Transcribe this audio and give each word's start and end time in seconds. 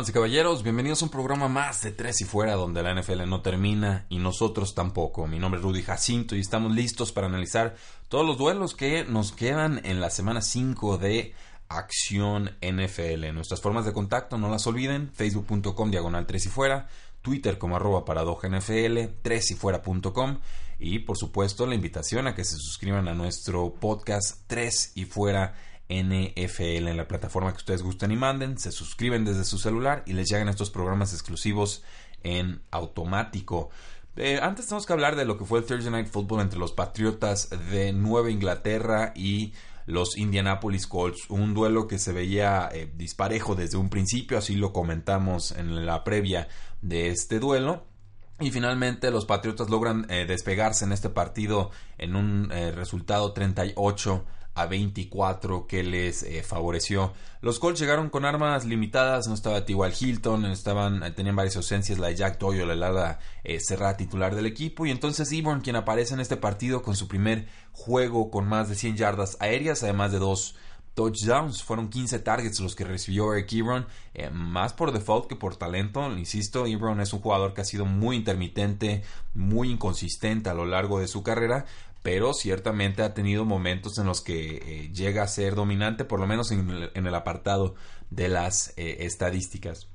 Damas 0.00 0.12
caballeros, 0.12 0.62
bienvenidos 0.62 1.02
a 1.02 1.04
un 1.04 1.10
programa 1.10 1.48
más 1.48 1.82
de 1.82 1.92
Tres 1.92 2.22
y 2.22 2.24
Fuera, 2.24 2.54
donde 2.54 2.82
la 2.82 2.94
NFL 2.94 3.28
no 3.28 3.42
termina 3.42 4.06
y 4.08 4.16
nosotros 4.16 4.74
tampoco. 4.74 5.26
Mi 5.26 5.38
nombre 5.38 5.60
es 5.60 5.62
Rudy 5.62 5.82
Jacinto 5.82 6.34
y 6.34 6.40
estamos 6.40 6.74
listos 6.74 7.12
para 7.12 7.26
analizar 7.26 7.76
todos 8.08 8.24
los 8.24 8.38
duelos 8.38 8.74
que 8.74 9.04
nos 9.04 9.32
quedan 9.32 9.78
en 9.84 10.00
la 10.00 10.08
semana 10.08 10.40
5 10.40 10.96
de 10.96 11.34
Acción 11.68 12.56
NFL. 12.62 13.30
Nuestras 13.34 13.60
formas 13.60 13.84
de 13.84 13.92
contacto, 13.92 14.38
no 14.38 14.48
las 14.48 14.66
olviden, 14.66 15.10
facebook.com 15.12 15.90
diagonal 15.90 16.26
3 16.26 16.46
y 16.46 16.48
fuera, 16.48 16.88
Twitter 17.20 17.58
como 17.58 17.76
arroba 17.76 18.06
paradoja 18.06 18.48
NFL, 18.48 19.00
3 19.20 19.50
y 19.50 19.54
fuera.com 19.54 20.38
y 20.78 21.00
por 21.00 21.18
supuesto 21.18 21.66
la 21.66 21.74
invitación 21.74 22.26
a 22.26 22.34
que 22.34 22.46
se 22.46 22.56
suscriban 22.56 23.06
a 23.06 23.12
nuestro 23.12 23.74
podcast 23.74 24.44
3 24.46 24.92
y 24.94 25.04
fuera 25.04 25.56
NFL 25.90 26.88
en 26.88 26.96
la 26.96 27.08
plataforma 27.08 27.50
que 27.50 27.58
ustedes 27.58 27.82
gusten 27.82 28.12
y 28.12 28.16
manden, 28.16 28.58
se 28.58 28.70
suscriben 28.70 29.24
desde 29.24 29.44
su 29.44 29.58
celular 29.58 30.04
y 30.06 30.12
les 30.12 30.30
llegan 30.30 30.48
estos 30.48 30.70
programas 30.70 31.12
exclusivos 31.12 31.82
en 32.22 32.62
automático. 32.70 33.70
Eh, 34.16 34.38
antes 34.42 34.66
tenemos 34.66 34.86
que 34.86 34.92
hablar 34.92 35.16
de 35.16 35.24
lo 35.24 35.38
que 35.38 35.44
fue 35.44 35.60
el 35.60 35.64
Thursday 35.64 35.90
Night 35.90 36.08
Football 36.08 36.40
entre 36.40 36.58
los 36.58 36.72
Patriotas 36.72 37.50
de 37.70 37.92
Nueva 37.92 38.30
Inglaterra 38.30 39.12
y 39.14 39.52
los 39.86 40.16
Indianapolis 40.16 40.86
Colts. 40.86 41.28
Un 41.30 41.54
duelo 41.54 41.88
que 41.88 41.98
se 41.98 42.12
veía 42.12 42.68
eh, 42.72 42.90
disparejo 42.94 43.54
desde 43.54 43.76
un 43.76 43.88
principio, 43.88 44.38
así 44.38 44.56
lo 44.56 44.72
comentamos 44.72 45.52
en 45.52 45.86
la 45.86 46.04
previa 46.04 46.48
de 46.82 47.08
este 47.08 47.40
duelo. 47.40 47.84
Y 48.40 48.50
finalmente 48.50 49.10
los 49.10 49.26
Patriotas 49.26 49.68
logran 49.68 50.06
eh, 50.08 50.24
despegarse 50.26 50.84
en 50.84 50.92
este 50.92 51.10
partido 51.10 51.70
en 51.98 52.16
un 52.16 52.48
resultado 52.48 53.32
38 53.32 54.24
a 54.60 54.66
24 54.66 55.66
que 55.66 55.82
les 55.82 56.22
eh, 56.22 56.42
favoreció. 56.42 57.12
Los 57.40 57.58
Colts 57.58 57.80
llegaron 57.80 58.10
con 58.10 58.24
armas 58.24 58.64
limitadas, 58.64 59.26
no 59.26 59.34
estaba 59.34 59.64
T.Y. 59.64 59.76
Hilton, 59.98 60.44
estaban, 60.46 61.02
eh, 61.02 61.10
tenían 61.10 61.36
varias 61.36 61.56
ausencias, 61.56 61.98
la 61.98 62.08
de 62.08 62.16
Jack 62.16 62.38
Doyle, 62.38 62.76
la 62.76 62.88
ala 62.88 63.18
eh, 63.44 63.60
cerrada 63.60 63.96
titular 63.96 64.34
del 64.34 64.46
equipo, 64.46 64.84
y 64.84 64.90
entonces 64.90 65.32
Ebron, 65.32 65.62
quien 65.62 65.76
aparece 65.76 66.14
en 66.14 66.20
este 66.20 66.36
partido 66.36 66.82
con 66.82 66.96
su 66.96 67.08
primer 67.08 67.46
juego 67.72 68.30
con 68.30 68.46
más 68.46 68.68
de 68.68 68.74
100 68.74 68.96
yardas 68.96 69.36
aéreas, 69.40 69.82
además 69.82 70.12
de 70.12 70.18
dos 70.18 70.56
touchdowns. 70.94 71.62
Fueron 71.62 71.88
15 71.88 72.18
targets 72.18 72.60
los 72.60 72.74
que 72.74 72.84
recibió 72.84 73.32
Eric 73.32 73.52
Ebron, 73.52 73.86
más 74.32 74.74
por 74.74 74.92
default 74.92 75.26
que 75.26 75.36
por 75.36 75.56
talento. 75.56 76.12
Insisto, 76.12 76.66
Ebron 76.66 77.00
es 77.00 77.12
un 77.14 77.20
jugador 77.20 77.54
que 77.54 77.62
ha 77.62 77.64
sido 77.64 77.86
muy 77.86 78.16
intermitente, 78.16 79.02
muy 79.32 79.70
inconsistente 79.70 80.50
a 80.50 80.54
lo 80.54 80.66
largo 80.66 80.98
de 80.98 81.08
su 81.08 81.22
carrera, 81.22 81.64
pero 82.02 82.32
ciertamente 82.32 83.02
ha 83.02 83.14
tenido 83.14 83.44
momentos 83.44 83.98
en 83.98 84.06
los 84.06 84.20
que 84.20 84.56
eh, 84.56 84.92
llega 84.92 85.22
a 85.22 85.28
ser 85.28 85.54
dominante, 85.54 86.04
por 86.04 86.20
lo 86.20 86.26
menos 86.26 86.50
en 86.50 86.90
el, 86.94 87.14
apartado 87.14 87.74
de 88.10 88.28
las 88.28 88.72
eh, 88.76 88.98
estadísticas. 89.00 89.88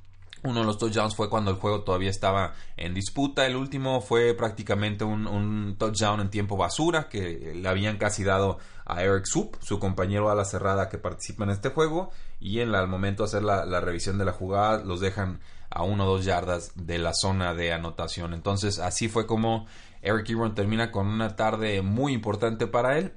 Uno 0.43 0.59
de 0.59 0.65
los 0.67 0.77
touchdowns 0.77 1.15
fue 1.15 1.29
cuando 1.29 1.49
el 1.49 1.57
juego 1.57 1.81
todavía 1.81 2.11
estaba 2.11 2.53
en 2.77 2.93
disputa. 2.93 3.47
El 3.47 3.55
último 3.55 3.99
fue 4.01 4.35
prácticamente 4.35 5.03
un, 5.03 5.75
touchdown 5.79 6.19
en 6.19 6.29
tiempo 6.29 6.55
basura 6.55 7.09
que 7.09 7.53
le 7.55 7.67
habían 7.67 7.97
casi 7.97 8.23
dado 8.23 8.59
a 8.85 9.01
Eric 9.01 9.25
Soup, 9.25 9.57
su 9.61 9.79
compañero 9.79 10.29
a 10.29 10.35
la 10.35 10.45
cerrada 10.45 10.87
que 10.87 10.99
participa 10.99 11.45
en 11.45 11.49
este 11.49 11.69
juego. 11.69 12.11
Y 12.39 12.59
en 12.59 12.75
el 12.75 12.87
momento 12.87 13.23
de 13.23 13.29
hacer 13.29 13.41
la, 13.41 13.65
la 13.65 13.81
revisión 13.81 14.19
de 14.19 14.25
la 14.25 14.33
jugada 14.33 14.83
los 14.83 14.99
dejan 14.99 15.39
a 15.71 15.81
uno 15.81 16.05
o 16.05 16.17
dos 16.17 16.25
yardas 16.25 16.71
de 16.75 16.99
la 16.99 17.13
zona 17.13 17.55
de 17.55 17.73
anotación. 17.73 18.35
Entonces 18.35 18.77
así 18.77 19.09
fue 19.09 19.25
como 19.25 19.65
Eric 20.05 20.29
Ebron 20.29 20.53
termina 20.53 20.91
con 20.91 21.07
una 21.07 21.35
tarde 21.35 21.81
muy 21.81 22.13
importante 22.13 22.67
para 22.67 22.97
él 22.97 23.13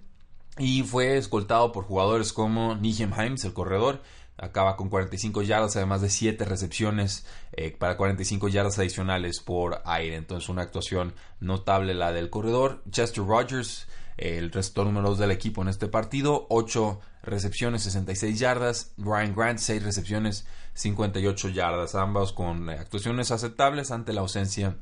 y 0.56 0.82
fue 0.82 1.18
escoltado 1.18 1.70
por 1.70 1.84
jugadores 1.84 2.32
como 2.32 2.74
Nijem 2.74 3.12
Himes, 3.12 3.44
el 3.44 3.52
corredor, 3.52 4.02
acaba 4.38 4.76
con 4.76 4.88
45 4.88 5.42
yardas, 5.42 5.76
además 5.76 6.00
de 6.00 6.08
7 6.08 6.44
recepciones 6.44 7.26
eh, 7.52 7.76
para 7.76 7.96
45 7.96 8.48
yardas 8.48 8.78
adicionales 8.78 9.40
por 9.40 9.82
aire. 9.84 10.16
Entonces, 10.16 10.48
una 10.48 10.62
actuación 10.62 11.14
notable 11.40 11.94
la 11.94 12.12
del 12.12 12.30
corredor. 12.30 12.82
Chester 12.90 13.24
Rogers, 13.24 13.86
el 14.16 14.50
resto 14.50 14.84
número 14.84 15.10
2 15.10 15.18
del 15.18 15.30
equipo 15.32 15.62
en 15.62 15.68
este 15.68 15.88
partido, 15.88 16.46
8 16.50 17.00
recepciones, 17.22 17.82
66 17.82 18.38
yardas. 18.38 18.92
Ryan 18.96 19.34
Grant, 19.34 19.58
6 19.58 19.82
recepciones, 19.82 20.46
58 20.74 21.50
yardas, 21.50 21.94
ambos 21.94 22.32
con 22.32 22.70
actuaciones 22.70 23.30
aceptables 23.32 23.90
ante 23.90 24.12
la 24.12 24.22
ausencia 24.22 24.76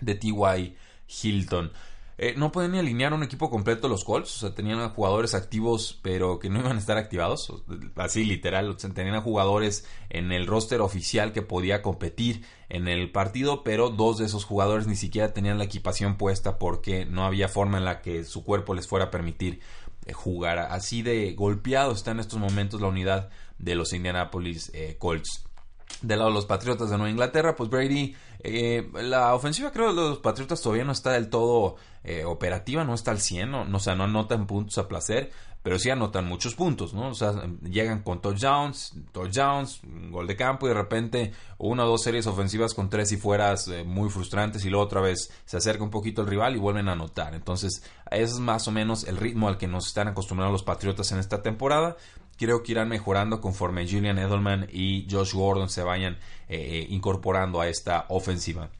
de 0.00 0.14
T.Y. 0.14 0.76
Hilton. 1.08 1.72
Eh, 2.18 2.34
no 2.34 2.50
pueden 2.50 2.72
ni 2.72 2.78
alinear 2.78 3.12
un 3.12 3.22
equipo 3.22 3.50
completo 3.50 3.88
los 3.88 4.02
Colts, 4.02 4.36
o 4.36 4.40
sea, 4.40 4.54
tenían 4.54 4.88
jugadores 4.88 5.34
activos 5.34 5.98
pero 6.00 6.38
que 6.38 6.48
no 6.48 6.60
iban 6.60 6.76
a 6.76 6.80
estar 6.80 6.96
activados, 6.96 7.52
así 7.96 8.24
literal, 8.24 8.74
tenían 8.94 9.20
jugadores 9.20 9.86
en 10.08 10.32
el 10.32 10.46
roster 10.46 10.80
oficial 10.80 11.34
que 11.34 11.42
podía 11.42 11.82
competir 11.82 12.42
en 12.70 12.88
el 12.88 13.12
partido, 13.12 13.62
pero 13.64 13.90
dos 13.90 14.16
de 14.16 14.24
esos 14.24 14.46
jugadores 14.46 14.86
ni 14.86 14.96
siquiera 14.96 15.34
tenían 15.34 15.58
la 15.58 15.64
equipación 15.64 16.16
puesta 16.16 16.58
porque 16.58 17.04
no 17.04 17.26
había 17.26 17.48
forma 17.48 17.76
en 17.76 17.84
la 17.84 18.00
que 18.00 18.24
su 18.24 18.44
cuerpo 18.44 18.72
les 18.72 18.88
fuera 18.88 19.06
a 19.06 19.10
permitir 19.10 19.60
eh, 20.06 20.14
jugar. 20.14 20.58
Así 20.58 21.02
de 21.02 21.34
golpeado 21.34 21.92
está 21.92 22.12
en 22.12 22.20
estos 22.20 22.38
momentos 22.38 22.80
la 22.80 22.88
unidad 22.88 23.28
de 23.58 23.74
los 23.74 23.92
Indianapolis 23.92 24.70
eh, 24.72 24.96
Colts. 24.98 25.45
Del 26.02 26.18
lado 26.18 26.30
de 26.30 26.34
los 26.34 26.46
Patriotas 26.46 26.90
de 26.90 26.96
Nueva 26.96 27.10
Inglaterra, 27.10 27.56
pues 27.56 27.70
Brady 27.70 28.14
eh, 28.40 28.88
la 29.02 29.34
ofensiva 29.34 29.72
creo 29.72 29.94
de 29.94 30.02
los 30.02 30.18
Patriotas 30.18 30.60
todavía 30.60 30.84
no 30.84 30.92
está 30.92 31.12
del 31.12 31.28
todo 31.28 31.76
eh, 32.04 32.24
operativa, 32.24 32.84
no 32.84 32.94
está 32.94 33.10
al 33.10 33.20
100, 33.20 33.50
no, 33.50 33.66
o 33.72 33.80
sea, 33.80 33.96
no 33.96 34.04
anotan 34.04 34.46
puntos 34.46 34.78
a 34.78 34.86
placer, 34.86 35.32
pero 35.62 35.80
sí 35.80 35.90
anotan 35.90 36.28
muchos 36.28 36.54
puntos, 36.54 36.94
¿no? 36.94 37.08
O 37.08 37.14
sea, 37.14 37.32
llegan 37.62 38.04
con 38.04 38.20
touchdowns, 38.20 38.94
touchdowns, 39.10 39.80
gol 40.10 40.28
de 40.28 40.36
campo 40.36 40.66
y 40.66 40.68
de 40.68 40.74
repente 40.74 41.32
una 41.58 41.84
o 41.84 41.88
dos 41.88 42.04
series 42.04 42.28
ofensivas 42.28 42.72
con 42.72 42.88
tres 42.88 43.10
y 43.10 43.16
fueras 43.16 43.66
eh, 43.66 43.82
muy 43.82 44.08
frustrantes 44.08 44.64
y 44.64 44.70
luego 44.70 44.84
otra 44.84 45.00
vez 45.00 45.32
se 45.44 45.56
acerca 45.56 45.82
un 45.82 45.90
poquito 45.90 46.22
el 46.22 46.28
rival 46.28 46.54
y 46.54 46.60
vuelven 46.60 46.88
a 46.88 46.92
anotar. 46.92 47.34
Entonces, 47.34 47.82
ese 48.12 48.22
es 48.22 48.38
más 48.38 48.68
o 48.68 48.70
menos 48.70 49.02
el 49.08 49.16
ritmo 49.16 49.48
al 49.48 49.58
que 49.58 49.66
nos 49.66 49.88
están 49.88 50.06
acostumbrados 50.06 50.52
los 50.52 50.62
Patriotas 50.62 51.10
en 51.10 51.18
esta 51.18 51.42
temporada 51.42 51.96
creo 52.36 52.62
que 52.62 52.72
irán 52.72 52.88
mejorando 52.88 53.40
conforme 53.40 53.88
Julian 53.88 54.18
Edelman 54.18 54.68
y 54.72 55.06
Josh 55.10 55.34
Gordon 55.34 55.68
se 55.68 55.82
vayan 55.82 56.18
eh, 56.48 56.86
incorporando 56.90 57.60
a 57.60 57.68
esta 57.68 58.06
ofensiva. 58.08 58.70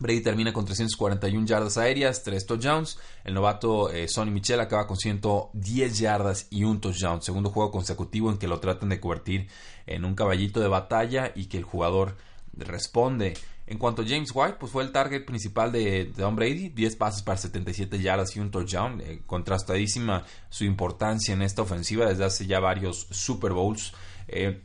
Brady 0.00 0.20
termina 0.20 0.52
con 0.52 0.64
341 0.64 1.44
yardas 1.44 1.76
aéreas, 1.76 2.22
3 2.22 2.46
touchdowns. 2.46 2.98
El 3.24 3.34
novato 3.34 3.90
eh, 3.90 4.06
Sonny 4.06 4.30
Michel 4.30 4.60
acaba 4.60 4.86
con 4.86 4.96
110 4.96 5.98
yardas 5.98 6.46
y 6.50 6.62
un 6.62 6.80
touchdown. 6.80 7.20
Segundo 7.20 7.50
juego 7.50 7.72
consecutivo 7.72 8.30
en 8.30 8.38
que 8.38 8.46
lo 8.46 8.60
tratan 8.60 8.90
de 8.90 9.00
convertir 9.00 9.48
en 9.86 10.04
un 10.04 10.14
caballito 10.14 10.60
de 10.60 10.68
batalla 10.68 11.32
y 11.34 11.46
que 11.46 11.58
el 11.58 11.64
jugador 11.64 12.16
responde. 12.52 13.34
En 13.70 13.76
cuanto 13.76 14.00
a 14.00 14.04
James 14.06 14.30
White, 14.34 14.56
pues 14.58 14.72
fue 14.72 14.82
el 14.82 14.92
target 14.92 15.26
principal 15.26 15.70
de, 15.70 16.10
Tom 16.16 16.34
Brady, 16.34 16.70
10 16.70 16.96
pases 16.96 17.22
para 17.22 17.36
77 17.36 18.00
yardas 18.00 18.34
y 18.34 18.40
un 18.40 18.50
touchdown, 18.50 19.02
eh, 19.02 19.20
contrastadísima 19.26 20.24
su 20.48 20.64
importancia 20.64 21.34
en 21.34 21.42
esta 21.42 21.60
ofensiva 21.60 22.06
desde 22.06 22.24
hace 22.24 22.46
ya 22.46 22.60
varios 22.60 23.06
Super 23.10 23.52
Bowls. 23.52 23.92
Eh, 24.26 24.62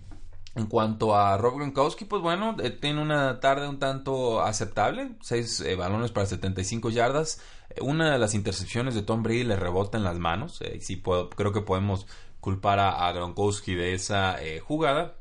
en 0.55 0.67
cuanto 0.67 1.17
a 1.17 1.37
Rob 1.37 1.55
Gronkowski, 1.55 2.05
pues 2.05 2.21
bueno, 2.21 2.55
eh, 2.63 2.69
tiene 2.69 3.01
una 3.01 3.41
tarde 3.41 3.67
un 3.67 3.77
tanto 3.77 4.41
aceptable, 4.41 5.17
6 5.21 5.75
balones 5.77 6.11
para 6.11 6.25
75 6.25 6.89
yardas. 6.89 7.41
una 7.81 8.09
de 8.09 8.19
las 8.19 8.33
intercepciones 8.33 8.95
de 8.95 9.01
Tom 9.01 9.21
Brady 9.21 9.43
le 9.43 9.57
rebota 9.57 9.97
en 9.97 10.05
las 10.05 10.17
manos, 10.17 10.61
sí 10.79 11.01
creo 11.35 11.51
que 11.51 11.61
podemos 11.61 12.07
culpar 12.39 12.79
a, 12.79 13.05
a 13.05 13.11
Gronkowski 13.11 13.73
de 13.75 13.95
esa 13.95 14.37
jugada, 14.65 15.15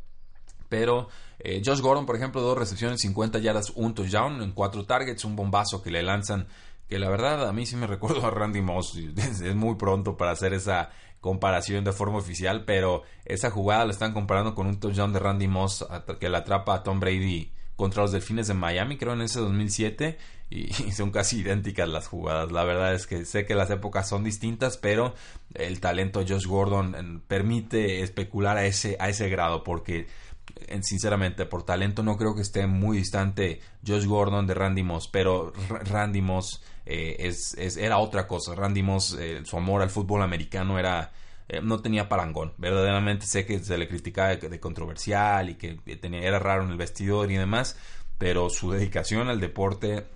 pero 0.72 1.10
eh, 1.38 1.60
Josh 1.62 1.80
Gordon, 1.82 2.06
por 2.06 2.16
ejemplo, 2.16 2.40
dos 2.40 2.56
recepciones, 2.56 3.02
50 3.02 3.40
yardas, 3.40 3.74
un 3.76 3.94
touchdown 3.94 4.40
en 4.40 4.52
cuatro 4.52 4.86
targets, 4.86 5.22
un 5.26 5.36
bombazo 5.36 5.82
que 5.82 5.90
le 5.90 6.02
lanzan, 6.02 6.46
que 6.88 6.98
la 6.98 7.10
verdad 7.10 7.46
a 7.46 7.52
mí 7.52 7.66
sí 7.66 7.76
me 7.76 7.86
recuerdo 7.96 8.26
a 8.26 8.30
Randy 8.30 8.62
Moss. 8.62 8.96
Es, 8.96 9.54
muy 9.54 9.74
pronto 9.74 10.16
para 10.16 10.30
hacer 10.30 10.54
esa 10.54 10.88
comparación 11.20 11.84
de 11.84 11.92
forma 11.92 12.16
oficial, 12.16 12.64
pero 12.64 13.02
esa 13.26 13.50
jugada 13.50 13.84
la 13.84 13.92
están 13.92 14.14
comparando 14.14 14.54
con 14.54 14.66
un 14.66 14.80
touchdown 14.80 15.12
de 15.12 15.19
Randy 15.19 15.46
Moss 15.46 15.84
que 16.19 16.30
la 16.30 16.38
atrapa 16.38 16.76
a 16.76 16.82
Tom 16.82 16.98
Brady 16.98 17.52
contra 17.76 18.02
los 18.02 18.12
Delfines 18.12 18.48
de 18.48 18.54
Miami, 18.54 18.96
creo 18.96 19.12
en 19.12 19.20
ese 19.20 19.40
2007, 19.40 20.16
y, 20.52 20.70
son 20.92 21.10
casi 21.10 21.40
idénticas 21.40 21.88
las 21.88 22.06
jugadas. 22.06 22.52
La 22.52 22.64
verdad 22.64 22.94
es 22.94 23.06
que 23.06 23.25
sé 23.25 23.46
que 23.46 23.54
las 23.54 23.70
épocas 23.70 24.08
son 24.08 24.22
distintas, 24.22 24.76
pero 24.76 25.14
el 25.54 25.80
talento 25.80 26.20
de 26.20 26.32
Josh 26.32 26.46
Gordon 26.46 27.22
permite 27.26 28.02
especular 28.02 28.58
a 28.58 28.66
ese, 28.66 28.96
a 29.00 29.08
ese 29.08 29.28
grado, 29.28 29.64
porque 29.64 30.06
sinceramente, 30.82 31.46
por 31.46 31.64
talento 31.64 32.02
no 32.02 32.16
creo 32.16 32.34
que 32.34 32.43
esté 32.43 32.66
muy 32.66 32.99
distante 32.99 33.60
Josh 33.87 34.06
Gordon 34.06 34.46
de 34.46 34.54
Randy 34.54 34.82
Moss, 34.82 35.08
pero 35.08 35.52
Randy 35.69 36.22
Moss 36.22 36.62
eh, 36.87 37.16
es, 37.19 37.76
era 37.76 37.99
otra 37.99 38.26
cosa. 38.26 38.54
Randy 38.54 38.82
Moss, 38.82 39.16
eh, 39.19 39.43
su 39.44 39.56
amor 39.56 39.82
al 39.82 39.90
fútbol 39.90 40.22
americano 40.22 40.78
era 40.78 41.12
eh, 41.49 41.60
no 41.62 41.81
tenía 41.81 42.08
parangón. 42.08 42.54
Verdaderamente 42.56 43.26
sé 43.26 43.44
que 43.44 43.58
se 43.58 43.76
le 43.76 43.88
criticaba 43.88 44.37
de, 44.37 44.60
controversial 44.60 45.50
y 45.50 45.54
que 45.54 45.75
tenía, 45.96 46.20
era 46.22 46.38
raro 46.38 46.64
en 46.64 46.70
el 46.70 46.76
vestidor 46.76 47.31
y 47.31 47.37
demás, 47.37 47.76
pero 48.19 48.49
su 48.49 48.70
dedicación 48.72 49.28
al 49.28 49.40
deporte 49.40 50.06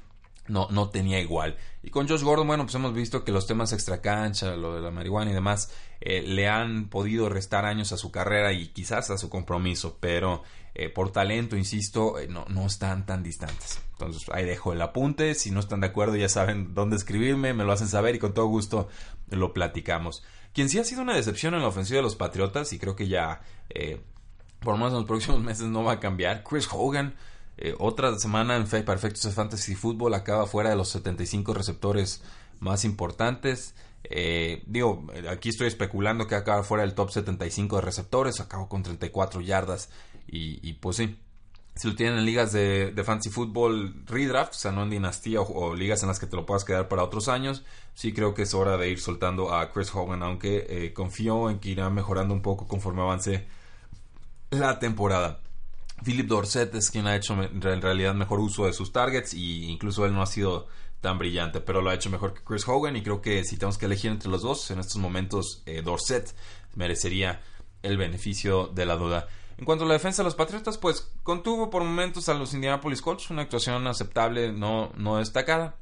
no, 0.49 0.69
no 0.71 0.91
tenía 0.91 1.21
igual. 1.21 1.57
Y 1.83 1.91
con 1.91 2.09
Josh 2.09 2.23
Gordon, 2.23 2.47
bueno, 2.47 2.65
pues 2.65 2.75
hemos 2.75 2.93
visto 2.95 3.25
que 3.25 3.33
los 3.33 3.47
temas 3.47 3.73
extracancha, 3.73 4.57
lo 4.57 4.75
de 4.75 4.81
la 4.81 4.91
marihuana 4.91 5.31
y 5.31 5.35
demás, 5.35 5.73
eh, 6.01 6.23
le 6.23 6.49
han 6.49 6.89
podido 6.89 7.29
restar 7.29 7.65
años 7.65 7.93
a 7.93 7.97
su 7.97 8.11
carrera 8.11 8.53
y 8.53 8.69
quizás 8.69 9.11
a 9.11 9.19
su 9.19 9.31
compromiso, 9.31 9.99
pero 10.01 10.43
eh, 10.75 10.89
por 10.89 11.13
talento, 11.13 11.57
insisto, 11.57 12.19
eh, 12.19 12.29
no, 12.29 12.45
no 12.49 12.67
están 12.67 13.07
tan 13.07 13.23
distantes. 13.23 13.81
Entonces 13.93 14.29
ahí 14.33 14.45
dejo 14.45 14.73
el 14.73 14.83
apunte, 14.83 15.35
si 15.35 15.51
no 15.51 15.61
están 15.61 15.81
de 15.81 15.87
acuerdo 15.87 16.17
ya 16.17 16.29
saben 16.29 16.75
dónde 16.75 16.97
escribirme, 16.97 17.55
me 17.55 17.65
lo 17.65 17.73
hacen 17.73 17.89
saber 17.89 18.15
y 18.15 18.19
con 18.19 18.35
todo 18.35 18.47
gusto 18.47 18.89
lo 19.31 19.53
platicamos. 19.53 20.25
Quien 20.53 20.69
sí 20.69 20.79
ha 20.79 20.85
sido 20.85 21.03
una 21.03 21.15
decepción 21.15 21.55
en 21.55 21.63
la 21.63 21.69
ofensiva 21.69 21.99
de 21.99 22.03
los 22.03 22.17
Patriotas 22.17 22.73
y 22.73 22.79
creo 22.79 22.97
que 22.97 23.09
ya 23.09 23.41
por 24.61 24.75
lo 24.75 24.79
menos 24.79 24.93
en 24.93 24.99
los 24.99 25.07
próximos 25.07 25.41
meses 25.45 25.67
no 25.67 25.85
va 25.85 25.93
a 25.93 26.01
cambiar, 26.01 26.43
Chris 26.43 26.69
Hogan 26.71 27.15
eh, 27.58 27.75
otra 27.79 28.19
semana 28.19 28.56
en 28.56 28.67
Perfectos 28.67 29.32
Fantasy 29.35 29.75
Football 29.75 30.14
acaba 30.14 30.47
fuera 30.47 30.70
de 30.70 30.76
los 30.76 30.91
75 30.91 31.55
receptores 31.55 32.23
más 32.61 32.85
importantes. 32.85 33.75
Eh, 34.05 34.62
digo, 34.67 35.06
aquí 35.29 35.49
estoy 35.49 35.67
especulando 35.67 36.26
que 36.26 36.35
acaba 36.35 36.62
fuera 36.62 36.85
del 36.85 36.94
top 36.94 37.11
75 37.11 37.76
de 37.76 37.82
receptores, 37.82 38.41
acabo 38.41 38.69
con 38.69 38.82
34 38.82 39.41
yardas 39.41 39.91
y, 40.29 40.73
pues 40.75 40.97
sí. 40.97 41.19
Si 41.75 41.88
lo 41.88 41.94
tienen 41.94 42.20
en 42.20 42.25
ligas 42.25 42.53
de, 42.53 42.91
Fantasy 43.05 43.29
Football 43.29 44.06
redraft, 44.06 44.55
o 44.55 44.56
sea, 44.56 44.73
no 44.73 44.85
en 44.85 44.91
dinastía 44.91 45.43
o, 45.43 45.75
ligas 45.75 46.02
en 46.02 46.09
las 46.09 46.19
que 46.19 46.26
te 46.26 46.35
lo 46.35 46.47
puedas 46.47 46.64
quedar 46.64 46.88
para 46.88 47.05
otros 47.05 47.29
años, 47.29 47.64
sí 47.94 48.14
creo 48.14 48.32
que 48.32 48.43
es 48.43 48.55
hora 48.55 48.79
de 48.79 48.88
ir 48.88 48.99
soltando 48.99 49.52
a 49.55 49.73
Chris 49.73 49.94
Hogan, 49.94 50.23
aunque 50.23 50.67
eh, 50.70 50.94
confío 50.94 51.50
en 51.50 51.59
que 51.59 51.70
irá 51.70 51.91
mejorando 51.91 52.32
un 52.32 52.41
poco 52.41 52.67
conforme 52.67 53.02
avance 53.02 53.47
la 54.50 54.79
temporada. 54.79 55.41
Philip 56.05 56.27
Dorset 56.27 56.75
es 56.75 56.91
quien 56.91 57.07
ha 57.07 57.17
hecho 57.17 57.35
en 57.43 57.83
realidad 57.83 58.15
mejor 58.15 58.41
uso 58.41 58.67
de 58.67 58.73
sus 58.73 58.93
targets 58.93 59.35
y 59.35 59.65
incluso 59.65 60.05
él 60.07 60.13
no 60.13 60.23
ha 60.23 60.27
sido 60.27 60.69
tan 61.01 61.19
brillante, 61.19 61.61
pero 61.61 61.83
lo 61.83 61.91
ha 61.91 61.95
hecho 61.95 62.11
mejor 62.11 62.35
que 62.35 62.43
Chris 62.43 62.67
Hogan 62.67 62.97
y 62.97 63.03
creo 63.03 63.21
que 63.21 63.45
si 63.45 63.57
tenemos 63.57 63.79
que 63.79 63.87
elegir 63.87 64.11
entre 64.11 64.31
los 64.31 64.43
dos, 64.43 64.71
en 64.71 64.79
estos 64.79 64.97
momentos 64.97 65.63
eh, 65.67 65.83
Dorset 65.83 66.35
merecería 66.75 67.41
el 67.83 67.97
beneficio 67.97 68.67
de 68.69 68.87
la 68.87 68.97
duda. 68.97 69.29
En 69.59 69.65
cuanto 69.65 69.85
a 69.85 69.89
la 69.89 69.95
defensa 69.95 70.23
de 70.23 70.25
los 70.25 70.35
Patriotas, 70.35 70.77
pues 70.77 71.13
contuvo 71.23 71.71
por 71.71 71.83
momentos 71.83 72.29
a 72.29 72.35
los 72.35 72.53
Indianapolis 72.53 73.01
Colts, 73.01 73.31
una 73.31 73.43
actuación 73.43 73.87
aceptable, 73.87 74.53
no, 74.53 74.93
no 74.97 75.17
destacada, 75.17 75.77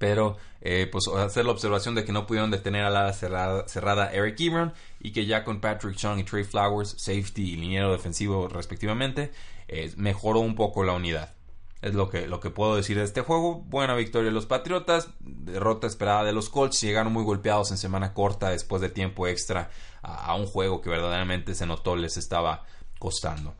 pero 0.00 0.38
eh, 0.62 0.88
pues 0.90 1.08
hacer 1.08 1.44
la 1.44 1.52
observación 1.52 1.94
de 1.94 2.06
que 2.06 2.12
no 2.12 2.26
pudieron 2.26 2.50
detener 2.50 2.84
a 2.84 2.90
la 2.90 3.12
cerrada, 3.12 4.10
Eric 4.12 4.40
Ebron 4.40 4.72
y 4.98 5.12
que 5.12 5.26
ya 5.26 5.44
con 5.44 5.60
Patrick 5.60 5.94
Chung 5.94 6.18
y 6.18 6.24
Trey 6.24 6.42
Flowers, 6.42 6.94
safety 6.96 7.52
y 7.52 7.56
liniero 7.56 7.92
defensivo 7.92 8.48
respectivamente, 8.48 9.30
eh, 9.68 9.92
mejoró 9.98 10.40
un 10.40 10.54
poco 10.54 10.84
la 10.84 10.94
unidad. 10.94 11.34
Es 11.82 11.94
lo 11.94 12.08
que, 12.08 12.26
lo 12.26 12.40
que 12.40 12.48
puedo 12.48 12.76
decir 12.76 12.96
de 12.96 13.04
este 13.04 13.20
juego. 13.20 13.60
Buena 13.60 13.94
victoria 13.94 14.28
de 14.28 14.34
los 14.34 14.46
Patriotas, 14.46 15.10
derrota 15.20 15.86
esperada 15.86 16.24
de 16.24 16.32
los 16.32 16.48
Colts. 16.48 16.80
Llegaron 16.80 17.12
muy 17.12 17.24
golpeados 17.24 17.70
en 17.70 17.76
semana 17.76 18.14
corta 18.14 18.48
después 18.48 18.80
de 18.80 18.88
tiempo 18.88 19.26
extra 19.26 19.70
a 20.00 20.34
un 20.34 20.46
juego 20.46 20.80
que 20.80 20.88
verdaderamente 20.88 21.54
se 21.54 21.66
notó 21.66 21.94
les 21.94 22.16
estaba 22.16 22.64
costando. 22.98 23.54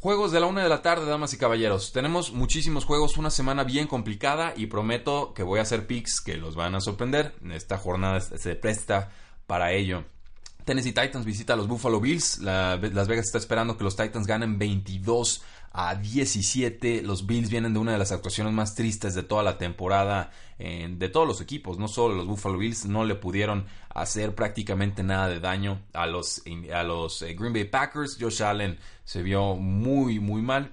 Juegos 0.00 0.30
de 0.30 0.38
la 0.38 0.46
una 0.46 0.62
de 0.62 0.68
la 0.68 0.80
tarde, 0.80 1.06
damas 1.06 1.34
y 1.34 1.38
caballeros. 1.38 1.90
Tenemos 1.90 2.32
muchísimos 2.32 2.84
juegos, 2.84 3.16
una 3.16 3.30
semana 3.30 3.64
bien 3.64 3.88
complicada 3.88 4.54
y 4.56 4.66
prometo 4.66 5.34
que 5.34 5.42
voy 5.42 5.58
a 5.58 5.62
hacer 5.62 5.88
picks 5.88 6.20
que 6.20 6.36
los 6.36 6.54
van 6.54 6.76
a 6.76 6.80
sorprender. 6.80 7.34
Esta 7.50 7.78
jornada 7.78 8.20
se 8.20 8.54
presta 8.54 9.10
para 9.48 9.72
ello. 9.72 10.04
Tennessee 10.64 10.92
Titans 10.92 11.24
visita 11.24 11.54
a 11.54 11.56
los 11.56 11.66
Buffalo 11.66 12.00
Bills. 12.00 12.38
Las 12.38 13.08
Vegas 13.08 13.26
está 13.26 13.38
esperando 13.38 13.76
que 13.76 13.82
los 13.82 13.96
Titans 13.96 14.28
ganen 14.28 14.56
22 14.56 15.42
a 15.80 15.94
17. 15.94 17.02
Los 17.02 17.24
Bills 17.24 17.50
vienen 17.50 17.72
de 17.72 17.78
una 17.78 17.92
de 17.92 17.98
las 17.98 18.10
actuaciones 18.10 18.52
más 18.52 18.74
tristes 18.74 19.14
de 19.14 19.22
toda 19.22 19.44
la 19.44 19.58
temporada 19.58 20.32
de 20.58 21.08
todos 21.08 21.24
los 21.24 21.40
equipos, 21.40 21.78
no 21.78 21.86
solo 21.86 22.16
los 22.16 22.26
Buffalo 22.26 22.58
Bills, 22.58 22.86
no 22.86 23.04
le 23.04 23.14
pudieron 23.14 23.64
hacer 23.90 24.34
prácticamente 24.34 25.04
nada 25.04 25.28
de 25.28 25.38
daño 25.38 25.80
a 25.92 26.06
los, 26.06 26.42
a 26.74 26.82
los 26.82 27.22
eh, 27.22 27.34
Green 27.34 27.52
Bay 27.52 27.62
Packers. 27.62 28.18
Josh 28.20 28.42
Allen 28.42 28.76
se 29.04 29.22
vio 29.22 29.54
muy, 29.54 30.18
muy 30.18 30.42
mal. 30.42 30.72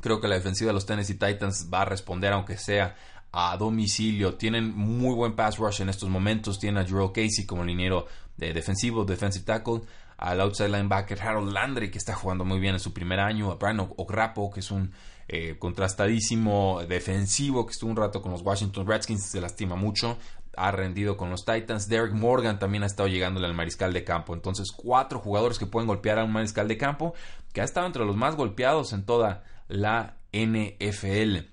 Creo 0.00 0.20
que 0.20 0.26
la 0.26 0.34
defensiva 0.34 0.70
de 0.70 0.74
los 0.74 0.86
Tennessee 0.86 1.14
Titans 1.14 1.68
va 1.72 1.82
a 1.82 1.84
responder, 1.84 2.32
aunque 2.32 2.56
sea 2.56 2.96
a 3.30 3.56
domicilio. 3.56 4.34
Tienen 4.34 4.76
muy 4.76 5.14
buen 5.14 5.36
pass 5.36 5.56
rush 5.58 5.82
en 5.82 5.88
estos 5.88 6.08
momentos. 6.08 6.58
Tienen 6.58 6.82
a 6.82 6.84
Drew 6.84 7.12
Casey 7.12 7.46
como 7.46 7.62
liniero 7.62 8.06
de 8.36 8.52
defensivo, 8.52 9.04
defensive 9.04 9.44
tackle 9.44 9.82
al 10.22 10.40
outside 10.40 10.68
linebacker 10.68 11.20
Harold 11.20 11.52
Landry, 11.52 11.90
que 11.90 11.98
está 11.98 12.14
jugando 12.14 12.44
muy 12.44 12.60
bien 12.60 12.74
en 12.74 12.80
su 12.80 12.92
primer 12.92 13.18
año, 13.18 13.50
a 13.50 13.56
Brian 13.56 13.80
Okrapo, 13.80 14.52
que 14.52 14.60
es 14.60 14.70
un 14.70 14.92
eh, 15.26 15.56
contrastadísimo 15.58 16.80
defensivo, 16.88 17.66
que 17.66 17.72
estuvo 17.72 17.90
un 17.90 17.96
rato 17.96 18.22
con 18.22 18.30
los 18.30 18.42
Washington 18.42 18.86
Redskins, 18.86 19.24
se 19.24 19.40
lastima 19.40 19.74
mucho, 19.74 20.16
ha 20.56 20.70
rendido 20.70 21.16
con 21.16 21.28
los 21.28 21.44
Titans. 21.44 21.88
Derek 21.88 22.12
Morgan 22.12 22.60
también 22.60 22.84
ha 22.84 22.86
estado 22.86 23.08
llegándole 23.08 23.46
al 23.46 23.54
mariscal 23.54 23.92
de 23.92 24.04
campo. 24.04 24.32
Entonces, 24.32 24.70
cuatro 24.70 25.18
jugadores 25.18 25.58
que 25.58 25.66
pueden 25.66 25.88
golpear 25.88 26.20
a 26.20 26.24
un 26.24 26.32
mariscal 26.32 26.68
de 26.68 26.78
campo, 26.78 27.14
que 27.52 27.60
ha 27.60 27.64
estado 27.64 27.86
entre 27.88 28.04
los 28.04 28.16
más 28.16 28.36
golpeados 28.36 28.92
en 28.92 29.04
toda 29.04 29.42
la 29.66 30.18
NFL. 30.32 31.48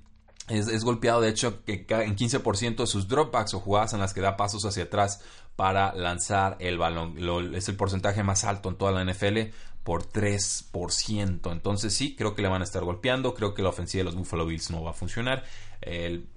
Es, 0.47 0.83
golpeado, 0.83 1.21
de 1.21 1.29
hecho, 1.29 1.63
que 1.63 1.85
en 1.89 2.15
15% 2.15 2.77
de 2.77 2.87
sus 2.87 3.07
dropbacks 3.07 3.53
o 3.53 3.59
jugadas 3.59 3.93
en 3.93 3.99
las 3.99 4.13
que 4.13 4.21
da 4.21 4.35
pasos 4.35 4.65
hacia 4.65 4.83
atrás 4.83 5.21
para 5.59 5.93
lanzar 5.93 6.55
el 6.61 6.77
balón. 6.77 7.17
es 7.53 7.67
el 7.67 7.75
porcentaje 7.75 8.23
más 8.23 8.45
alto 8.45 8.69
en 8.69 8.77
toda 8.77 8.93
la 8.93 9.03
NFL 9.03 9.51
por 9.83 10.09
3%. 10.09 11.51
Entonces 11.51 11.93
sí, 11.93 12.15
creo 12.15 12.33
que 12.33 12.41
le 12.41 12.47
van 12.47 12.61
a 12.61 12.63
estar 12.63 12.81
golpeando. 12.85 13.33
Creo 13.33 13.53
que 13.53 13.61
la 13.61 13.67
ofensiva 13.67 13.99
de 13.99 14.05
los 14.05 14.15
Buffalo 14.15 14.45
Bills 14.45 14.71
no 14.71 14.81
va 14.83 14.91
a 14.91 14.93
funcionar. 14.93 15.43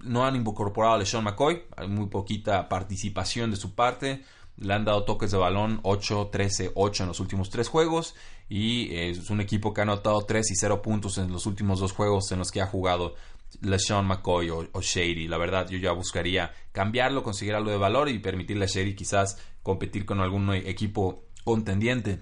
no 0.01 0.27
han 0.27 0.35
incorporado 0.35 0.95
a 0.95 0.99
LeSean 0.99 1.23
McCoy. 1.23 1.63
Hay 1.77 1.87
muy 1.87 2.07
poquita 2.07 2.69
participación 2.69 3.53
de 3.53 3.57
su 3.57 3.77
parte. 3.77 4.25
Le 4.57 4.75
han 4.75 4.85
dado 4.85 5.05
toques 5.05 5.31
de 5.31 5.39
balón 5.39 5.79
8, 5.85 6.31
13, 6.33 6.73
8 6.75 7.05
en 7.05 7.09
los 7.09 7.21
últimos 7.21 7.49
tres 7.49 7.69
juegos. 7.69 8.17
Y 8.49 8.93
es 8.93 9.31
un 9.31 9.41
equipo 9.41 9.73
que 9.73 9.83
ha 9.83 9.85
anotado 9.85 10.23
3 10.23 10.51
y 10.51 10.57
0 10.57 10.83
puntos 10.83 11.19
en 11.19 11.31
los 11.31 11.47
últimos 11.47 11.79
dos 11.79 11.93
juegos 11.93 12.33
en 12.33 12.41
los 12.41 12.51
que 12.51 12.61
ha 12.61 12.67
jugado 12.67 13.15
LeSean 13.63 14.07
McCoy 14.07 14.51
o, 14.51 14.81
Shady. 14.81 15.29
La 15.29 15.39
verdad, 15.39 15.69
yo 15.69 15.79
ya 15.79 15.93
buscaría 15.93 16.53
cambiarlo, 16.73 17.23
conseguir 17.23 17.55
algo 17.55 17.71
de 17.71 17.77
valor 17.77 18.09
y 18.09 18.19
permitirle 18.19 18.65
a 18.65 18.69
Shady 18.69 18.95
quizás 18.95 19.39
competir 19.63 20.05
con 20.05 20.21
algún 20.21 20.53
equipo 20.53 21.25
contendiente. 21.45 22.21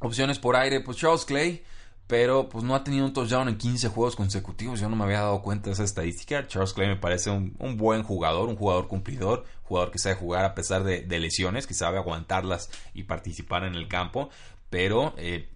Opciones 0.00 0.38
por 0.38 0.56
aire, 0.56 0.80
pues 0.80 0.96
Charles 0.96 1.24
Clay, 1.24 1.62
pero 2.06 2.48
pues 2.48 2.64
no 2.64 2.74
ha 2.74 2.82
tenido 2.82 3.04
un 3.04 3.12
touchdown 3.12 3.48
en 3.48 3.56
15 3.56 3.88
juegos 3.88 4.16
consecutivos. 4.16 4.80
Yo 4.80 4.88
no 4.88 4.96
me 4.96 5.04
había 5.04 5.20
dado 5.20 5.42
cuenta 5.42 5.66
de 5.66 5.74
esa 5.74 5.84
estadística. 5.84 6.46
Charles 6.48 6.72
Clay 6.72 6.88
me 6.88 6.96
parece 6.96 7.30
un, 7.30 7.54
buen 7.76 8.02
jugador, 8.02 8.48
un 8.48 8.56
jugador 8.56 8.88
cumplidor, 8.88 9.44
jugador 9.62 9.90
que 9.90 9.98
sabe 9.98 10.16
jugar 10.16 10.44
a 10.44 10.54
pesar 10.54 10.82
de, 10.82 11.06
lesiones, 11.20 11.66
que 11.66 11.74
sabe 11.74 11.98
aguantarlas 11.98 12.70
y 12.94 13.04
participar 13.04 13.64
en 13.64 13.74
el 13.74 13.86
campo. 13.86 14.30
Pero 14.70 15.14
eh, 15.18 15.48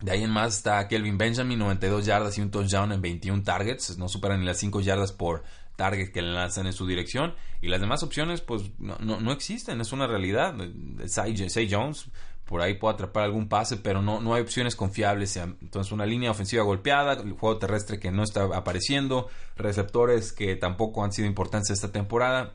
de 0.00 0.12
ahí 0.12 0.22
en 0.22 0.30
más 0.30 0.56
está 0.56 0.86
Kelvin 0.86 1.18
Benjamin, 1.18 1.58
92 1.58 2.06
yardas 2.06 2.38
y 2.38 2.40
un 2.40 2.50
touchdown 2.50 2.92
en 2.92 3.02
21 3.02 3.42
targets. 3.42 3.98
No 3.98 4.08
superan 4.08 4.40
ni 4.40 4.46
las 4.46 4.58
5 4.58 4.80
yardas 4.80 5.12
por 5.12 5.42
target 5.76 6.10
que 6.12 6.22
le 6.22 6.32
lanzan 6.32 6.66
en 6.66 6.72
su 6.72 6.86
dirección. 6.86 7.34
Y 7.60 7.68
las 7.68 7.80
demás 7.80 8.02
opciones, 8.02 8.40
pues 8.40 8.70
no, 8.78 8.96
no, 8.98 9.32
existen, 9.32 9.80
es 9.80 9.92
una 9.92 10.06
realidad. 10.06 10.54
Say 11.06 11.68
Jones, 11.68 12.10
por 12.44 12.62
ahí 12.62 12.74
puede 12.74 12.94
atrapar 12.94 13.24
algún 13.24 13.48
pase, 13.48 13.76
pero 13.76 14.00
no, 14.00 14.20
no 14.20 14.34
hay 14.34 14.42
opciones 14.42 14.76
confiables. 14.76 15.36
Entonces, 15.36 15.92
una 15.92 16.06
línea 16.06 16.30
ofensiva 16.30 16.62
golpeada, 16.62 17.14
el 17.14 17.32
juego 17.32 17.58
terrestre 17.58 17.98
que 17.98 18.12
no 18.12 18.22
está 18.22 18.44
apareciendo, 18.44 19.28
receptores 19.56 20.32
que 20.32 20.54
tampoco 20.54 21.02
han 21.02 21.12
sido 21.12 21.26
importantes 21.26 21.70
esta 21.70 21.90
temporada. 21.90 22.54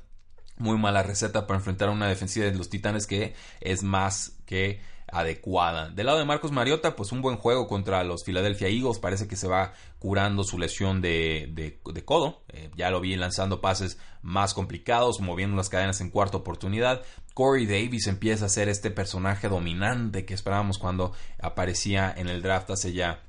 Muy 0.57 0.77
mala 0.77 1.03
receta 1.03 1.45
para 1.47 1.57
enfrentar 1.59 1.89
a 1.89 1.91
una 1.91 2.07
defensiva 2.07 2.45
de 2.45 2.55
los 2.55 2.69
Titanes 2.69 3.07
que 3.07 3.33
es 3.59 3.83
más 3.83 4.37
que 4.45 4.79
adecuada. 5.13 5.89
Del 5.89 6.07
lado 6.07 6.19
de 6.19 6.25
Marcos 6.25 6.51
Mariota, 6.51 6.95
pues 6.95 7.11
un 7.11 7.21
buen 7.21 7.37
juego 7.37 7.67
contra 7.67 8.03
los 8.03 8.23
Philadelphia 8.23 8.67
Eagles. 8.67 8.99
Parece 8.99 9.27
que 9.27 9.35
se 9.35 9.47
va 9.47 9.73
curando 9.99 10.43
su 10.43 10.57
lesión 10.57 11.01
de, 11.01 11.79
codo. 12.03 12.41
Eh, 12.49 12.71
ya 12.75 12.89
lo 12.89 12.99
vi 12.99 13.15
lanzando 13.15 13.61
pases 13.61 13.97
más 14.21 14.53
complicados, 14.53 15.21
moviendo 15.21 15.55
las 15.55 15.69
cadenas 15.69 16.01
en 16.01 16.09
cuarta 16.09 16.37
oportunidad. 16.37 17.03
Corey 17.33 17.65
Davis 17.65 18.07
empieza 18.07 18.45
a 18.45 18.49
ser 18.49 18.69
este 18.69 18.91
personaje 18.91 19.47
dominante 19.47 20.25
que 20.25 20.33
esperábamos 20.33 20.77
cuando 20.77 21.13
aparecía 21.41 22.13
en 22.15 22.27
el 22.27 22.41
draft 22.41 22.71
hace 22.71 22.93
ya 22.93 23.21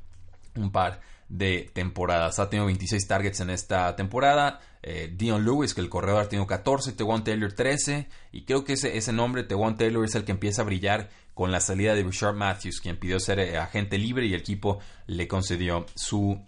un 0.56 0.72
par 0.72 1.00
de 1.28 1.70
temporadas. 1.72 2.38
Ha 2.38 2.50
tenido 2.50 2.66
26 2.66 3.06
targets 3.06 3.40
en 3.40 3.50
esta 3.50 3.96
temporada. 3.96 4.60
Eh, 4.82 5.12
Dion 5.14 5.44
Lewis, 5.44 5.74
que 5.74 5.80
el 5.80 5.88
corredor 5.88 6.22
ha 6.22 6.28
tenido 6.28 6.46
14, 6.46 6.92
Tewan 6.92 7.24
Taylor 7.24 7.52
13. 7.52 8.08
Y 8.32 8.44
creo 8.44 8.64
que 8.64 8.74
ese, 8.74 8.96
ese 8.96 9.12
nombre, 9.12 9.42
Tewan 9.42 9.76
Taylor, 9.76 10.04
es 10.04 10.14
el 10.14 10.24
que 10.24 10.32
empieza 10.32 10.62
a 10.62 10.64
brillar 10.64 11.08
con 11.34 11.50
la 11.50 11.60
salida 11.60 11.94
de 11.94 12.02
Richard 12.04 12.34
Matthews, 12.34 12.80
quien 12.80 12.96
pidió 12.96 13.18
ser 13.20 13.40
eh, 13.40 13.58
agente 13.58 13.98
libre 13.98 14.26
y 14.26 14.34
el 14.34 14.40
equipo 14.40 14.78
le 15.06 15.28
concedió 15.28 15.84
su 15.94 16.40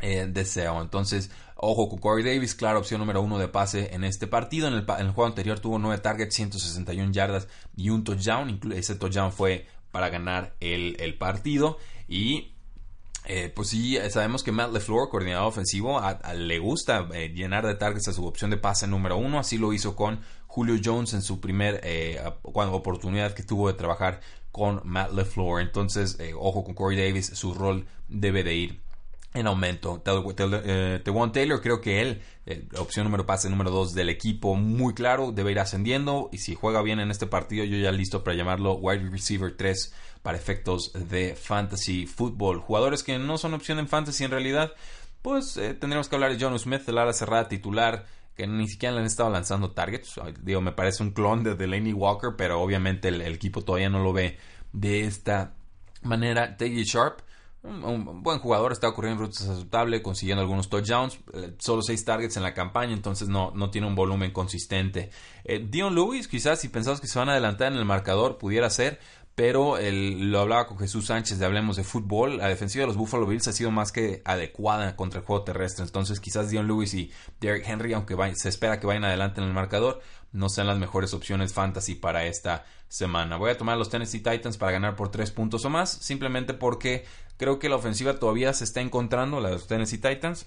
eh, 0.00 0.26
deseo. 0.28 0.80
Entonces, 0.80 1.30
ojo 1.54 1.88
con 1.88 1.98
Corey 1.98 2.24
Davis, 2.24 2.54
claro, 2.54 2.80
opción 2.80 3.00
número 3.00 3.20
uno 3.20 3.38
de 3.38 3.48
pase 3.48 3.94
en 3.94 4.04
este 4.04 4.26
partido. 4.26 4.68
En 4.68 4.74
el, 4.74 4.84
juego 4.86 5.26
anterior 5.26 5.60
tuvo 5.60 5.78
9 5.78 5.98
targets, 5.98 6.34
161 6.34 7.12
yardas 7.12 7.46
y 7.76 7.90
un 7.90 8.04
touchdown. 8.04 8.58
Ese 8.74 8.96
touchdown 8.96 9.32
fue 9.32 9.66
para 9.90 10.08
ganar 10.08 10.56
el, 10.60 11.14
partido. 11.18 11.76
Y 12.08 12.54
eh, 13.26 13.52
pues 13.54 13.68
sí, 13.68 13.98
sabemos 14.10 14.42
que 14.42 14.50
Matt 14.50 14.72
LeFleur, 14.72 15.10
coordinador 15.10 15.48
ofensivo, 15.48 16.00
le 16.34 16.58
gusta 16.58 17.08
llenar 17.10 17.66
de 17.66 17.74
targets 17.74 18.08
a 18.08 18.12
su 18.14 18.26
opción 18.26 18.50
de 18.50 18.56
pase 18.56 18.86
número 18.86 19.18
uno. 19.18 19.38
Así 19.38 19.58
lo 19.58 19.74
hizo 19.74 19.94
con 19.94 20.20
Julio 20.52 20.78
Jones 20.84 21.14
en 21.14 21.22
su 21.22 21.40
primer 21.40 21.80
eh, 21.82 22.20
oportunidad 22.42 23.32
que 23.32 23.42
tuvo 23.42 23.68
de 23.68 23.74
trabajar 23.74 24.20
con 24.50 24.82
Matt 24.84 25.12
LeFleur. 25.12 25.62
Entonces, 25.62 26.18
ojo 26.38 26.62
con 26.62 26.74
Corey 26.74 26.98
Davis, 26.98 27.28
su 27.28 27.54
rol 27.54 27.86
debe 28.08 28.44
de 28.44 28.54
ir 28.54 28.82
en 29.32 29.46
aumento. 29.46 30.02
Tewan 30.02 31.32
Taylor, 31.32 31.62
creo 31.62 31.80
que 31.80 32.02
él, 32.02 32.20
opción 32.78 33.04
número 33.04 33.24
pase 33.24 33.48
número 33.48 33.70
2 33.70 33.94
del 33.94 34.10
equipo, 34.10 34.54
muy 34.54 34.92
claro, 34.92 35.32
debe 35.32 35.52
ir 35.52 35.58
ascendiendo. 35.58 36.28
Y 36.32 36.38
si 36.38 36.54
juega 36.54 36.82
bien 36.82 37.00
en 37.00 37.10
este 37.10 37.26
partido, 37.26 37.64
yo 37.64 37.78
ya 37.78 37.90
listo 37.90 38.22
para 38.22 38.36
llamarlo 38.36 38.74
wide 38.74 39.08
receiver 39.08 39.56
3 39.56 39.94
para 40.20 40.36
efectos 40.36 40.92
de 40.92 41.34
fantasy 41.34 42.04
football. 42.04 42.60
Jugadores 42.60 43.02
que 43.02 43.18
no 43.18 43.38
son 43.38 43.54
opción 43.54 43.78
en 43.78 43.88
fantasy 43.88 44.24
en 44.24 44.32
realidad, 44.32 44.74
pues 45.22 45.56
eh, 45.56 45.72
tendremos 45.72 46.10
que 46.10 46.16
hablar 46.16 46.36
de 46.36 46.44
John 46.44 46.58
Smith, 46.58 46.82
el 46.86 46.98
ala 46.98 47.14
cerrada 47.14 47.48
titular, 47.48 48.04
que 48.34 48.46
ni 48.46 48.68
siquiera 48.68 48.94
le 48.94 49.00
han 49.00 49.06
estado 49.06 49.30
lanzando 49.30 49.72
targets. 49.72 50.20
Digo, 50.40 50.60
me 50.60 50.72
parece 50.72 51.02
un 51.02 51.10
clon 51.10 51.42
de 51.42 51.54
Delaney 51.54 51.92
Walker, 51.92 52.30
pero 52.36 52.60
obviamente 52.60 53.08
el, 53.08 53.20
equipo 53.22 53.62
todavía 53.62 53.90
no 53.90 54.02
lo 54.02 54.12
ve 54.12 54.38
de 54.72 55.04
esta 55.04 55.54
manera. 56.02 56.56
Teggy 56.56 56.84
Sharp, 56.84 57.20
un, 57.62 58.22
buen 58.22 58.38
jugador, 58.38 58.72
está 58.72 58.88
ocurriendo 58.88 59.22
en 59.22 59.28
rutas 59.28 59.48
aceptable, 59.48 60.02
consiguiendo 60.02 60.42
algunos 60.42 60.68
touchdowns, 60.68 61.18
eh, 61.34 61.54
solo 61.58 61.82
6 61.82 62.04
targets 62.04 62.36
en 62.36 62.42
la 62.42 62.54
campaña, 62.54 62.92
entonces 62.92 63.28
no, 63.28 63.52
no 63.54 63.70
tiene 63.70 63.86
un 63.86 63.94
volumen 63.94 64.32
consistente. 64.32 65.10
Eh, 65.44 65.64
Dion 65.68 65.94
Lewis, 65.94 66.26
quizás 66.26 66.60
si 66.60 66.68
pensamos 66.68 67.00
que 67.00 67.06
se 67.06 67.18
van 67.18 67.28
a 67.28 67.32
adelantar 67.32 67.70
en 67.72 67.78
el 67.78 67.84
marcador, 67.84 68.38
pudiera 68.38 68.70
ser, 68.70 68.98
pero 69.34 69.78
lo 69.80 70.40
hablaba 70.40 70.66
con 70.66 70.78
Jesús 70.78 71.06
Sánchez 71.06 71.38
de 71.38 71.46
Hablemos 71.46 71.76
de 71.76 71.84
Fútbol, 71.84 72.36
la 72.36 72.48
defensiva 72.48 72.82
de 72.82 72.88
los 72.88 72.96
Buffalo 72.96 73.26
Bills 73.26 73.48
ha 73.48 73.52
sido 73.52 73.70
más 73.70 73.90
que 73.90 74.20
adecuada 74.24 74.94
contra 74.94 75.20
el 75.20 75.26
juego 75.26 75.42
terrestre, 75.42 75.84
entonces 75.84 76.20
quizás 76.20 76.50
Dion 76.50 76.66
Lewis 76.66 76.92
y 76.92 77.10
Derrick 77.40 77.66
Henry, 77.66 77.94
aunque 77.94 78.16
se 78.34 78.50
espera 78.50 78.78
que 78.78 78.86
vayan 78.86 79.04
adelante 79.04 79.40
en 79.40 79.46
el 79.46 79.54
marcador, 79.54 80.00
no 80.32 80.48
sean 80.48 80.66
las 80.66 80.78
mejores 80.78 81.14
opciones 81.14 81.54
fantasy 81.54 81.94
para 81.94 82.26
esta 82.26 82.64
semana. 82.88 83.36
Voy 83.36 83.50
a 83.50 83.56
tomar 83.56 83.78
los 83.78 83.88
Tennessee 83.88 84.20
Titans 84.20 84.58
para 84.58 84.72
ganar 84.72 84.96
por 84.96 85.10
tres 85.10 85.30
puntos 85.30 85.64
o 85.64 85.70
más, 85.70 85.90
simplemente 85.90 86.52
porque 86.52 87.06
creo 87.38 87.58
que 87.58 87.70
la 87.70 87.76
ofensiva 87.76 88.18
todavía 88.18 88.52
se 88.52 88.64
está 88.64 88.82
encontrando, 88.82 89.40
la 89.40 89.48
de 89.48 89.54
los 89.54 89.66
Tennessee 89.66 89.98
Titans, 89.98 90.46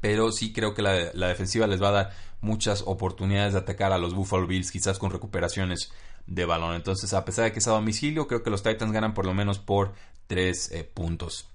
pero 0.00 0.32
sí 0.32 0.52
creo 0.52 0.72
que 0.74 0.82
la 0.82 1.28
defensiva 1.28 1.66
les 1.66 1.82
va 1.82 1.88
a 1.88 1.92
dar 1.92 2.10
muchas 2.40 2.82
oportunidades 2.86 3.54
de 3.54 3.58
atacar 3.58 3.92
a 3.92 3.98
los 3.98 4.14
Buffalo 4.14 4.46
Bills, 4.46 4.70
quizás 4.70 4.98
con 4.98 5.10
recuperaciones 5.10 5.90
de 6.26 6.44
balón. 6.44 6.74
Entonces, 6.74 7.12
a 7.14 7.24
pesar 7.24 7.44
de 7.44 7.52
que 7.52 7.58
es 7.58 7.68
a 7.68 7.72
domicilio, 7.72 8.26
creo 8.26 8.42
que 8.42 8.50
los 8.50 8.62
Titans 8.62 8.92
ganan 8.92 9.14
por 9.14 9.26
lo 9.26 9.34
menos 9.34 9.58
por 9.58 9.92
3 10.26 10.72
eh, 10.72 10.84
puntos. 10.84 11.48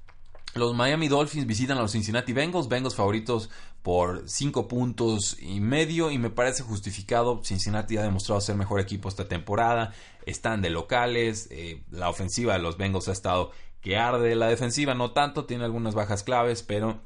Los 0.54 0.76
Miami 0.76 1.08
Dolphins 1.08 1.48
visitan 1.48 1.78
a 1.78 1.82
los 1.82 1.94
Cincinnati 1.94 2.34
Bengals, 2.34 2.68
Bengals 2.68 2.96
favoritos 2.96 3.50
por 3.84 4.28
5 4.28 4.68
puntos 4.68 5.38
y 5.40 5.62
medio 5.62 6.12
y 6.12 6.18
me 6.18 6.30
parece 6.30 6.64
justificado. 6.64 7.42
Cincinnati 7.44 7.98
ha 7.98 8.04
demostrado 8.04 8.42
ser 8.42 8.56
mejor 8.56 8.82
equipo 8.82 9.08
esta 9.08 9.30
temporada, 9.30 9.94
están 10.26 10.62
de 10.62 10.70
locales, 10.70 11.48
eh, 11.52 11.84
la 11.90 12.10
ofensiva 12.10 12.54
de 12.54 12.60
los 12.60 12.78
Bengals 12.78 13.08
ha 13.08 13.14
estado 13.14 13.52
que 13.80 13.98
arde, 13.98 14.36
la 14.36 14.48
defensiva 14.48 14.94
no 14.94 15.12
tanto, 15.12 15.46
tiene 15.46 15.64
algunas 15.64 15.96
bajas 15.96 16.24
claves, 16.24 16.64
pero 16.64 17.00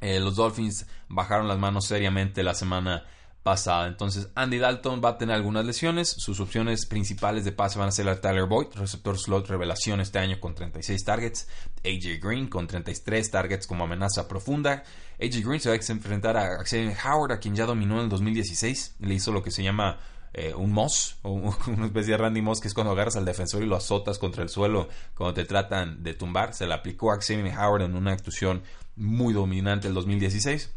eh, 0.00 0.18
los 0.18 0.36
Dolphins 0.36 0.86
bajaron 1.08 1.46
las 1.46 1.58
manos 1.58 1.84
seriamente 1.84 2.42
la 2.42 2.54
semana 2.54 3.04
pasada. 3.42 3.86
Entonces, 3.86 4.28
Andy 4.34 4.58
Dalton 4.58 5.00
va 5.04 5.10
a 5.10 5.18
tener 5.18 5.34
algunas 5.34 5.64
lesiones. 5.64 6.08
Sus 6.18 6.40
opciones 6.40 6.86
principales 6.86 7.44
de 7.44 7.52
pase 7.52 7.78
van 7.78 7.88
a 7.88 7.92
ser 7.92 8.06
la 8.06 8.20
Tyler 8.20 8.46
Boyd, 8.46 8.68
receptor 8.74 9.18
slot 9.18 9.48
revelación 9.48 10.00
este 10.00 10.18
año 10.18 10.38
con 10.40 10.54
36 10.54 11.04
targets. 11.04 11.48
AJ 11.84 12.20
Green 12.20 12.48
con 12.48 12.66
33 12.66 13.30
targets 13.30 13.66
como 13.66 13.84
amenaza 13.84 14.28
profunda. 14.28 14.82
AJ 15.20 15.44
Green 15.44 15.60
se 15.60 15.68
va 15.70 15.76
a 15.76 15.92
enfrentar 15.92 16.36
a 16.36 16.58
Xavier 16.64 16.96
Howard, 17.04 17.32
a 17.32 17.40
quien 17.40 17.54
ya 17.54 17.64
dominó 17.64 17.96
en 17.96 18.04
el 18.04 18.08
2016. 18.08 18.96
Le 19.00 19.14
hizo 19.14 19.32
lo 19.32 19.42
que 19.42 19.50
se 19.50 19.62
llama 19.62 19.98
eh, 20.34 20.54
un 20.54 20.72
Moss, 20.72 21.16
una 21.22 21.86
especie 21.86 22.12
de 22.12 22.18
Randy 22.18 22.42
Moss, 22.42 22.60
que 22.60 22.68
es 22.68 22.74
cuando 22.74 22.92
agarras 22.92 23.16
al 23.16 23.24
defensor 23.24 23.62
y 23.62 23.66
lo 23.66 23.76
azotas 23.76 24.18
contra 24.18 24.42
el 24.42 24.48
suelo 24.48 24.88
cuando 25.14 25.34
te 25.34 25.44
tratan 25.44 26.02
de 26.02 26.14
tumbar. 26.14 26.54
Se 26.54 26.66
le 26.66 26.74
aplicó 26.74 27.12
a 27.12 27.16
Xavier 27.20 27.56
Howard 27.58 27.82
en 27.82 27.96
una 27.96 28.12
actuación 28.12 28.62
muy 28.96 29.32
dominante 29.32 29.88
el 29.88 29.94
2016. 29.94 30.74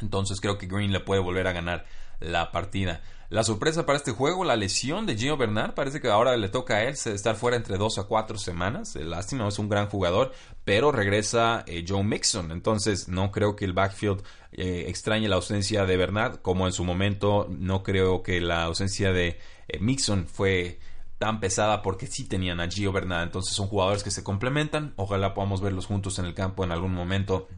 Entonces 0.00 0.40
creo 0.40 0.58
que 0.58 0.66
Green 0.66 0.92
le 0.92 1.00
puede 1.00 1.20
volver 1.20 1.46
a 1.46 1.52
ganar 1.52 1.86
la 2.20 2.52
partida. 2.52 3.02
La 3.28 3.42
sorpresa 3.42 3.86
para 3.86 3.98
este 3.98 4.12
juego, 4.12 4.44
la 4.44 4.54
lesión 4.54 5.04
de 5.04 5.16
Gio 5.16 5.36
Bernard, 5.36 5.74
parece 5.74 6.00
que 6.00 6.08
ahora 6.08 6.36
le 6.36 6.48
toca 6.48 6.76
a 6.76 6.84
él 6.84 6.94
estar 6.94 7.34
fuera 7.34 7.56
entre 7.56 7.76
dos 7.76 7.98
a 7.98 8.04
cuatro 8.04 8.38
semanas. 8.38 8.94
Eh, 8.94 9.04
lástima, 9.04 9.48
es 9.48 9.58
un 9.58 9.68
gran 9.68 9.88
jugador, 9.88 10.32
pero 10.64 10.92
regresa 10.92 11.64
eh, 11.66 11.84
Joe 11.86 12.04
Mixon. 12.04 12.52
Entonces 12.52 13.08
no 13.08 13.32
creo 13.32 13.56
que 13.56 13.64
el 13.64 13.72
backfield 13.72 14.22
eh, 14.52 14.84
extrañe 14.86 15.28
la 15.28 15.36
ausencia 15.36 15.86
de 15.86 15.96
Bernard, 15.96 16.36
como 16.36 16.66
en 16.68 16.72
su 16.72 16.84
momento 16.84 17.48
no 17.50 17.82
creo 17.82 18.22
que 18.22 18.40
la 18.40 18.62
ausencia 18.62 19.12
de 19.12 19.40
Mixon 19.80 20.28
fue 20.28 20.78
tan 21.18 21.40
pesada 21.40 21.82
porque 21.82 22.06
sí 22.06 22.28
tenían 22.28 22.60
a 22.60 22.70
Gio 22.70 22.92
Bernard. 22.92 23.24
Entonces 23.24 23.56
son 23.56 23.66
jugadores 23.66 24.04
que 24.04 24.12
se 24.12 24.22
complementan. 24.22 24.92
Ojalá 24.94 25.34
podamos 25.34 25.60
verlos 25.60 25.86
juntos 25.86 26.20
en 26.20 26.26
el 26.26 26.34
campo 26.34 26.62
en 26.62 26.70
algún 26.70 26.94
momento 26.94 27.48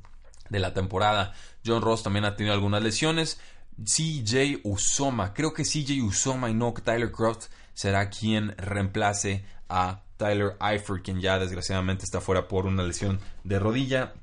de 0.50 0.59
la 0.59 0.75
temporada. 0.75 1.35
John 1.64 1.83
Ross 1.83 2.02
también 2.02 2.25
ha 2.25 2.37
tenido 2.37 2.55
algunas 2.55 2.83
lesiones. 2.83 3.40
CJ 3.83 4.61
Usoma. 4.64 5.35
Creo 5.35 5.52
que 5.52 5.62
CJ 5.62 6.02
Usoma 6.02 6.50
y 6.50 6.55
no 6.55 6.73
Tyler 6.73 7.12
Croft 7.12 7.47
será 7.75 8.11
quien 8.11 8.57
reemplace 8.59 9.45
a 9.69 10.02
Tyler 10.17 10.57
Eifert, 10.61 11.05
quien 11.05 11.21
ya 11.21 11.38
desgraciadamente 11.38 12.05
está 12.05 12.21
fuera 12.21 12.49
por 12.49 12.67
una 12.67 12.83
lesión 12.83 13.21
de 13.45 13.59
rodilla 13.59 14.14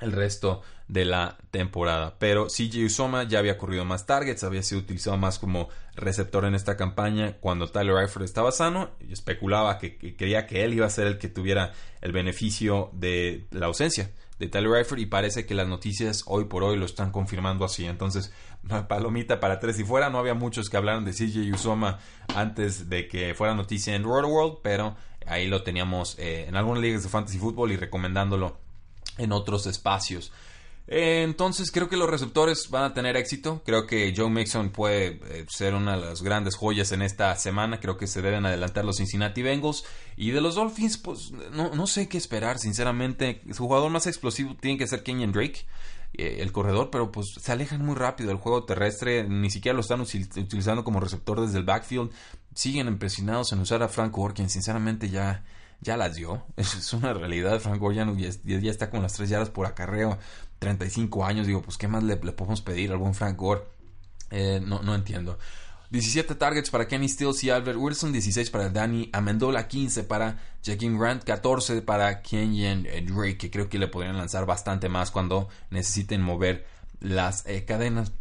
el 0.00 0.12
resto 0.12 0.62
de 0.88 1.04
la 1.04 1.38
temporada. 1.50 2.16
Pero 2.18 2.46
CJ 2.46 2.84
Usoma 2.86 3.24
ya 3.24 3.38
había 3.38 3.58
corrido 3.58 3.84
más 3.84 4.06
targets, 4.06 4.44
había 4.44 4.62
sido 4.62 4.80
utilizado 4.80 5.16
más 5.16 5.38
como 5.38 5.68
receptor 5.94 6.44
en 6.44 6.54
esta 6.54 6.76
campaña 6.76 7.38
cuando 7.40 7.70
Tyler 7.70 7.96
Eifert 8.02 8.24
estaba 8.24 8.52
sano 8.52 8.90
y 9.00 9.12
especulaba 9.12 9.78
que, 9.78 9.96
que, 9.96 10.16
creía 10.16 10.46
que 10.46 10.64
él 10.64 10.74
iba 10.74 10.86
a 10.86 10.90
ser 10.90 11.06
el 11.06 11.18
que 11.18 11.28
tuviera 11.28 11.72
el 12.00 12.12
beneficio 12.12 12.90
de 12.92 13.46
la 13.50 13.66
ausencia 13.66 14.10
de 14.42 14.48
Tyler 14.48 14.74
Eifert 14.74 15.00
y 15.00 15.06
parece 15.06 15.46
que 15.46 15.54
las 15.54 15.68
noticias 15.68 16.24
hoy 16.26 16.46
por 16.46 16.64
hoy 16.64 16.76
lo 16.76 16.84
están 16.84 17.12
confirmando 17.12 17.64
así. 17.64 17.86
Entonces, 17.86 18.32
palomita 18.88 19.38
para 19.38 19.60
tres 19.60 19.78
y 19.78 19.84
fuera. 19.84 20.10
No 20.10 20.18
había 20.18 20.34
muchos 20.34 20.68
que 20.68 20.76
hablaran 20.76 21.04
de 21.04 21.12
CJ 21.12 21.54
Usoma 21.54 22.00
antes 22.34 22.88
de 22.88 23.06
que 23.06 23.34
fuera 23.34 23.54
noticia 23.54 23.94
en 23.94 24.02
Road 24.02 24.24
World, 24.24 24.58
pero 24.60 24.96
ahí 25.28 25.46
lo 25.46 25.62
teníamos 25.62 26.18
eh, 26.18 26.46
en 26.48 26.56
algunas 26.56 26.82
ligas 26.82 27.04
de 27.04 27.08
fantasy 27.08 27.38
fútbol 27.38 27.70
y 27.70 27.76
recomendándolo 27.76 28.58
en 29.16 29.30
otros 29.30 29.66
espacios. 29.66 30.32
Eh, 30.88 31.22
entonces 31.22 31.70
creo 31.70 31.88
que 31.88 31.96
los 31.96 32.10
receptores 32.10 32.68
van 32.70 32.84
a 32.84 32.94
tener 32.94 33.16
éxito. 33.16 33.62
Creo 33.64 33.86
que 33.86 34.12
Joe 34.16 34.30
Mixon 34.30 34.70
puede 34.70 35.20
eh, 35.24 35.46
ser 35.48 35.74
una 35.74 35.96
de 35.96 36.04
las 36.04 36.22
grandes 36.22 36.56
joyas 36.56 36.92
en 36.92 37.02
esta 37.02 37.34
semana. 37.36 37.80
Creo 37.80 37.96
que 37.96 38.06
se 38.06 38.22
deben 38.22 38.46
adelantar 38.46 38.84
los 38.84 38.96
Cincinnati 38.96 39.42
Bengals. 39.42 39.84
Y 40.16 40.30
de 40.30 40.40
los 40.40 40.56
Dolphins, 40.56 40.98
pues 40.98 41.32
no, 41.52 41.86
sé 41.86 42.08
qué 42.08 42.18
esperar, 42.18 42.58
sinceramente. 42.58 43.42
Su 43.52 43.66
jugador 43.66 43.90
más 43.90 44.06
explosivo 44.06 44.56
tiene 44.60 44.78
que 44.78 44.86
ser 44.86 45.02
Kenyon 45.02 45.32
Drake. 45.32 45.66
Eh, 46.14 46.42
el 46.42 46.52
corredor, 46.52 46.90
pero 46.90 47.10
pues 47.10 47.28
se 47.40 47.52
alejan 47.52 47.82
muy 47.82 47.94
rápido 47.94 48.28
del 48.28 48.36
juego 48.36 48.64
terrestre, 48.64 49.26
ni 49.26 49.50
siquiera 49.50 49.74
lo 49.74 49.80
están 49.80 50.02
utilizando 50.02 50.84
como 50.84 51.00
receptor 51.00 51.40
desde 51.40 51.56
el 51.56 51.64
backfield, 51.64 52.10
siguen 52.54 52.86
empecinados 52.86 53.50
en 53.52 53.60
usar 53.60 53.82
a 53.82 53.88
Frank 53.88 54.14
quien 54.34 54.50
sinceramente 54.50 55.08
ya, 55.08 55.42
ya 55.80 55.96
las 55.96 56.14
dio, 56.14 56.44
es 56.58 56.92
una 56.92 57.14
realidad, 57.14 57.60
Frank 57.60 57.80
Gore 57.80 57.96
ya, 57.96 58.06
ya, 58.44 58.70
está 58.70 58.90
con 58.90 59.00
las 59.00 59.14
tres 59.14 59.30
yardas 59.30 59.48
por 59.48 59.64
acarreo, 59.64 60.18
35 60.62 61.24
años, 61.24 61.48
digo, 61.48 61.60
pues 61.60 61.76
qué 61.76 61.88
más 61.88 62.04
le, 62.04 62.16
podemos 62.16 62.60
pedir 62.60 62.92
al 62.92 62.98
buen 62.98 63.14
Frank 63.14 63.36
Gore, 63.36 63.62
eh, 64.30 64.60
no, 64.64 64.80
no 64.80 64.94
entiendo. 64.94 65.36
17 65.90 66.36
targets 66.36 66.70
para 66.70 66.86
Kenny 66.86 67.08
Stills 67.08 67.42
y 67.42 67.50
Albert 67.50 67.76
Wilson, 67.76 68.12
16 68.12 68.48
para 68.50 68.70
Danny 68.70 69.10
Amendola, 69.12 69.66
15 69.66 70.04
para 70.04 70.40
Jackie 70.62 70.88
Grant, 70.96 71.24
14 71.24 71.82
para 71.82 72.22
Kenyon 72.22 72.84
Drake, 72.84 73.36
que 73.36 73.50
creo 73.50 73.68
que 73.68 73.80
le 73.80 73.88
podrían 73.88 74.16
lanzar 74.16 74.46
bastante 74.46 74.88
más 74.88 75.10
cuando 75.10 75.48
necesiten 75.70 76.22
mover 76.22 76.64
las 77.00 77.44
eh, 77.46 77.64
cadenas. 77.64 78.12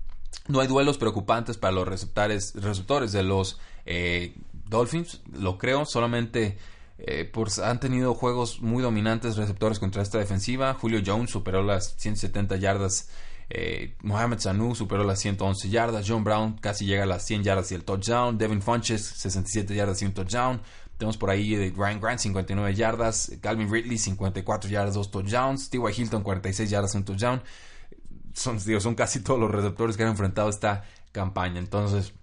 No 0.48 0.62
hay 0.62 0.68
duelos 0.68 0.98
preocupantes 0.98 1.58
para 1.58 1.74
los 1.74 1.88
receptores, 1.88 2.56
receptores 2.56 3.12
de 3.12 3.22
los 3.22 3.60
eh, 3.86 4.34
Dolphins, 4.68 5.22
lo 5.32 5.60
creo, 5.60 5.86
solamente 5.86 6.58
eh, 7.04 7.32
han 7.64 7.80
tenido 7.80 8.14
juegos 8.14 8.62
muy 8.62 8.84
dominantes 8.84 9.36
receptores 9.36 9.80
contra 9.80 10.04
esta 10.04 10.20
defensiva. 10.20 10.76
Julio 10.76 11.02
Jones 11.04 11.32
superó 11.32 11.64
las 11.64 11.96
170 11.98 12.58
yardas. 12.58 13.10
Eh, 13.50 13.96
Mohamed 14.04 14.40
Sanu 14.40 14.76
superó 14.76 15.04
las 15.04 15.20
111 15.20 15.70
yardas. 15.70 16.06
John 16.08 16.24
Brown 16.24 16.58
casi 16.60 16.86
llega 16.86 17.04
a 17.04 17.08
las 17.08 17.26
100 17.26 17.44
yardas 17.44 17.72
y 17.72 17.76
el 17.76 17.84
touchdown. 17.84 18.38
Devin 18.38 18.62
Funches 18.62 19.04
67 19.04 19.74
yardas 19.74 20.02
y 20.04 20.06
un 20.06 20.14
touchdown. 20.14 20.62
Tenemos 20.98 21.18
por 21.18 21.32
ahí 21.32 21.56
de 21.56 21.74
Ryan 21.76 22.00
Grant 22.00 22.20
59 22.20 22.76
yardas. 22.76 23.32
Calvin 23.42 23.72
Ridley 23.72 23.98
54 23.98 24.70
yardas, 24.70 24.94
dos 24.94 25.10
touchdowns. 25.10 25.72
T.Y. 25.72 25.82
Hilton 25.98 26.22
46 26.22 26.70
yardas, 26.70 26.94
un 26.94 27.04
touchdown. 27.04 27.42
Son, 28.34 28.60
son 28.60 28.94
casi 28.94 29.22
todos 29.22 29.40
los 29.40 29.50
receptores 29.50 29.98
que 29.98 30.04
han 30.04 30.10
enfrentado 30.10 30.50
esta 30.50 30.84
campaña. 31.12 31.58
Entonces, 31.58 32.14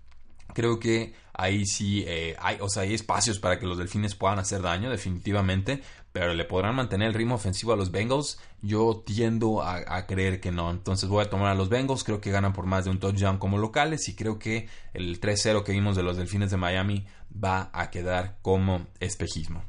creo 0.55 0.79
que 0.79 1.15
ahí 1.39 1.65
sí 1.65 2.05
eh, 2.07 2.37
hay, 2.41 2.59
o 2.61 2.69
sea, 2.69 2.83
hay 2.83 2.93
espacios 2.93 3.39
para 3.39 3.59
que 3.59 3.67
los 3.67 3.79
delfines 3.79 4.15
puedan 4.15 4.39
hacer 4.39 4.61
daño, 4.61 4.91
definitivamente, 4.91 5.83
pero 6.13 6.35
le 6.35 6.45
podrán 6.45 6.75
mantener 6.75 7.09
el 7.09 7.15
ritmo 7.15 7.37
ofensivo 7.37 7.73
a 7.73 7.77
los 7.77 7.91
Bengals. 7.91 8.39
Yo 8.61 9.03
tiendo 9.07 9.63
a, 9.63 10.07
creer 10.07 10.41
que 10.41 10.51
no. 10.51 10.71
Entonces 10.71 11.09
voy 11.09 11.25
a 11.25 11.31
tomar 11.31 11.53
a 11.53 11.55
los 11.55 11.69
Bengals. 11.69 12.03
Creo 12.03 12.21
que 12.21 12.33
ganan 12.33 12.53
por 12.53 12.67
más 12.67 12.85
de 12.85 12.91
un 12.91 12.99
touchdown 12.99 13.39
como 13.39 13.57
locales. 13.59 14.09
Y 14.09 14.17
creo 14.17 14.39
que 14.39 14.69
el 14.95 15.21
3-0 15.21 15.63
que 15.63 15.73
vimos 15.73 15.97
de 15.97 16.03
los 16.03 16.17
Delfines 16.17 16.51
de 16.51 16.57
Miami 16.57 17.07
va 17.33 17.71
a 17.73 17.91
quedar 17.91 18.39
como 18.43 18.87
espejismo. 18.99 19.63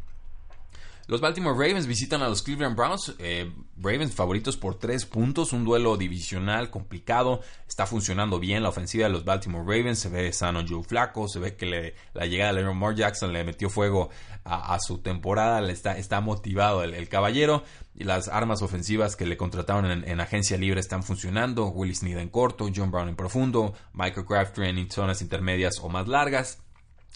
Los 1.10 1.22
Baltimore 1.22 1.56
Ravens 1.58 1.88
visitan 1.88 2.22
a 2.22 2.30
los 2.30 2.44
Cleveland 2.44 2.76
Browns. 2.76 3.16
Eh, 3.18 3.52
Ravens 3.78 4.14
favoritos 4.14 4.58
por 4.58 4.76
tres 4.76 5.08
puntos. 5.08 5.54
Un 5.54 5.66
duelo 5.66 5.98
divisional 5.98 6.70
complicado. 6.70 7.42
Está 7.68 7.88
funcionando 7.88 8.40
bien 8.40 8.62
la 8.62 8.70
ofensiva 8.70 9.06
de 9.06 9.10
los 9.10 9.26
Baltimore 9.26 9.64
Ravens. 9.64 9.98
Se 9.98 10.10
ve 10.10 10.32
sano 10.34 10.64
Joe 10.70 10.84
Flaco. 10.84 11.28
Se 11.28 11.40
ve 11.40 11.56
que 11.56 11.96
la 12.14 12.28
llegada 12.28 12.54
de 12.54 12.62
Lamar 12.62 12.94
Jackson 12.94 13.34
le 13.34 13.44
metió 13.44 13.72
fuego 13.72 14.12
a, 14.44 14.78
su 14.80 15.00
temporada. 15.00 15.62
Le 15.62 15.74
está, 15.74 16.22
motivado 16.22 16.84
el, 16.84 17.10
caballero. 17.10 17.64
Y 17.96 18.04
las 18.04 18.28
armas 18.28 18.62
ofensivas 18.62 19.16
que 19.16 19.26
le 19.26 19.36
contrataron 19.36 19.90
en, 20.08 20.22
agencia 20.22 20.58
libre 20.58 20.80
están 20.80 21.02
funcionando. 21.02 21.70
Willis 21.70 22.02
Snead 22.02 22.20
en 22.20 22.30
corto. 22.30 22.70
John 22.74 22.92
Brown 22.92 23.10
en 23.10 23.16
profundo. 23.16 23.74
Michael 23.94 24.28
Crabtree 24.28 24.70
en 24.70 24.92
zonas 24.92 25.24
intermedias 25.24 25.80
o 25.82 25.90
más 25.90 26.08
largas. 26.08 26.60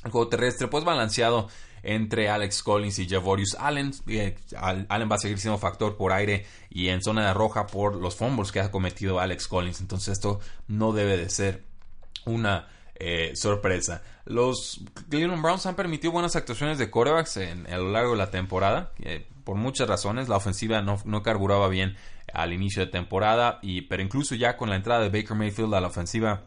El 0.03 0.11
juego 0.11 0.27
terrestre 0.27 0.67
pues 0.67 0.83
balanceado 0.83 1.47
entre 1.83 2.29
Alex 2.29 2.63
Collins 2.63 2.99
y 2.99 3.07
Javorius 3.07 3.55
Allen. 3.59 3.91
Eh, 4.07 4.35
Allen 4.57 5.09
va 5.11 5.15
a 5.15 5.19
seguir 5.19 5.37
siendo 5.37 5.57
factor 5.57 5.97
por 5.97 6.13
aire 6.13 6.45
y 6.69 6.87
en 6.87 7.03
zona 7.03 7.27
de 7.27 7.33
roja 7.33 7.67
por 7.67 7.95
los 7.95 8.15
fumbles 8.15 8.51
que 8.51 8.61
ha 8.61 8.71
cometido 8.71 9.19
Alex 9.19 9.47
Collins. 9.47 9.81
Entonces 9.81 10.13
esto 10.13 10.39
no 10.67 10.93
debe 10.93 11.17
de 11.17 11.29
ser 11.29 11.63
una 12.25 12.67
eh, 12.95 13.33
sorpresa. 13.35 14.01
Los 14.25 14.81
Cleveland 15.09 15.41
Browns 15.41 15.65
han 15.65 15.75
permitido 15.75 16.13
buenas 16.13 16.35
actuaciones 16.35 16.77
de 16.77 16.89
corebacks 16.89 17.37
en, 17.37 17.67
a 17.67 17.77
lo 17.77 17.91
largo 17.91 18.11
de 18.11 18.17
la 18.17 18.31
temporada. 18.31 18.93
Eh, 18.99 19.25
por 19.43 19.57
muchas 19.57 19.89
razones, 19.89 20.29
la 20.29 20.37
ofensiva 20.37 20.81
no, 20.81 20.97
no, 21.03 21.21
carburaba 21.21 21.67
bien 21.67 21.97
al 22.33 22.53
inicio 22.53 22.85
de 22.85 22.91
temporada, 22.91 23.59
y, 23.61 23.81
pero 23.81 24.01
incluso 24.01 24.35
ya 24.35 24.55
con 24.55 24.69
la 24.69 24.77
entrada 24.77 25.01
de 25.01 25.09
Baker 25.09 25.35
Mayfield 25.35 25.73
a 25.75 25.81
la 25.81 25.87
ofensiva 25.87 26.43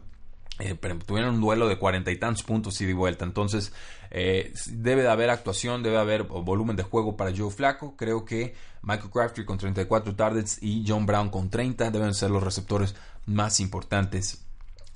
eh, 0.59 0.75
tuvieron 1.05 1.35
un 1.35 1.41
duelo 1.41 1.67
de 1.67 1.77
cuarenta 1.77 2.11
y 2.11 2.17
tantos 2.17 2.43
puntos 2.43 2.79
y 2.81 2.85
de 2.85 2.93
vuelta. 2.93 3.25
Entonces, 3.25 3.71
eh, 4.11 4.53
debe 4.67 5.03
de 5.03 5.09
haber 5.09 5.29
actuación, 5.29 5.83
debe 5.83 5.97
haber 5.97 6.23
volumen 6.23 6.75
de 6.75 6.83
juego 6.83 7.15
para 7.15 7.35
Joe 7.35 7.51
Flaco. 7.51 7.95
Creo 7.95 8.25
que 8.25 8.55
Michael 8.81 9.11
Crabtree 9.11 9.45
con 9.45 9.57
34 9.57 10.15
targets 10.15 10.61
y 10.61 10.83
John 10.87 11.05
Brown 11.05 11.29
con 11.29 11.49
30 11.49 11.91
deben 11.91 12.13
ser 12.13 12.31
los 12.31 12.43
receptores 12.43 12.95
más 13.25 13.59
importantes 13.59 14.45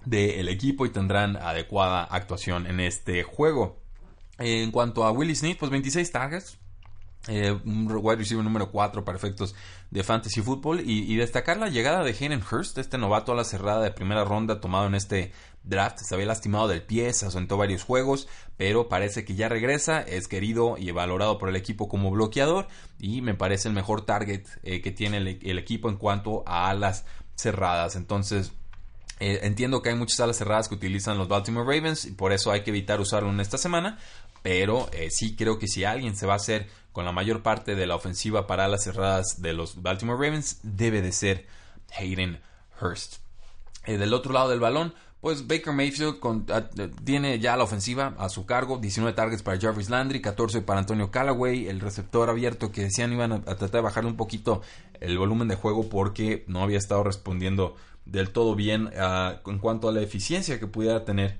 del 0.05 0.47
equipo 0.49 0.85
y 0.85 0.89
tendrán 0.89 1.37
adecuada 1.37 2.03
actuación 2.03 2.65
en 2.65 2.79
este 2.79 3.23
juego. 3.23 3.79
En 4.39 4.71
cuanto 4.71 5.03
a 5.03 5.11
Willie 5.11 5.35
Smith, 5.35 5.57
pues 5.59 5.69
26 5.69 6.11
targets, 6.11 6.57
eh, 7.27 7.51
un 7.65 7.87
wide 7.91 8.17
receiver 8.17 8.43
número 8.43 8.71
4 8.71 9.05
para 9.05 9.15
efectos 9.15 9.53
de 9.91 10.03
fantasy 10.03 10.41
football 10.41 10.81
y, 10.83 11.15
destacar 11.17 11.57
la 11.57 11.69
llegada 11.69 12.03
de 12.03 12.11
Hayden 12.11 12.41
Hurst, 12.41 12.77
este 12.79 12.97
novato 12.97 13.33
a 13.33 13.35
la 13.35 13.43
cerrada 13.43 13.83
de 13.83 13.91
primera 13.91 14.23
ronda 14.23 14.59
tomado 14.59 14.87
en 14.87 14.95
este 14.95 15.31
draft, 15.63 15.99
se 15.99 16.15
había 16.15 16.25
lastimado 16.25 16.67
del 16.67 16.81
pie, 16.81 17.13
se 17.13 17.27
asentó 17.27 17.57
varios 17.57 17.83
juegos, 17.83 18.27
pero 18.57 18.89
parece 18.89 19.23
que 19.23 19.35
ya 19.35 19.49
regresa, 19.49 20.01
es 20.01 20.27
querido 20.27 20.77
y 20.79 20.89
valorado 20.89 21.37
por 21.37 21.49
el 21.49 21.55
equipo 21.55 21.87
como 21.87 22.09
bloqueador 22.09 22.67
y 22.97 23.21
me 23.21 23.35
parece 23.35 23.67
el 23.67 23.75
mejor 23.75 24.03
target 24.03 24.47
eh, 24.63 24.81
que 24.81 24.91
tiene 24.91 25.17
el, 25.17 25.59
equipo 25.59 25.89
en 25.89 25.97
cuanto 25.97 26.43
a 26.47 26.69
alas 26.69 27.05
cerradas, 27.35 27.95
entonces 27.95 28.53
eh, 29.19 29.41
entiendo 29.43 29.83
que 29.83 29.89
hay 29.89 29.95
muchas 29.95 30.19
alas 30.21 30.37
cerradas 30.37 30.67
que 30.69 30.75
utilizan 30.75 31.19
los 31.19 31.27
Baltimore 31.27 31.65
Ravens 31.65 32.05
y 32.05 32.11
por 32.13 32.33
eso 32.33 32.51
hay 32.51 32.63
que 32.63 32.71
evitar 32.71 32.99
usarlo 32.99 33.29
en 33.29 33.39
esta 33.39 33.59
semana, 33.59 33.99
pero 34.41 34.89
sí 35.09 35.35
creo 35.35 35.59
que 35.59 35.67
si 35.67 35.83
alguien 35.83 36.15
se 36.15 36.25
va 36.25 36.33
a 36.33 36.37
hacer 36.37 36.67
con 36.91 37.05
la 37.05 37.11
mayor 37.11 37.41
parte 37.41 37.75
de 37.75 37.87
la 37.87 37.95
ofensiva 37.95 38.47
para 38.47 38.67
las 38.67 38.83
cerradas 38.83 39.41
de 39.41 39.53
los 39.53 39.81
Baltimore 39.81 40.23
Ravens 40.23 40.59
debe 40.63 41.01
de 41.01 41.11
ser 41.11 41.47
Hayden 41.97 42.39
Hurst. 42.81 43.17
Eh, 43.85 43.97
del 43.97 44.13
otro 44.13 44.33
lado 44.33 44.49
del 44.49 44.59
balón, 44.59 44.93
pues 45.21 45.47
Baker 45.47 45.73
Mayfield 45.73 46.19
tiene 47.03 47.39
ya 47.39 47.55
la 47.55 47.63
ofensiva 47.63 48.15
a 48.17 48.29
su 48.29 48.45
cargo, 48.45 48.77
19 48.77 49.15
targets 49.15 49.43
para 49.43 49.59
Jarvis 49.59 49.89
Landry, 49.89 50.21
14 50.21 50.61
para 50.61 50.79
Antonio 50.79 51.11
Callaway, 51.11 51.67
el 51.67 51.79
receptor 51.79 52.29
abierto 52.29 52.71
que 52.71 52.81
decían 52.81 53.13
iban 53.13 53.31
a, 53.31 53.41
tratar 53.41 53.69
de 53.69 53.81
bajarle 53.81 54.09
un 54.09 54.17
poquito 54.17 54.61
el 54.99 55.17
volumen 55.17 55.47
de 55.47 55.55
juego 55.55 55.89
porque 55.89 56.43
no 56.47 56.63
había 56.63 56.79
estado 56.79 57.03
respondiendo 57.03 57.75
del 58.05 58.31
todo 58.31 58.55
bien 58.55 58.89
ah, 58.97 59.41
en 59.45 59.59
cuanto 59.59 59.89
a 59.89 59.91
la 59.91 60.01
eficiencia 60.01 60.59
que 60.59 60.65
pudiera 60.65 61.05
tener 61.05 61.37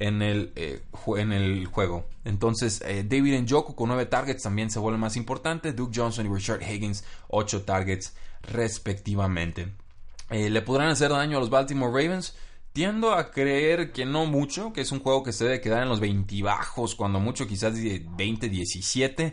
en 0.00 0.22
el, 0.22 0.52
eh, 0.56 0.82
en 1.16 1.32
el 1.32 1.66
juego. 1.66 2.06
Entonces, 2.24 2.82
eh, 2.84 3.04
David 3.08 3.40
Njoku 3.40 3.74
con 3.74 3.88
9 3.88 4.06
targets 4.06 4.42
también 4.42 4.70
se 4.70 4.78
vuelve 4.78 4.98
más 4.98 5.16
importante. 5.16 5.72
Duke 5.72 5.92
Johnson 5.94 6.26
y 6.26 6.34
Richard 6.34 6.62
Higgins 6.62 7.04
8 7.28 7.62
targets 7.62 8.14
respectivamente. 8.42 9.72
Eh, 10.30 10.50
¿Le 10.50 10.62
podrán 10.62 10.88
hacer 10.88 11.10
daño 11.10 11.38
a 11.38 11.40
los 11.40 11.50
Baltimore 11.50 11.90
Ravens? 11.90 12.36
Tiendo 12.72 13.12
a 13.12 13.30
creer 13.30 13.92
que 13.92 14.04
no 14.04 14.26
mucho, 14.26 14.72
que 14.72 14.82
es 14.82 14.92
un 14.92 15.00
juego 15.00 15.22
que 15.22 15.32
se 15.32 15.44
debe 15.44 15.60
quedar 15.60 15.82
en 15.82 15.88
los 15.88 16.00
20 16.00 16.42
bajos, 16.42 16.94
cuando 16.94 17.20
mucho 17.20 17.46
quizás 17.46 17.74
20-17. 17.74 19.32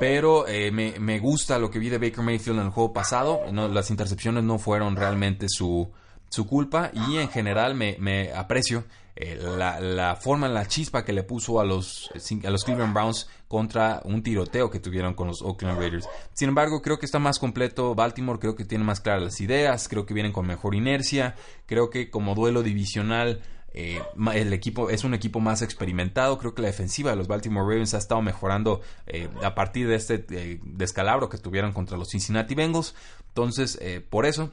Pero 0.00 0.44
me, 0.72 0.98
me, 0.98 1.18
gusta 1.20 1.58
lo 1.58 1.70
que 1.70 1.78
vi 1.78 1.88
de 1.88 1.98
Baker 1.98 2.22
Mayfield 2.22 2.58
en 2.58 2.66
el 2.66 2.72
juego 2.72 2.92
pasado. 2.92 3.40
las 3.52 3.90
intercepciones 3.90 4.42
no 4.42 4.58
fueron 4.58 4.96
realmente 4.96 5.46
su, 5.48 5.90
su 6.28 6.46
culpa 6.46 6.90
y 6.92 7.18
en 7.18 7.28
general 7.28 7.74
me, 7.74 7.96
me 7.98 8.32
aprecio 8.32 8.84
eh, 9.18 9.40
la, 9.40 10.14
forma, 10.16 10.46
la 10.46 10.66
chispa 10.66 11.02
que 11.02 11.14
le 11.14 11.22
puso 11.22 11.58
a 11.58 11.64
los, 11.64 12.10
a 12.44 12.50
los 12.50 12.64
Cleveland 12.64 12.92
Browns 12.92 13.26
contra 13.48 14.02
un 14.04 14.22
tiroteo 14.22 14.70
que 14.70 14.78
tuvieron 14.78 15.14
con 15.14 15.26
los 15.28 15.40
Oakland 15.40 15.78
Raiders. 15.78 16.06
Sin 16.34 16.50
embargo, 16.50 16.82
creo 16.82 16.98
que 16.98 17.06
está 17.06 17.18
más 17.18 17.38
completo 17.38 17.94
Baltimore, 17.94 18.38
creo 18.38 18.54
que 18.54 18.66
tiene 18.66 18.84
más 18.84 19.00
claras 19.00 19.22
las 19.22 19.40
ideas, 19.40 19.88
creo 19.88 20.04
que 20.04 20.12
vienen 20.12 20.32
con 20.32 20.46
mejor 20.46 20.74
inercia, 20.74 21.34
creo 21.64 21.88
que 21.88 22.10
como 22.10 22.34
duelo 22.34 22.62
divisional 22.62 23.40
eh, 23.72 24.02
el 24.34 24.52
equipo 24.52 24.90
es 24.90 25.02
un 25.02 25.14
equipo 25.14 25.40
más 25.40 25.62
experimentado. 25.62 26.36
Creo 26.36 26.54
que 26.54 26.60
la 26.60 26.68
defensiva 26.68 27.10
de 27.10 27.16
los 27.16 27.26
Baltimore 27.26 27.66
Ravens 27.66 27.94
ha 27.94 27.98
estado 27.98 28.20
mejorando 28.20 28.82
eh, 29.06 29.30
a 29.42 29.54
partir 29.54 29.88
de 29.88 29.94
este 29.94 30.26
descalabro 30.62 31.30
que 31.30 31.38
tuvieron 31.38 31.72
contra 31.72 31.96
los 31.96 32.10
Cincinnati 32.10 32.54
Bengals. 32.54 32.94
Entonces, 33.28 33.78
por 34.10 34.26
eso 34.26 34.52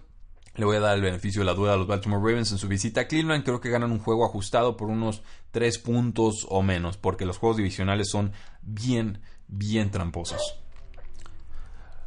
le 0.55 0.65
voy 0.65 0.77
a 0.77 0.81
dar 0.81 0.95
el 0.95 1.01
beneficio 1.01 1.41
de 1.41 1.45
la 1.45 1.53
duda 1.53 1.73
a 1.73 1.77
los 1.77 1.87
Baltimore 1.87 2.21
Ravens 2.21 2.51
en 2.51 2.57
su 2.57 2.67
visita 2.67 3.01
a 3.01 3.07
Cleveland. 3.07 3.43
Creo 3.43 3.59
que 3.59 3.69
ganan 3.69 3.91
un 3.91 3.99
juego 3.99 4.25
ajustado 4.25 4.77
por 4.77 4.89
unos 4.89 5.23
3 5.51 5.79
puntos 5.79 6.45
o 6.49 6.61
menos, 6.61 6.97
porque 6.97 7.25
los 7.25 7.37
juegos 7.37 7.57
divisionales 7.57 8.09
son 8.09 8.31
bien, 8.61 9.21
bien 9.47 9.89
tramposos. 9.89 10.63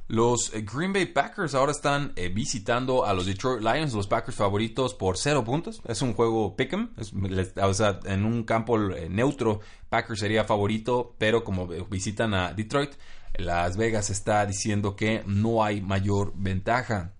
Los 0.08 0.54
eh, 0.54 0.62
Green 0.62 0.92
Bay 0.92 1.06
Packers 1.06 1.56
ahora 1.56 1.72
están 1.72 2.12
eh, 2.14 2.28
visitando 2.28 3.04
a 3.04 3.12
los 3.12 3.26
Detroit 3.26 3.60
Lions, 3.60 3.92
los 3.92 4.06
Packers 4.06 4.36
favoritos 4.36 4.94
por 4.94 5.18
0 5.18 5.42
puntos. 5.42 5.82
Es 5.84 6.00
un 6.00 6.14
juego 6.14 6.54
pick'em, 6.54 6.90
o 6.96 8.08
en 8.08 8.24
un 8.24 8.44
campo 8.44 8.78
eh, 8.92 9.08
neutro, 9.10 9.60
Packers 9.88 10.20
sería 10.20 10.44
favorito, 10.44 11.16
pero 11.18 11.42
como 11.42 11.66
visitan 11.66 12.34
a 12.34 12.52
Detroit, 12.52 12.92
Las 13.34 13.76
Vegas 13.76 14.10
está 14.10 14.46
diciendo 14.46 14.94
que 14.94 15.24
no 15.26 15.64
hay 15.64 15.80
mayor 15.80 16.32
ventaja. 16.36 17.15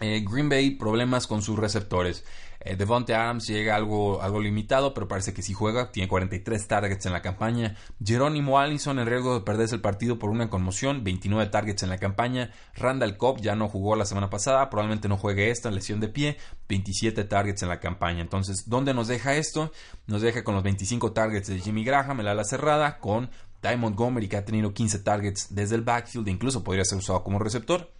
Eh, 0.00 0.24
Green 0.28 0.48
Bay, 0.48 0.70
problemas 0.70 1.26
con 1.26 1.42
sus 1.42 1.58
receptores. 1.58 2.24
Eh, 2.64 2.76
Devonte 2.76 3.14
Adams 3.14 3.48
llega 3.48 3.74
algo, 3.74 4.22
algo 4.22 4.40
limitado, 4.40 4.94
pero 4.94 5.08
parece 5.08 5.34
que 5.34 5.42
si 5.42 5.52
juega. 5.52 5.90
Tiene 5.90 6.08
43 6.08 6.68
targets 6.68 7.06
en 7.06 7.12
la 7.12 7.22
campaña. 7.22 7.76
Jerónimo 8.04 8.58
Allison 8.58 8.98
en 8.98 9.06
riesgo 9.06 9.34
de 9.34 9.44
perderse 9.44 9.74
el 9.74 9.80
partido 9.80 10.18
por 10.18 10.30
una 10.30 10.48
conmoción. 10.48 11.02
29 11.02 11.50
targets 11.50 11.82
en 11.82 11.88
la 11.88 11.98
campaña. 11.98 12.52
Randall 12.76 13.16
Cobb 13.16 13.40
ya 13.40 13.56
no 13.56 13.68
jugó 13.68 13.96
la 13.96 14.04
semana 14.04 14.30
pasada. 14.30 14.70
Probablemente 14.70 15.08
no 15.08 15.16
juegue 15.16 15.50
esta 15.50 15.70
lesión 15.70 15.98
de 15.98 16.08
pie. 16.08 16.36
27 16.68 17.24
targets 17.24 17.62
en 17.62 17.68
la 17.68 17.80
campaña. 17.80 18.20
Entonces, 18.20 18.68
¿dónde 18.68 18.94
nos 18.94 19.08
deja 19.08 19.34
esto? 19.34 19.72
Nos 20.06 20.22
deja 20.22 20.44
con 20.44 20.54
los 20.54 20.62
25 20.62 21.12
targets 21.12 21.48
de 21.48 21.58
Jimmy 21.58 21.84
Graham, 21.84 22.20
el 22.20 22.28
ala 22.28 22.44
cerrada, 22.44 22.98
con 22.98 23.30
Ty 23.60 23.76
Montgomery, 23.76 24.28
que 24.28 24.36
ha 24.36 24.44
tenido 24.44 24.72
15 24.72 25.00
targets 25.00 25.48
desde 25.50 25.74
el 25.74 25.82
backfield. 25.82 26.28
Incluso 26.28 26.62
podría 26.62 26.84
ser 26.84 26.98
usado 26.98 27.24
como 27.24 27.40
receptor. 27.40 27.90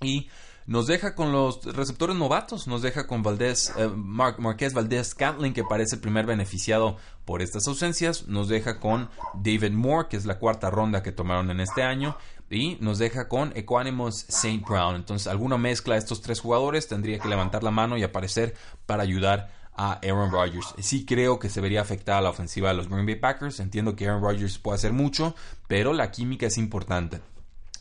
Y 0.00 0.28
Nos 0.68 0.86
deja 0.86 1.14
con 1.14 1.32
los 1.32 1.64
receptores 1.64 2.14
novatos, 2.14 2.68
nos 2.68 2.82
deja 2.82 3.06
con 3.06 3.22
Valdés, 3.22 3.72
eh, 3.78 3.88
Marqués 3.88 4.74
Valdés 4.74 5.14
Cantlin, 5.14 5.54
que 5.54 5.64
parece 5.64 5.94
el 5.94 6.02
primer 6.02 6.26
beneficiado 6.26 6.98
por 7.24 7.40
estas 7.40 7.66
ausencias. 7.66 8.28
Nos 8.28 8.48
deja 8.48 8.78
con 8.78 9.08
David 9.32 9.72
Moore, 9.72 10.08
que 10.10 10.18
es 10.18 10.26
la 10.26 10.38
cuarta 10.38 10.68
ronda 10.68 11.02
que 11.02 11.10
tomaron 11.10 11.50
en 11.50 11.60
este 11.60 11.82
año. 11.82 12.18
Y 12.50 12.76
nos 12.80 12.98
deja 12.98 13.28
con 13.28 13.56
Equanimous 13.56 14.26
St. 14.28 14.62
Brown. 14.68 14.96
Entonces, 14.96 15.26
alguna 15.26 15.56
mezcla 15.56 15.94
de 15.94 16.00
estos 16.00 16.20
tres 16.20 16.38
jugadores 16.38 16.86
tendría 16.86 17.18
que 17.18 17.28
levantar 17.28 17.62
la 17.62 17.70
mano 17.70 17.96
y 17.96 18.02
aparecer 18.02 18.54
para 18.84 19.02
ayudar 19.02 19.50
a 19.74 19.92
Aaron 20.02 20.30
Rodgers. 20.30 20.74
Sí 20.80 21.06
creo 21.06 21.38
que 21.38 21.48
se 21.48 21.62
vería 21.62 21.80
afectada 21.80 22.20
la 22.20 22.28
ofensiva 22.28 22.68
de 22.68 22.74
los 22.74 22.90
Green 22.90 23.06
Bay 23.06 23.16
Packers. 23.16 23.60
Entiendo 23.60 23.96
que 23.96 24.06
Aaron 24.06 24.20
Rodgers 24.20 24.58
puede 24.58 24.74
hacer 24.74 24.92
mucho, 24.92 25.34
pero 25.66 25.94
la 25.94 26.10
química 26.10 26.46
es 26.46 26.58
importante. 26.58 27.22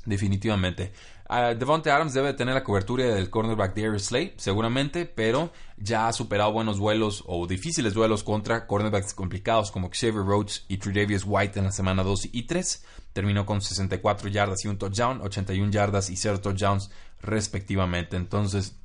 Definitivamente. 0.07 0.93
Uh, 1.29 1.57
Devonte 1.57 1.91
Adams 1.91 2.13
debe 2.13 2.33
tener 2.33 2.53
la 2.53 2.63
cobertura 2.63 3.03
del 3.03 3.29
cornerback 3.29 3.75
Darius 3.75 4.05
Slay, 4.05 4.33
seguramente, 4.37 5.05
pero 5.05 5.51
ya 5.75 6.07
ha 6.07 6.13
superado 6.13 6.53
buenos 6.53 6.77
duelos 6.77 7.23
o 7.27 7.45
difíciles 7.45 7.93
duelos 7.93 8.23
contra 8.23 8.65
cornerbacks 8.65 9.13
complicados 9.13 9.69
como 9.69 9.89
Xavier 9.89 10.25
Rhodes 10.25 10.63
y 10.69 10.77
Tredavious 10.77 11.25
White 11.25 11.59
en 11.59 11.65
la 11.65 11.71
semana 11.73 12.03
2 12.03 12.29
y 12.31 12.43
3. 12.43 12.85
Terminó 13.11 13.45
con 13.45 13.61
64 13.61 14.29
yardas 14.29 14.63
y 14.63 14.69
un 14.69 14.77
touchdown, 14.77 15.19
81 15.21 15.69
yardas 15.69 16.09
y 16.09 16.15
0 16.15 16.39
touchdowns 16.39 16.91
respectivamente. 17.21 18.15
Entonces, 18.15 18.77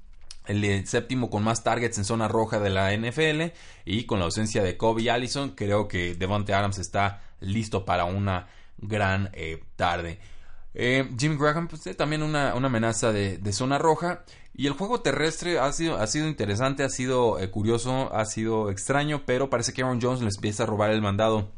el 0.47 0.87
séptimo 0.89 1.31
con 1.31 1.45
más 1.45 1.63
targets 1.63 1.99
en 1.99 2.05
zona 2.05 2.27
roja 2.27 2.59
de 2.59 2.71
la 2.71 2.93
NFL 2.97 3.55
y 3.85 4.05
con 4.05 4.19
la 4.19 4.25
ausencia 4.25 4.65
de 4.65 4.77
Kobe 4.77 5.11
Allison, 5.11 5.51
creo 5.51 5.87
que 5.87 6.17
Devonte 6.17 6.55
Adams 6.55 6.79
está 6.79 7.23
listo 7.39 7.85
para 7.85 8.05
una 8.05 8.49
gran 8.79 9.31
eh, 9.33 9.63
tarde. 9.77 10.19
Eh, 10.75 11.11
Jimmy 11.19 11.37
Graham, 11.37 11.69
pues, 11.69 11.87
eh, 11.87 11.95
también 11.95 12.23
una, 12.23 12.53
amenaza 12.53 13.13
de, 13.13 13.53
zona 13.53 13.79
roja. 13.79 14.25
Y 14.55 14.67
el 14.67 14.75
juego 14.75 15.01
terrestre 15.01 15.59
ha 15.59 15.73
sido, 15.73 15.97
ha 15.97 16.07
sido 16.07 16.29
interesante, 16.29 16.85
ha 16.85 16.89
sido 16.89 17.39
eh, 17.39 17.51
curioso, 17.51 18.15
ha 18.15 18.25
sido 18.27 18.71
extraño, 18.71 19.23
pero 19.25 19.49
parece 19.49 19.73
que 19.73 19.83
Aaron 19.83 20.01
Jones 20.01 20.21
les 20.21 20.37
empieza 20.37 20.65
a 20.65 20.67
robar 20.67 20.91
el 20.91 21.01
mandado 21.01 21.51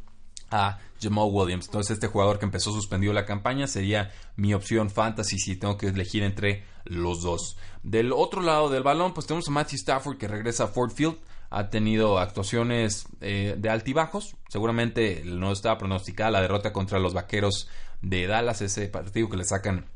a 0.50 0.78
Jamal 1.00 1.28
Williams. 1.30 1.66
Entonces 1.66 1.94
este 1.94 2.06
jugador 2.06 2.38
que 2.38 2.44
empezó 2.44 2.70
suspendido 2.70 3.12
la 3.12 3.26
campaña 3.26 3.66
sería 3.66 4.12
mi 4.36 4.54
opción 4.54 4.90
fantasy 4.90 5.38
si 5.38 5.56
tengo 5.56 5.76
que 5.76 5.88
elegir 5.88 6.22
entre 6.22 6.64
los 6.84 7.22
dos. 7.22 7.56
Del 7.82 8.12
otro 8.12 8.42
lado 8.42 8.68
del 8.68 8.84
balón, 8.84 9.12
pues 9.12 9.26
tenemos 9.26 9.48
a 9.48 9.50
Matthew 9.50 9.78
Stafford 9.78 10.16
que 10.16 10.28
regresa 10.28 10.64
a 10.64 10.68
Ford 10.68 10.92
Field. 10.92 11.16
Ha 11.50 11.70
tenido 11.70 12.18
actuaciones 12.18 13.06
de 13.20 13.68
altibajos. 13.70 14.36
Seguramente 14.48 15.22
no 15.24 15.52
estaba 15.52 15.78
pronosticada 15.78 16.32
la 16.32 16.40
derrota 16.42 16.72
contra 16.72 16.98
los 16.98 17.14
Vaqueros 17.14 17.68
de 18.04 18.26
Dallas, 18.26 18.60
ese 18.60 18.86
partido 18.88 19.28
que 19.28 19.36
le 19.36 19.44
sacan 19.44 19.86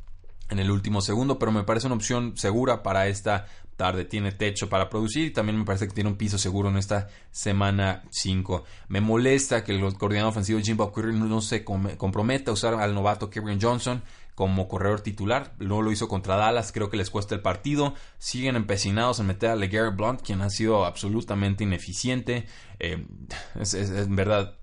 en 0.50 0.58
el 0.58 0.70
último 0.70 1.00
segundo, 1.00 1.38
pero 1.38 1.52
me 1.52 1.64
parece 1.64 1.86
una 1.86 1.96
opción 1.96 2.36
segura 2.36 2.82
para 2.82 3.06
esta 3.08 3.46
tarde. 3.76 4.04
Tiene 4.04 4.32
techo 4.32 4.68
para 4.68 4.88
producir 4.88 5.26
y 5.26 5.30
también 5.30 5.58
me 5.58 5.64
parece 5.64 5.86
que 5.86 5.94
tiene 5.94 6.10
un 6.10 6.16
piso 6.16 6.38
seguro 6.38 6.68
en 6.70 6.76
esta 6.76 7.08
semana 7.30 8.02
5. 8.10 8.64
Me 8.88 9.00
molesta 9.00 9.62
que 9.62 9.72
el 9.72 9.94
coordinador 9.94 10.30
ofensivo 10.30 10.60
Jim 10.60 10.76
Bob 10.76 10.96
no 10.96 11.40
se 11.40 11.64
comprometa 11.64 12.50
a 12.50 12.54
usar 12.54 12.74
al 12.74 12.94
novato 12.94 13.30
Kevin 13.30 13.60
Johnson 13.60 14.02
como 14.34 14.68
corredor 14.68 15.00
titular. 15.00 15.54
No 15.58 15.82
lo 15.82 15.92
hizo 15.92 16.08
contra 16.08 16.36
Dallas, 16.36 16.72
creo 16.72 16.90
que 16.90 16.96
les 16.96 17.10
cuesta 17.10 17.34
el 17.34 17.40
partido. 17.40 17.94
Siguen 18.18 18.56
empecinados 18.56 19.20
en 19.20 19.26
meter 19.26 19.50
a 19.50 19.56
LeGarrette 19.56 19.96
Blunt, 19.96 20.22
quien 20.22 20.40
ha 20.42 20.50
sido 20.50 20.84
absolutamente 20.84 21.64
ineficiente. 21.64 22.46
Eh, 22.78 23.04
es, 23.60 24.08
verdad, 24.08 24.56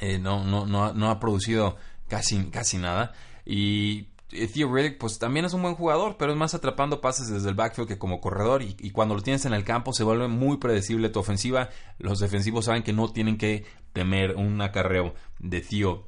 eh, 0.00 0.18
no, 0.18 0.44
no, 0.44 0.66
no, 0.66 0.92
no 0.92 1.10
ha 1.10 1.20
producido 1.20 1.76
casi, 2.10 2.44
casi 2.50 2.76
nada. 2.76 3.14
Y 3.46 4.08
Theo 4.28 4.72
Riddick, 4.72 4.98
pues 4.98 5.18
también 5.18 5.46
es 5.46 5.54
un 5.54 5.62
buen 5.62 5.74
jugador, 5.74 6.16
pero 6.18 6.32
es 6.32 6.38
más 6.38 6.54
atrapando 6.54 7.00
pases 7.00 7.28
desde 7.28 7.48
el 7.48 7.54
backfield 7.54 7.88
que 7.88 7.98
como 7.98 8.20
corredor. 8.20 8.62
Y, 8.62 8.90
cuando 8.90 9.14
lo 9.14 9.22
tienes 9.22 9.46
en 9.46 9.54
el 9.54 9.64
campo 9.64 9.92
se 9.94 10.04
vuelve 10.04 10.28
muy 10.28 10.58
predecible 10.58 11.08
tu 11.08 11.20
ofensiva. 11.20 11.70
Los 11.98 12.20
defensivos 12.20 12.66
saben 12.66 12.82
que 12.82 12.92
no 12.92 13.10
tienen 13.10 13.38
que 13.38 13.64
temer 13.94 14.36
un 14.36 14.60
acarreo 14.60 15.14
de 15.38 15.62
Theo 15.62 16.06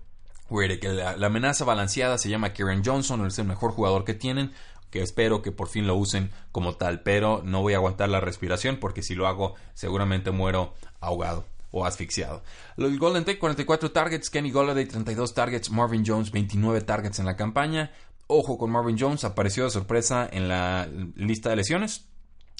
Riddick. 0.50 0.84
La, 0.84 1.16
la 1.16 1.26
amenaza 1.28 1.64
balanceada 1.64 2.18
se 2.18 2.28
llama 2.28 2.52
Kieran 2.52 2.82
Johnson, 2.84 3.26
es 3.26 3.38
el 3.38 3.46
mejor 3.46 3.72
jugador 3.72 4.04
que 4.04 4.14
tienen 4.14 4.52
que 4.90 5.00
espero 5.00 5.40
que 5.40 5.52
por 5.52 5.68
fin 5.68 5.86
lo 5.86 5.96
usen 5.96 6.30
como 6.52 6.74
tal, 6.74 7.00
pero 7.00 7.40
no 7.46 7.62
voy 7.62 7.72
a 7.72 7.76
aguantar 7.76 8.10
la 8.10 8.20
respiración 8.20 8.76
porque 8.76 9.02
si 9.02 9.14
lo 9.14 9.26
hago 9.26 9.54
seguramente 9.72 10.32
muero 10.32 10.74
ahogado 11.00 11.46
o 11.72 11.84
asfixiado. 11.84 12.42
El 12.76 12.98
Golden 12.98 13.24
Tate 13.24 13.38
44 13.38 13.90
targets, 13.90 14.30
Kenny 14.30 14.52
Golladay 14.52 14.86
32 14.86 15.34
targets, 15.34 15.70
Marvin 15.70 16.04
Jones 16.06 16.30
29 16.30 16.82
targets 16.82 17.18
en 17.18 17.26
la 17.26 17.36
campaña. 17.36 17.90
Ojo 18.28 18.56
con 18.56 18.70
Marvin 18.70 18.96
Jones, 18.98 19.24
apareció 19.24 19.64
de 19.64 19.70
sorpresa 19.70 20.28
en 20.30 20.48
la 20.48 20.88
lista 21.16 21.50
de 21.50 21.56
lesiones. 21.56 22.06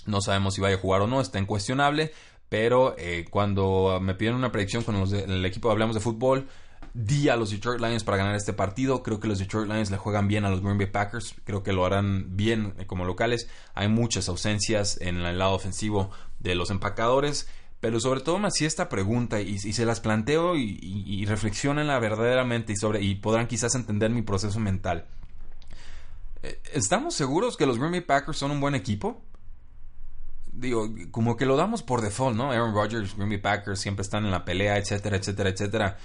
No 0.07 0.21
sabemos 0.21 0.55
si 0.55 0.61
vaya 0.61 0.77
a 0.77 0.81
jugar 0.81 1.03
o 1.03 1.07
no, 1.07 1.21
está 1.21 1.39
incuestionable. 1.39 2.13
Pero 2.49 2.95
eh, 2.99 3.25
cuando 3.31 3.99
me 4.03 4.15
pidieron 4.15 4.39
una 4.39 4.53
predicción 4.53 4.83
con 4.83 4.97
el 4.97 5.47
equipo 5.47 5.69
de 5.69 5.73
Hablamos 5.73 5.95
de 5.95 6.03
Fútbol, 6.03 6.49
di 6.95 7.31
a 7.31 7.37
los 7.37 7.51
Detroit 7.51 7.81
Lions 7.81 8.05
para 8.05 8.19
ganar 8.19 8.35
este 8.35 8.53
partido. 8.53 9.03
Creo 9.03 9.21
que 9.21 9.29
los 9.29 9.39
Detroit 9.39 9.69
Lions 9.69 9.91
le 9.91 9.97
juegan 9.97 10.29
bien 10.29 10.45
a 10.45 10.51
los 10.51 10.61
Green 10.61 10.77
Bay 10.77 10.89
Packers. 10.89 11.35
Creo 11.45 11.63
que 11.63 11.73
lo 11.73 11.87
harán 11.87 12.37
bien 12.37 12.75
eh, 12.79 12.87
como 12.87 13.05
locales. 13.05 13.49
Hay 13.75 13.89
muchas 13.89 14.29
ausencias 14.29 15.01
en 15.01 15.19
el 15.19 15.39
lado 15.39 15.55
ofensivo 15.55 16.11
de 16.41 16.55
los 16.55 16.71
empacadores. 16.71 17.49
Pero 17.83 17.99
sobre 17.99 18.21
todo 18.21 18.39
me 18.39 18.47
hacía 18.47 18.69
esta 18.69 18.89
pregunta 18.89 19.41
y, 19.41 19.59
se 19.59 19.85
las 19.85 19.99
planteo 19.99 20.55
y, 20.55 20.79
y, 20.81 21.27
reflexionenla 21.27 21.99
verdaderamente 21.99 22.73
y, 22.73 22.77
sobre, 22.77 23.03
y 23.03 23.17
podrán 23.17 23.49
quizás 23.49 23.75
entender 23.75 24.09
mi 24.13 24.23
proceso 24.23 24.61
mental. 24.61 25.09
Eh, 26.45 26.63
¿Estamos 26.75 27.17
seguros 27.17 27.57
que 27.57 27.67
los 27.67 27.79
Green 27.79 27.91
Bay 27.91 28.01
Packers 28.03 28.39
son 28.39 28.53
un 28.53 28.61
buen 28.61 28.77
equipo? 28.77 29.21
Digo, 30.53 30.95
como 31.11 31.37
que 31.37 31.45
lo 31.45 31.57
damos 31.57 31.83
por 31.83 32.03
default, 32.03 32.37
¿no? 32.37 32.53
Aaron 32.53 32.73
Rodgers, 32.73 33.17
Green 33.17 33.31
Bay 33.31 33.39
Packers 33.39 33.81
siempre 33.81 34.03
están 34.03 34.27
en 34.27 34.31
la 34.31 34.45
pelea, 34.45 34.79
etcétera, 34.79 35.17
etcétera, 35.17 35.51
etcétera. 35.51 35.99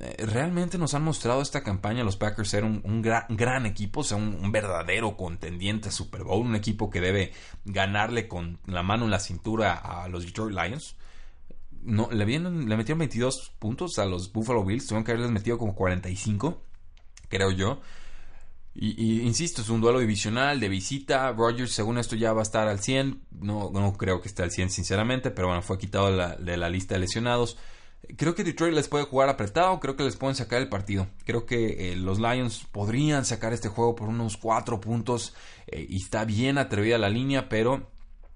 Eh, 0.00 0.26
realmente 0.26 0.78
nos 0.78 0.94
han 0.94 1.04
mostrado 1.04 1.42
esta 1.42 1.62
campaña 1.62 2.04
los 2.04 2.16
Packers 2.16 2.48
ser 2.48 2.64
un, 2.64 3.02
gran, 3.02 3.66
equipo, 3.66 4.00
o 4.00 4.04
sea, 4.04 4.16
un, 4.16 4.50
verdadero 4.52 5.16
contendiente 5.16 5.88
a 5.88 5.92
Super 5.92 6.24
Bowl, 6.24 6.46
un 6.46 6.56
equipo 6.56 6.90
que 6.90 7.00
debe 7.00 7.32
ganarle 7.64 8.28
con 8.28 8.58
la 8.66 8.82
mano 8.82 9.04
en 9.04 9.10
la 9.10 9.20
cintura 9.20 9.74
a 9.74 10.08
los 10.08 10.24
Detroit 10.24 10.56
Lions. 10.56 10.96
No, 11.82 12.08
le, 12.10 12.24
vienen, 12.24 12.68
le 12.68 12.76
metieron 12.76 12.98
22 13.00 13.52
puntos 13.58 13.98
a 13.98 14.06
los 14.06 14.32
Buffalo 14.32 14.64
Bills, 14.64 14.86
tuvieron 14.86 15.04
que 15.04 15.12
haberles 15.12 15.30
metido 15.30 15.58
como 15.58 15.74
45, 15.74 16.62
creo 17.28 17.50
yo. 17.50 17.80
Y, 18.78 19.22
insisto, 19.22 19.62
es 19.62 19.70
un 19.70 19.80
duelo 19.80 20.00
divisional 20.00 20.60
de 20.60 20.68
visita. 20.68 21.32
Rogers, 21.32 21.72
según 21.72 21.96
esto, 21.96 22.14
ya 22.14 22.34
va 22.34 22.40
a 22.40 22.42
estar 22.42 22.68
al 22.68 22.78
100. 22.78 23.22
No, 23.40 23.70
no 23.72 23.94
creo 23.94 24.20
que 24.20 24.28
esté 24.28 24.42
al 24.42 24.50
100, 24.50 24.68
sinceramente, 24.68 25.30
pero 25.30 25.46
bueno, 25.48 25.62
fue 25.62 25.78
quitado 25.78 26.14
de 26.36 26.56
la 26.58 26.68
lista 26.68 26.94
de 26.94 27.00
lesionados. 27.00 27.56
Creo 28.16 28.34
que 28.34 28.44
Detroit 28.44 28.74
les 28.74 28.88
puede 28.88 29.04
jugar 29.04 29.28
apretado, 29.28 29.80
creo 29.80 29.96
que 29.96 30.04
les 30.04 30.16
pueden 30.16 30.36
sacar 30.36 30.62
el 30.62 30.68
partido. 30.68 31.08
Creo 31.24 31.44
que 31.44 31.92
eh, 31.92 31.96
los 31.96 32.18
Lions 32.18 32.64
podrían 32.70 33.24
sacar 33.24 33.52
este 33.52 33.68
juego 33.68 33.96
por 33.96 34.08
unos 34.08 34.36
cuatro 34.36 34.80
puntos 34.80 35.34
eh, 35.66 35.84
y 35.88 35.96
está 35.96 36.24
bien 36.24 36.56
atrevida 36.56 36.98
la 36.98 37.08
línea, 37.08 37.48
pero 37.48 37.90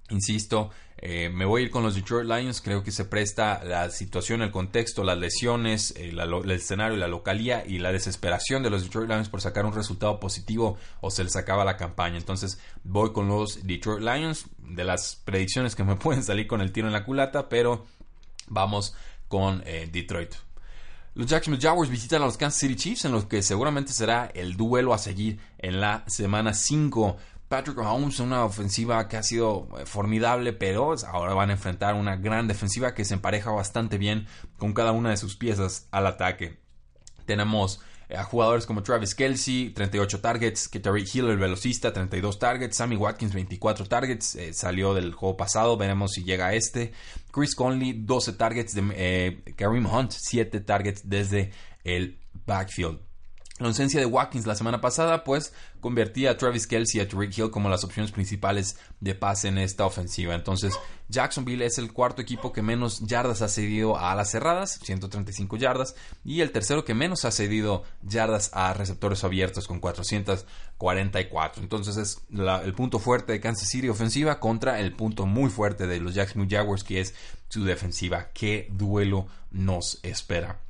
insisto, 0.09 0.71
eh, 1.03 1.31
me 1.31 1.47
voy 1.47 1.63
a 1.63 1.65
ir 1.65 1.71
con 1.71 1.83
los 1.83 1.95
Detroit 1.95 2.29
Lions. 2.29 2.61
Creo 2.61 2.83
que 2.83 2.91
se 2.91 3.05
presta 3.05 3.63
la 3.65 3.91
situación, 3.91 4.43
el 4.43 4.51
contexto, 4.51 5.03
las 5.03 5.17
lesiones, 5.17 5.95
el 5.97 6.51
escenario, 6.51 6.97
la 6.97 7.09
localía 7.09 7.65
y 7.67 7.79
la 7.79 7.93
desesperación 7.93 8.63
de 8.63 8.71
los 8.71 8.83
Detroit 8.83 9.09
Lions 9.09 9.29
por 9.29 9.41
sacar 9.41 9.65
un 9.65 9.73
resultado 9.73 10.21
positivo 10.21 10.77
o 11.01 11.11
se 11.11 11.25
les 11.25 11.37
acaba 11.37 11.65
la 11.65 11.77
campaña. 11.77 12.19
Entonces 12.19 12.61
voy 12.85 13.13
con 13.13 13.29
los 13.29 13.67
Detroit 13.67 14.03
Lions. 14.03 14.47
De 14.59 14.85
las 14.85 15.17
predicciones 15.17 15.75
que 15.75 15.85
me 15.85 15.97
pueden 15.97 16.23
salir 16.23 16.47
con 16.47 16.61
el 16.61 16.73
tiro 16.73 16.87
en 16.87 16.93
la 16.93 17.05
culata, 17.05 17.49
pero 17.49 17.87
vamos 18.49 18.95
con 19.31 19.63
eh, 19.65 19.89
Detroit. 19.91 20.35
Los 21.15 21.29
Jacksonville 21.29 21.63
Jaguars 21.63 21.89
visitan 21.89 22.21
a 22.21 22.27
los 22.27 22.37
Kansas 22.37 22.61
City 22.61 22.75
Chiefs 22.75 23.05
en 23.05 23.13
lo 23.13 23.29
que 23.29 23.43
seguramente 23.43 23.93
será 23.93 24.27
el 24.35 24.57
duelo 24.57 24.93
a 24.93 24.99
seguir 24.99 25.39
en 25.59 25.81
la 25.81 26.05
semana 26.09 26.53
5. 26.53 27.17
Patrick 27.49 27.77
Mahomes, 27.79 28.19
una 28.19 28.45
ofensiva 28.45 29.07
que 29.09 29.17
ha 29.17 29.23
sido 29.23 29.69
eh, 29.79 29.87
formidable, 29.87 30.53
pero 30.53 30.95
ahora 31.07 31.35
van 31.35 31.51
a 31.51 31.53
enfrentar 31.53 31.95
una 31.95 32.17
gran 32.17 32.49
defensiva 32.49 32.93
que 32.93 33.05
se 33.05 33.15
empareja 33.15 33.53
bastante 33.53 33.99
bien 33.99 34.27
con 34.59 34.73
cada 34.73 34.91
una 34.91 35.11
de 35.11 35.17
sus 35.17 35.37
piezas 35.37 35.87
al 35.93 36.09
ataque. 36.09 36.59
Tenemos 37.25 37.81
a 38.15 38.25
jugadores 38.25 38.67
como 38.67 38.83
Travis 38.83 39.15
Kelsey, 39.15 39.71
38 39.71 40.21
targets, 40.21 40.69
Ketari 40.69 41.05
Hill, 41.13 41.29
el 41.29 41.39
velocista, 41.39 41.93
32 41.93 42.39
targets, 42.39 42.77
Sammy 42.77 42.97
Watkins, 42.97 43.33
24 43.33 43.87
targets, 43.87 44.35
eh, 44.35 44.53
salió 44.53 44.95
del 44.95 45.13
juego 45.13 45.37
pasado, 45.37 45.77
veremos 45.77 46.13
si 46.13 46.25
llega 46.25 46.49
a 46.49 46.55
este. 46.55 46.93
Chris 47.31 47.55
Conley, 47.55 47.93
12 47.93 48.33
targets, 48.33 48.75
de, 48.75 48.83
eh, 48.95 49.55
Kareem 49.57 49.87
Hunt, 49.87 50.13
7 50.13 50.61
targets 50.61 51.09
desde 51.09 51.53
el 51.85 52.19
backfield. 52.47 53.10
La 53.61 53.67
ausencia 53.67 54.01
de 54.01 54.07
Watkins 54.07 54.47
la 54.47 54.55
semana 54.55 54.81
pasada, 54.81 55.23
pues 55.23 55.53
convertía 55.81 56.31
a 56.31 56.39
Travis 56.39 56.67
Kelsey 56.67 56.99
y 56.99 57.05
a 57.05 57.09
Tariq 57.09 57.37
Hill 57.37 57.51
como 57.51 57.69
las 57.69 57.85
opciones 57.85 58.11
principales 58.11 58.79
de 59.01 59.15
pase 59.15 59.49
en 59.49 59.59
esta 59.59 59.85
ofensiva. 59.85 60.35
Entonces, 60.35 60.79
Jacksonville 61.11 61.67
es 61.67 61.77
el 61.77 61.93
cuarto 61.93 62.23
equipo 62.23 62.55
que 62.55 62.63
menos 62.63 63.01
yardas 63.01 63.43
ha 63.43 63.49
cedido 63.49 63.99
a 63.99 64.13
alas 64.13 64.31
cerradas, 64.31 64.81
135 64.83 65.59
yardas, 65.59 65.95
y 66.25 66.41
el 66.41 66.53
tercero 66.53 66.87
que 66.87 66.95
menos 66.95 67.27
ha 67.27 67.33
cedido 67.33 67.83
yardas 68.03 68.49
a 68.55 68.73
receptores 68.73 69.25
abiertos 69.25 69.67
con 69.67 69.79
444. 69.79 71.63
Entonces, 71.63 71.99
es 71.99 72.23
el 72.31 72.73
punto 72.73 72.99
fuerte 72.99 73.35
de 73.35 73.41
Kansas 73.41 73.69
City 73.69 73.91
ofensiva 73.91 74.41
contra 74.41 74.81
el 74.81 74.95
punto 74.95 75.27
muy 75.27 75.51
fuerte 75.51 75.87
de 75.87 76.01
los 76.01 76.15
Jacksonville 76.15 76.57
Jaguars, 76.57 76.83
que 76.83 77.01
es 77.01 77.15
su 77.51 77.63
defensiva. 77.63 78.29
¿Qué 78.33 78.69
duelo 78.71 79.27
nos 79.51 80.01
espera? 80.03 80.61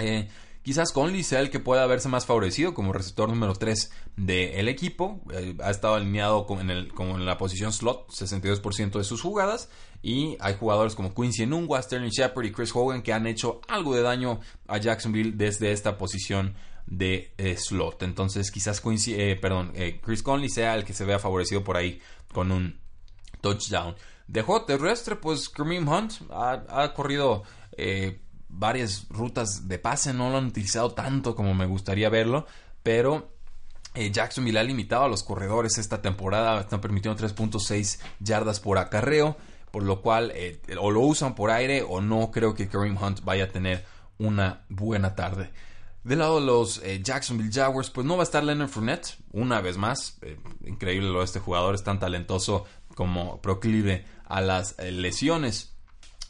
Eh, 0.00 0.28
Quizás 0.64 0.92
Conley 0.92 1.22
sea 1.24 1.40
el 1.40 1.50
que 1.50 1.60
pueda 1.60 1.86
verse 1.86 2.08
más 2.08 2.24
favorecido 2.24 2.72
como 2.72 2.94
receptor 2.94 3.28
número 3.28 3.52
3 3.52 3.92
del 4.16 4.68
equipo. 4.68 5.20
Eh, 5.30 5.54
ha 5.62 5.70
estado 5.70 5.94
alineado 5.94 6.46
con, 6.46 6.70
en, 6.70 7.26
la 7.26 7.36
posición 7.36 7.70
slot 7.70 8.08
62% 8.08 8.92
de 8.96 9.04
sus 9.04 9.20
jugadas. 9.20 9.68
Y 10.00 10.38
hay 10.40 10.54
jugadores 10.54 10.94
como 10.94 11.14
Quincy 11.14 11.42
Enungwa, 11.42 11.82
Sterling 11.82 12.08
Shepard 12.08 12.46
y 12.46 12.52
Chris 12.52 12.74
Hogan 12.74 13.02
que 13.02 13.12
han 13.12 13.26
hecho 13.26 13.60
algo 13.68 13.94
de 13.94 14.00
daño 14.00 14.40
a 14.66 14.78
Jacksonville 14.78 15.32
desde 15.36 15.70
esta 15.70 15.98
posición 15.98 16.54
de 16.86 17.34
eh, 17.36 17.58
slot. 17.58 18.02
Entonces 18.02 18.50
quizás 18.50 18.80
Quincy, 18.80 19.16
eh, 19.16 19.36
perdón, 19.36 19.74
Chris 20.02 20.22
Conley 20.22 20.48
sea 20.48 20.76
el 20.76 20.84
que 20.86 20.94
se 20.94 21.04
vea 21.04 21.18
favorecido 21.18 21.62
por 21.62 21.76
ahí 21.76 22.00
con 22.32 22.50
un 22.50 22.80
touchdown. 23.42 23.96
De 24.28 24.40
juego 24.40 24.64
terrestre, 24.64 25.16
pues 25.16 25.50
Kareem 25.50 25.86
Hunt 25.86 26.12
ha 26.30 26.94
corrido 26.94 27.42
varias 28.56 29.06
rutas 29.10 29.68
de 29.68 29.78
pase, 29.78 30.12
no 30.12 30.30
lo 30.30 30.38
han 30.38 30.46
utilizado 30.46 30.92
tanto 30.92 31.34
como 31.34 31.54
me 31.54 31.66
gustaría 31.66 32.08
verlo, 32.08 32.46
pero 32.82 33.34
eh, 33.94 34.10
Jacksonville 34.10 34.58
ha 34.58 34.62
limitado 34.62 35.04
a 35.04 35.08
los 35.08 35.22
corredores 35.22 35.78
esta 35.78 36.02
temporada, 36.02 36.60
están 36.60 36.80
permitiendo 36.80 37.20
3.6 37.22 38.00
yardas 38.20 38.60
por 38.60 38.78
acarreo, 38.78 39.36
por 39.70 39.82
lo 39.82 40.02
cual 40.02 40.32
eh, 40.34 40.60
o 40.80 40.90
lo 40.90 41.00
usan 41.00 41.34
por 41.34 41.50
aire 41.50 41.84
o 41.86 42.00
no 42.00 42.30
creo 42.30 42.54
que 42.54 42.68
Kareem 42.68 42.96
Hunt 43.00 43.22
vaya 43.24 43.44
a 43.44 43.48
tener 43.48 43.84
una 44.18 44.64
buena 44.68 45.14
tarde. 45.14 45.50
Del 46.04 46.18
lado 46.18 46.38
de 46.38 46.46
los 46.46 46.82
eh, 46.82 47.00
Jacksonville 47.02 47.52
Jaguars, 47.52 47.90
pues 47.90 48.06
no 48.06 48.16
va 48.16 48.22
a 48.22 48.24
estar 48.24 48.44
Leonard 48.44 48.68
Fournette, 48.68 49.16
una 49.32 49.60
vez 49.60 49.76
más. 49.76 50.18
increíble 50.64 51.08
lo 51.08 51.20
de 51.20 51.24
este 51.24 51.40
jugador, 51.40 51.74
es 51.74 51.82
tan 51.82 51.98
talentoso 51.98 52.66
como 52.94 53.40
proclive 53.40 54.04
a 54.26 54.40
las 54.40 54.76
lesiones. 54.78 55.73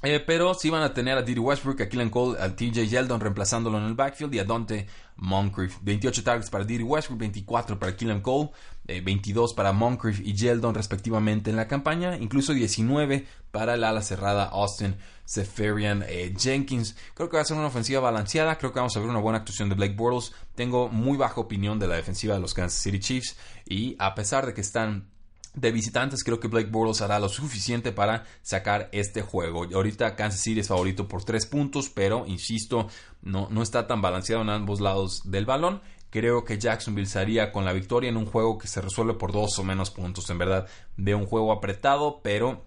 Eh, 0.04 0.20
pero 0.20 0.52
sí 0.52 0.68
van 0.68 0.82
a 0.82 0.92
tener 0.92 1.16
a 1.16 1.22
Diddy 1.22 1.40
Westbrook, 1.40 1.80
a 1.80 1.88
Killen 1.88 2.10
Cole, 2.10 2.38
a 2.38 2.54
TJ 2.54 2.88
Yeldon 2.88 3.20
reemplazándolo 3.20 3.78
en 3.78 3.84
el 3.84 3.94
backfield 3.94 4.34
y 4.34 4.38
a 4.38 4.44
Dante 4.44 4.86
Moncrief. 5.16 5.78
28 5.80 6.22
targets 6.22 6.50
para 6.50 6.64
Diddy 6.64 6.82
Westbrook, 6.82 7.20
24 7.20 7.78
para 7.78 7.96
Killen 7.96 8.20
Cole, 8.20 8.50
22 8.86 9.50
eh, 9.50 9.54
para 9.56 9.72
Moncrief 9.72 10.20
y 10.20 10.34
Yeldon 10.34 10.74
respectivamente 10.74 11.48
en 11.48 11.56
la 11.56 11.66
campaña, 11.66 12.18
incluso 12.18 12.52
19 12.52 13.26
para 13.50 13.74
el 13.74 13.84
ala 13.84 14.02
cerrada 14.02 14.44
Austin 14.44 14.94
Seferian 15.24 16.04
eh, 16.06 16.34
Jenkins. 16.36 16.96
Creo 17.14 17.30
que 17.30 17.38
va 17.38 17.42
a 17.42 17.46
ser 17.46 17.56
una 17.56 17.68
ofensiva 17.68 18.00
balanceada, 18.00 18.58
creo 18.58 18.74
que 18.74 18.80
vamos 18.80 18.94
a 18.96 19.00
ver 19.00 19.08
una 19.08 19.20
buena 19.20 19.38
actuación 19.38 19.70
de 19.70 19.74
Blake 19.74 19.94
Bortles. 19.94 20.34
Tengo 20.54 20.90
muy 20.90 21.16
baja 21.16 21.40
opinión 21.40 21.78
de 21.78 21.88
la 21.88 21.96
defensiva 21.96 22.34
de 22.34 22.40
los 22.40 22.52
Kansas 22.52 22.82
City 22.82 23.00
Chiefs 23.00 23.36
y 23.64 23.96
a 23.98 24.14
pesar 24.14 24.44
de 24.44 24.52
que 24.52 24.60
están 24.60 25.13
de 25.54 25.72
visitantes, 25.72 26.24
creo 26.24 26.40
que 26.40 26.48
Blake 26.48 26.70
Bortles 26.70 27.00
hará 27.00 27.18
lo 27.18 27.28
suficiente 27.28 27.92
para 27.92 28.24
sacar 28.42 28.88
este 28.92 29.22
juego. 29.22 29.64
Ahorita 29.72 30.16
Kansas 30.16 30.40
City 30.40 30.60
es 30.60 30.68
favorito 30.68 31.08
por 31.08 31.24
3 31.24 31.46
puntos, 31.46 31.88
pero 31.88 32.26
insisto, 32.26 32.88
no, 33.22 33.48
no 33.50 33.62
está 33.62 33.86
tan 33.86 34.02
balanceado 34.02 34.42
en 34.42 34.50
ambos 34.50 34.80
lados 34.80 35.22
del 35.24 35.46
balón. 35.46 35.80
Creo 36.10 36.44
que 36.44 36.58
Jacksonville 36.58 37.08
se 37.08 37.50
con 37.50 37.64
la 37.64 37.72
victoria 37.72 38.08
en 38.08 38.16
un 38.16 38.26
juego 38.26 38.58
que 38.58 38.68
se 38.68 38.80
resuelve 38.80 39.14
por 39.14 39.32
dos 39.32 39.58
o 39.58 39.64
menos 39.64 39.90
puntos. 39.90 40.30
En 40.30 40.38
verdad, 40.38 40.68
de 40.96 41.14
un 41.14 41.26
juego 41.26 41.52
apretado, 41.52 42.20
pero 42.22 42.64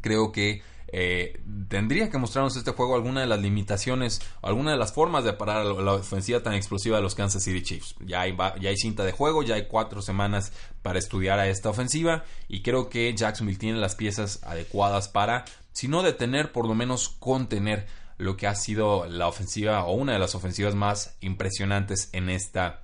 creo 0.00 0.32
que 0.32 0.62
eh, 0.90 1.40
tendría 1.68 2.10
que 2.10 2.16
mostrarnos 2.16 2.56
este 2.56 2.70
juego 2.72 2.94
alguna 2.94 3.20
de 3.20 3.26
las 3.26 3.40
limitaciones, 3.40 4.22
alguna 4.42 4.72
de 4.72 4.78
las 4.78 4.92
formas 4.92 5.22
de 5.24 5.34
parar 5.34 5.66
la 5.66 5.92
ofensiva 5.92 6.42
tan 6.42 6.54
explosiva 6.54 6.96
de 6.96 7.02
los 7.02 7.14
Kansas 7.14 7.42
City 7.42 7.62
Chiefs. 7.62 7.94
Ya 8.00 8.22
hay, 8.22 8.36
ya 8.60 8.70
hay 8.70 8.76
cinta 8.76 9.04
de 9.04 9.12
juego, 9.12 9.42
ya 9.42 9.56
hay 9.56 9.66
cuatro 9.68 10.00
semanas 10.00 10.52
para 10.82 10.98
estudiar 10.98 11.38
a 11.38 11.48
esta 11.48 11.68
ofensiva 11.68 12.24
y 12.48 12.62
creo 12.62 12.88
que 12.88 13.14
Jacksonville 13.14 13.58
tiene 13.58 13.78
las 13.78 13.96
piezas 13.96 14.42
adecuadas 14.44 15.08
para, 15.08 15.44
si 15.72 15.88
no 15.88 16.02
detener, 16.02 16.52
por 16.52 16.66
lo 16.66 16.74
menos 16.74 17.10
contener 17.10 17.86
lo 18.16 18.36
que 18.36 18.46
ha 18.46 18.54
sido 18.54 19.06
la 19.06 19.28
ofensiva 19.28 19.84
o 19.84 19.92
una 19.92 20.14
de 20.14 20.18
las 20.18 20.34
ofensivas 20.34 20.74
más 20.74 21.16
impresionantes 21.20 22.08
en 22.12 22.30
esta 22.30 22.82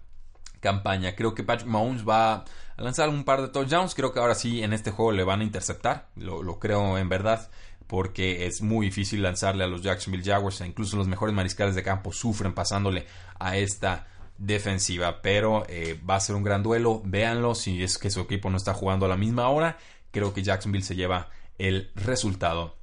campaña. 0.61 1.17
Creo 1.17 1.35
que 1.35 1.43
Patrick 1.43 1.69
Mahomes 1.69 2.07
va 2.07 2.35
a 2.35 2.45
lanzar 2.77 3.09
un 3.09 3.25
par 3.25 3.41
de 3.41 3.49
touchdowns. 3.49 3.95
Creo 3.95 4.13
que 4.13 4.21
ahora 4.21 4.35
sí 4.35 4.63
en 4.63 4.73
este 4.73 4.91
juego 4.91 5.11
le 5.11 5.25
van 5.25 5.41
a 5.41 5.45
interceptar. 5.45 6.09
lo 6.17 6.59
creo 6.61 6.97
en 6.99 7.09
verdad 7.09 7.51
porque 7.87 8.47
es 8.47 8.63
muy 8.63 8.87
difícil 8.87 9.23
lanzarle 9.23 9.65
a 9.65 9.67
los 9.67 9.83
Jacksonville 9.83 10.25
Jaguars, 10.25 10.61
e 10.61 10.67
incluso 10.67 10.97
los 10.97 11.09
mejores 11.09 11.35
mariscales 11.35 11.75
de 11.75 11.83
campo 11.83 12.13
sufren 12.13 12.55
pasándole 12.55 13.07
a 13.39 13.57
esta 13.57 14.07
defensiva, 14.39 15.23
pero 15.23 15.65
eh, 15.69 15.99
va 16.09 16.17
a 16.17 16.21
ser 16.21 16.37
un 16.37 16.43
gran 16.43 16.63
duelo, 16.63 17.03
véanlo, 17.05 17.55
si 17.55 17.83
es 17.83 17.99
que 17.99 18.11
su 18.11 18.21
equipo 18.21 18.51
no 18.51 18.57
está 18.57 18.75
jugando 18.75 19.07
a 19.07 19.09
la 19.09 19.17
misma 19.17 19.49
hora, 19.49 19.79
creo 20.11 20.35
que 20.35 20.43
Jacksonville 20.43 20.85
se 20.85 20.97
lleva 20.97 21.31
el 21.59 21.91
resultado. 21.95 22.77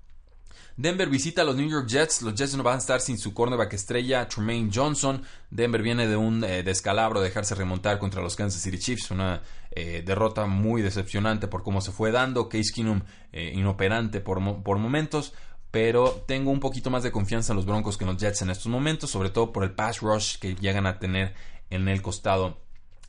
Denver 0.77 1.09
visita 1.09 1.41
a 1.41 1.45
los 1.45 1.55
New 1.55 1.69
York 1.69 1.87
Jets. 1.87 2.21
Los 2.21 2.35
Jets 2.35 2.55
no 2.55 2.63
van 2.63 2.75
a 2.75 2.77
estar 2.79 3.01
sin 3.01 3.17
su 3.17 3.33
cornerback 3.33 3.73
estrella, 3.73 4.27
Tremaine 4.27 4.69
Johnson. 4.73 5.21
Denver 5.49 5.81
viene 5.81 6.07
de 6.07 6.15
un 6.15 6.43
eh, 6.43 6.63
descalabro, 6.63 7.19
de 7.19 7.27
dejarse 7.27 7.55
remontar 7.55 7.99
contra 7.99 8.21
los 8.21 8.35
Kansas 8.35 8.61
City 8.61 8.79
Chiefs. 8.79 9.11
Una 9.11 9.41
eh, 9.71 10.03
derrota 10.05 10.45
muy 10.45 10.81
decepcionante 10.81 11.47
por 11.47 11.63
cómo 11.63 11.81
se 11.81 11.91
fue 11.91 12.11
dando. 12.11 12.49
Case 12.49 12.71
Keenum 12.73 13.01
eh, 13.31 13.51
inoperante 13.53 14.21
por, 14.21 14.63
por 14.63 14.77
momentos. 14.77 15.33
Pero 15.71 16.23
tengo 16.27 16.51
un 16.51 16.59
poquito 16.59 16.89
más 16.89 17.03
de 17.03 17.11
confianza 17.11 17.53
en 17.53 17.57
los 17.57 17.65
Broncos 17.65 17.97
que 17.97 18.03
en 18.03 18.11
los 18.11 18.17
Jets 18.17 18.41
en 18.41 18.49
estos 18.49 18.67
momentos, 18.67 19.09
sobre 19.09 19.29
todo 19.29 19.53
por 19.53 19.63
el 19.63 19.71
pass 19.71 20.01
rush 20.01 20.37
que 20.37 20.55
llegan 20.55 20.85
a 20.85 20.99
tener 20.99 21.33
en 21.69 21.87
el 21.87 22.01
costado 22.01 22.57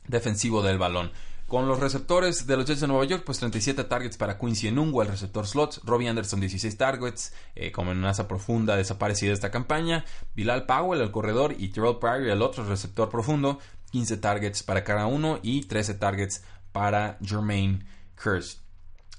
defensivo 0.07 0.61
del 0.61 0.77
balón. 0.77 1.11
Con 1.53 1.67
los 1.67 1.79
receptores 1.79 2.47
de 2.47 2.57
los 2.57 2.65
Jets 2.65 2.81
de 2.81 2.87
Nueva 2.87 3.05
York, 3.05 3.21
pues 3.23 3.37
37 3.37 3.83
targets 3.83 4.17
para 4.17 4.39
Quincy 4.39 4.69
Enungo, 4.69 5.03
el 5.03 5.07
receptor 5.07 5.45
slot. 5.45 5.81
Robbie 5.83 6.07
Anderson, 6.07 6.39
16 6.39 6.77
targets, 6.77 7.31
eh, 7.53 7.71
como 7.71 7.91
amenaza 7.91 8.27
profunda 8.27 8.75
desaparecida 8.75 9.27
de 9.27 9.35
esta 9.35 9.51
campaña. 9.51 10.03
Bilal 10.33 10.65
Powell, 10.65 10.99
el 10.99 11.11
corredor, 11.11 11.53
y 11.55 11.67
Terrell 11.67 11.99
Pryor, 11.99 12.23
el 12.23 12.41
otro 12.41 12.65
receptor 12.65 13.07
profundo. 13.07 13.59
15 13.91 14.17
targets 14.17 14.63
para 14.63 14.83
cada 14.83 15.05
uno 15.05 15.39
y 15.43 15.65
13 15.65 15.93
targets 15.93 16.43
para 16.71 17.19
Jermaine 17.23 17.85
Curse. 18.15 18.62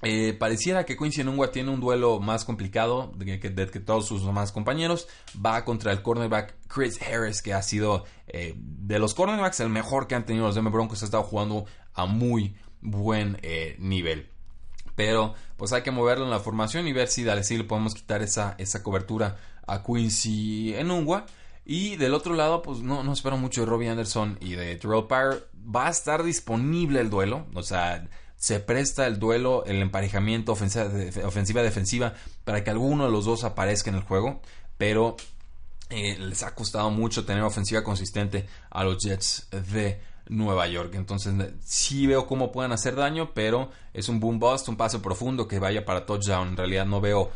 Eh, 0.01 0.33
pareciera 0.33 0.85
que 0.85 0.97
Quincy 0.97 1.21
Enungua 1.21 1.51
tiene 1.51 1.71
un 1.71 1.79
duelo 1.79 2.19
más 2.19 2.43
complicado 2.43 3.13
que, 3.17 3.49
todos 3.79 4.05
sus 4.05 4.25
demás 4.25 4.51
compañeros. 4.51 5.07
Va 5.43 5.63
contra 5.63 5.91
el 5.91 6.01
cornerback 6.01 6.55
Chris 6.67 6.99
Harris, 7.01 7.41
que 7.41 7.53
ha 7.53 7.61
sido 7.61 8.05
eh, 8.27 8.53
de 8.57 8.99
los 8.99 9.13
cornerbacks 9.13 9.59
el 9.61 9.69
mejor 9.69 10.07
que 10.07 10.15
han 10.15 10.25
tenido 10.25 10.45
los 10.45 10.55
Denver 10.55 10.73
Broncos. 10.73 11.01
Ha 11.01 11.05
estado 11.05 11.23
jugando 11.23 11.65
a 11.93 12.05
muy 12.05 12.55
buen 12.81 13.37
eh, 13.41 13.75
nivel. 13.79 14.29
Pero 14.95 15.33
pues 15.57 15.73
hay 15.73 15.81
que 15.81 15.91
moverlo 15.91 16.25
en 16.25 16.31
la 16.31 16.39
formación 16.39 16.87
y 16.87 16.93
ver 16.93 17.07
si, 17.07 17.23
dale, 17.23 17.43
si 17.43 17.57
le 17.57 17.63
podemos 17.63 17.93
quitar 17.93 18.21
esa, 18.21 18.55
esa 18.57 18.83
cobertura 18.83 19.37
a 19.65 19.83
Quincy 19.83 20.73
Enungua. 20.75 21.25
Y 21.65 21.95
del 21.95 22.13
otro 22.13 22.35
lado, 22.35 22.61
pues 22.61 22.79
no, 22.79 23.03
no 23.03 23.11
espero 23.11 23.37
mucho 23.37 23.61
de 23.61 23.67
Robbie 23.67 23.89
Anderson 23.89 24.37
y 24.39 24.51
de 24.53 24.75
Terrell 24.75 25.07
Pyre. 25.07 25.43
Va 25.75 25.87
a 25.87 25.89
estar 25.89 26.23
disponible 26.23 26.99
el 27.01 27.09
duelo. 27.09 27.47
O 27.55 27.63
sea, 27.63 28.07
se 28.45 28.59
presta 28.59 29.07
el 29.07 29.17
duelo, 29.17 29.65
el 29.65 29.81
emparejamiento 29.81 30.51
ofensiva-defensiva 30.51 32.13
para 32.43 32.63
que 32.63 32.69
alguno 32.69 33.05
de 33.05 33.11
los 33.11 33.25
dos 33.25 33.43
aparezca 33.43 33.89
en 33.89 33.95
el 33.95 34.03
juego. 34.03 34.39
Pero 34.77 35.15
eh, 35.89 36.15
les 36.19 36.43
ha 36.43 36.53
costado 36.53 36.91
mucho 36.91 37.25
tener 37.25 37.41
ofensiva 37.41 37.83
consistente 37.83 38.45
a 38.69 38.83
los 38.83 39.03
Jets 39.03 39.47
de 39.71 39.99
Nueva 40.29 40.67
York. 40.67 40.93
Entonces 40.93 41.33
sí 41.63 42.05
veo 42.05 42.27
cómo 42.27 42.51
puedan 42.51 42.71
hacer 42.71 42.95
daño, 42.95 43.31
pero 43.33 43.71
es 43.95 44.09
un 44.09 44.19
boom 44.19 44.37
bust, 44.37 44.69
un 44.69 44.77
pase 44.77 44.99
profundo 44.99 45.47
que 45.47 45.57
vaya 45.57 45.83
para 45.83 46.05
touchdown. 46.05 46.49
En 46.49 46.57
realidad 46.57 46.85
no 46.85 47.01
veo 47.01 47.31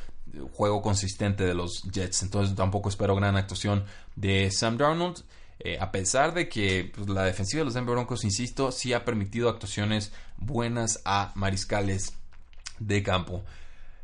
juego 0.54 0.84
consistente 0.84 1.44
de 1.44 1.56
los 1.56 1.82
Jets. 1.92 2.22
Entonces 2.22 2.56
tampoco 2.56 2.88
espero 2.88 3.16
gran 3.16 3.36
actuación 3.36 3.84
de 4.16 4.52
Sam 4.52 4.78
Darnold. 4.78 5.24
Eh, 5.60 5.78
a 5.80 5.92
pesar 5.92 6.34
de 6.34 6.48
que 6.48 6.92
pues, 6.96 7.10
la 7.10 7.24
defensiva 7.24 7.60
de 7.60 7.66
los 7.66 7.74
Denver 7.74 7.96
Broncos, 7.96 8.24
insisto, 8.24 8.72
sí 8.72 8.94
ha 8.94 9.04
permitido 9.04 9.50
actuaciones 9.50 10.14
buenas 10.38 11.02
a 11.04 11.34
mariscales 11.36 12.14
de 12.80 13.04
campo. 13.04 13.44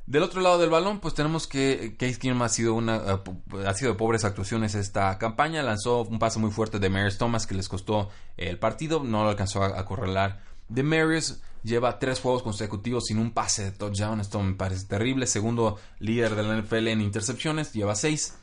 Del 0.05 0.21
otro 0.21 0.41
lado 0.41 0.59
del 0.59 0.69
balón, 0.69 0.99
pues 0.99 1.15
tenemos 1.15 1.47
que 1.47 1.95
Case 1.97 2.19
Keenum 2.19 2.43
ha 2.43 2.49
sido 2.49 2.75
una 2.75 2.97
eh, 2.97 3.73
de 3.81 3.93
pobres 3.95 4.23
actuaciones 4.23 4.75
esta 4.75 5.17
campaña. 5.17 5.63
Lanzó 5.63 6.03
un 6.03 6.19
pase 6.19 6.37
muy 6.37 6.51
fuerte 6.51 6.77
de 6.77 6.89
Marius 6.89 7.17
Thomas 7.17 7.47
que 7.47 7.55
les 7.55 7.67
costó 7.67 8.09
el 8.37 8.59
partido, 8.59 9.03
no 9.03 9.23
lo 9.23 9.29
alcanzó 9.29 9.63
a, 9.63 9.83
correlar. 9.85 10.43
De 10.69 10.83
Marius 10.83 11.41
lleva 11.63 11.97
tres 11.97 12.19
juegos 12.19 12.43
consecutivos 12.43 13.05
sin 13.07 13.17
un 13.17 13.31
pase 13.31 13.63
de 13.63 13.71
touchdown. 13.71 14.19
Esto 14.19 14.43
me 14.43 14.53
parece 14.53 14.85
terrible. 14.85 15.25
Segundo 15.25 15.79
líder 15.97 16.35
de 16.35 16.43
la 16.43 16.55
NFL 16.61 16.87
en 16.89 17.01
intercepciones, 17.01 17.73
lleva 17.73 17.95
seis. 17.95 18.35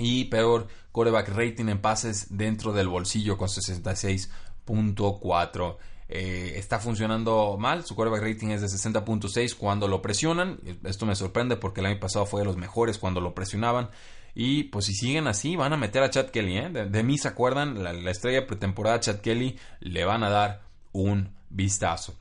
Y 0.00 0.24
peor 0.24 0.66
coreback 0.90 1.28
rating 1.28 1.68
en 1.68 1.80
pases 1.80 2.36
dentro 2.36 2.72
del 2.72 2.88
bolsillo 2.88 3.38
con 3.38 3.46
66.4. 3.48 5.76
Eh, 6.12 6.54
está 6.56 6.80
funcionando 6.80 7.56
mal, 7.56 7.84
su 7.84 7.94
quarterback 7.94 8.22
rating 8.22 8.48
es 8.48 8.62
de 8.62 8.66
60.6 8.66 9.54
cuando 9.54 9.86
lo 9.86 10.02
presionan, 10.02 10.58
esto 10.82 11.06
me 11.06 11.14
sorprende 11.14 11.56
porque 11.56 11.78
el 11.78 11.86
año 11.86 12.00
pasado 12.00 12.26
fue 12.26 12.40
de 12.40 12.46
los 12.46 12.56
mejores 12.56 12.98
cuando 12.98 13.20
lo 13.20 13.32
presionaban 13.32 13.90
y 14.34 14.64
pues 14.64 14.86
si 14.86 14.94
siguen 14.94 15.28
así 15.28 15.54
van 15.54 15.72
a 15.72 15.76
meter 15.76 16.02
a 16.02 16.10
Chad 16.10 16.30
Kelly, 16.30 16.58
¿eh? 16.58 16.68
de, 16.68 17.02
mí 17.04 17.16
se 17.16 17.28
acuerdan, 17.28 17.84
la, 17.84 17.92
la 17.92 18.10
estrella 18.10 18.44
pretemporada 18.44 18.98
Chad 18.98 19.20
Kelly 19.20 19.56
le 19.78 20.04
van 20.04 20.24
a 20.24 20.30
dar 20.30 20.62
un 20.90 21.32
vistazo. 21.48 22.18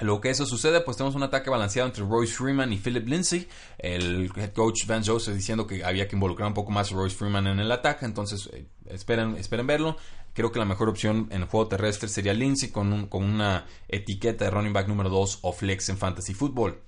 Lo 0.00 0.20
que 0.20 0.30
eso 0.30 0.46
sucede, 0.46 0.80
pues 0.80 0.96
tenemos 0.96 1.14
un 1.14 1.22
ataque 1.22 1.50
balanceado 1.50 1.86
entre 1.86 2.04
Royce 2.04 2.32
Freeman 2.32 2.72
y 2.72 2.78
Philip 2.78 3.06
Lindsay. 3.06 3.46
El 3.78 4.32
head 4.34 4.52
coach 4.52 4.86
Vance 4.86 5.10
Joseph 5.10 5.34
diciendo 5.34 5.66
que 5.66 5.84
había 5.84 6.08
que 6.08 6.16
involucrar 6.16 6.48
un 6.48 6.54
poco 6.54 6.70
más 6.70 6.90
a 6.90 6.94
Royce 6.94 7.14
Freeman 7.14 7.46
en 7.46 7.60
el 7.60 7.70
ataque. 7.70 8.06
Entonces, 8.06 8.48
eh, 8.52 8.66
esperen, 8.86 9.36
esperen 9.36 9.66
verlo. 9.66 9.96
Creo 10.32 10.52
que 10.52 10.58
la 10.58 10.64
mejor 10.64 10.88
opción 10.88 11.28
en 11.30 11.42
el 11.42 11.48
juego 11.48 11.68
terrestre 11.68 12.08
sería 12.08 12.32
Lindsay 12.32 12.70
con, 12.70 13.08
con 13.08 13.24
una 13.24 13.66
etiqueta 13.88 14.46
de 14.46 14.50
running 14.50 14.72
back 14.72 14.88
número 14.88 15.10
2 15.10 15.40
o 15.42 15.52
flex 15.52 15.90
en 15.90 15.98
fantasy 15.98 16.32
football. 16.32 16.80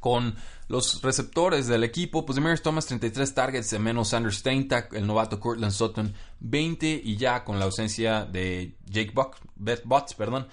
Con 0.00 0.34
los 0.66 1.02
receptores 1.02 1.68
del 1.68 1.84
equipo, 1.84 2.24
pues 2.24 2.34
Demarius 2.34 2.62
Thomas 2.62 2.86
33 2.86 3.34
targets, 3.34 3.78
menos 3.78 4.08
Sanders 4.08 4.38
Steintak, 4.38 4.94
el 4.94 5.06
novato 5.06 5.38
Cortland 5.38 5.72
Sutton 5.72 6.14
20 6.40 7.02
y 7.04 7.16
ya 7.16 7.44
con 7.44 7.58
la 7.58 7.66
ausencia 7.66 8.24
de 8.24 8.76
Jake 8.86 9.12
Buck, 9.14 9.36
Butts, 9.56 10.14
perdón, 10.14 10.48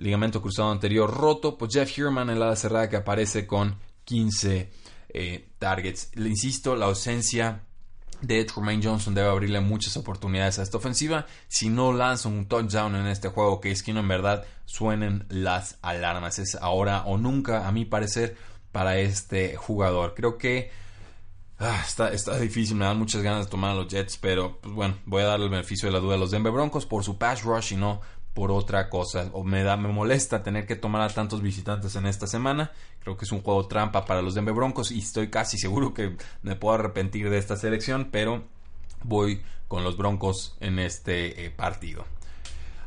ligamento 0.00 0.40
cruzado 0.42 0.72
anterior 0.72 1.12
roto, 1.12 1.56
pues 1.56 1.72
Jeff 1.72 1.96
Herman 1.96 2.30
en 2.30 2.40
la 2.40 2.56
cerrada 2.56 2.88
que 2.88 2.96
aparece 2.96 3.46
con 3.46 3.76
15 4.04 4.70
eh, 5.10 5.48
targets. 5.58 6.10
Le 6.14 6.30
insisto, 6.30 6.74
la 6.74 6.86
ausencia 6.86 7.62
de 8.22 8.44
Tremaine 8.44 8.82
Johnson 8.82 9.14
debe 9.14 9.28
abrirle 9.28 9.60
muchas 9.60 9.96
oportunidades 9.96 10.58
a 10.58 10.62
esta 10.62 10.78
ofensiva. 10.78 11.26
Si 11.48 11.68
no 11.68 11.92
lanza 11.92 12.28
un 12.28 12.46
touchdown 12.46 12.96
en 12.96 13.06
este 13.06 13.28
juego, 13.28 13.60
que 13.60 13.70
es 13.70 13.82
que 13.82 13.92
no 13.92 14.00
en 14.00 14.08
verdad 14.08 14.44
suenen 14.64 15.26
las 15.28 15.78
alarmas. 15.82 16.38
Es 16.38 16.54
ahora 16.54 17.04
o 17.04 17.18
nunca, 17.18 17.68
a 17.68 17.72
mi 17.72 17.84
parecer, 17.84 18.36
para 18.72 18.98
este 18.98 19.56
jugador. 19.56 20.14
Creo 20.14 20.38
que 20.38 20.70
ah, 21.58 21.82
está, 21.86 22.38
difícil, 22.38 22.76
me 22.76 22.86
dan 22.86 22.98
muchas 22.98 23.22
ganas 23.22 23.46
de 23.46 23.50
tomar 23.50 23.72
a 23.72 23.74
los 23.74 23.88
Jets, 23.88 24.16
pero 24.16 24.58
pues 24.60 24.74
bueno, 24.74 24.96
voy 25.04 25.22
a 25.22 25.26
darle 25.26 25.46
el 25.46 25.50
beneficio 25.50 25.88
de 25.88 25.92
la 25.92 26.00
duda 26.00 26.14
a 26.14 26.18
los 26.18 26.30
Denver 26.30 26.52
Broncos 26.52 26.86
por 26.86 27.04
su 27.04 27.18
pass 27.18 27.42
rush 27.42 27.74
y 27.74 27.76
no 27.76 28.00
por 28.34 28.50
otra 28.50 28.88
cosa. 28.88 29.28
O 29.32 29.44
me 29.44 29.62
da, 29.62 29.76
me 29.76 29.88
molesta 29.88 30.42
tener 30.42 30.66
que 30.66 30.76
tomar 30.76 31.02
a 31.02 31.08
tantos 31.08 31.42
visitantes 31.42 31.96
en 31.96 32.06
esta 32.06 32.26
semana. 32.26 32.72
Creo 33.00 33.16
que 33.16 33.24
es 33.24 33.32
un 33.32 33.42
juego 33.42 33.66
trampa 33.66 34.04
para 34.04 34.22
los 34.22 34.34
Denver 34.34 34.54
Broncos 34.54 34.92
y 34.92 34.98
estoy 34.98 35.30
casi 35.30 35.58
seguro 35.58 35.94
que 35.94 36.16
me 36.42 36.56
puedo 36.56 36.74
arrepentir 36.74 37.30
de 37.30 37.38
esta 37.38 37.56
selección, 37.56 38.08
pero 38.10 38.44
voy 39.02 39.42
con 39.68 39.84
los 39.84 39.96
Broncos 39.96 40.56
en 40.60 40.78
este 40.78 41.46
eh, 41.46 41.50
partido. 41.50 42.04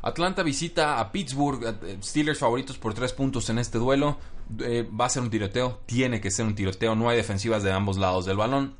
Atlanta 0.02 0.44
visita 0.44 1.00
a 1.00 1.12
Pittsburgh, 1.12 1.64
eh, 1.64 1.98
Steelers 2.04 2.40
favoritos 2.40 2.78
por 2.78 2.94
tres 2.94 3.14
puntos 3.14 3.50
en 3.50 3.58
este 3.58 3.78
duelo. 3.78 4.18
Eh, 4.60 4.88
va 4.90 5.06
a 5.06 5.10
ser 5.10 5.24
un 5.24 5.30
tiroteo, 5.30 5.80
tiene 5.86 6.20
que 6.20 6.30
ser 6.30 6.46
un 6.46 6.56
tiroteo, 6.56 6.96
no 6.96 7.08
hay 7.08 7.16
defensivas 7.16 7.64
de 7.64 7.72
ambos 7.72 7.98
lados 7.98 8.26
del 8.26 8.36
balón, 8.36 8.76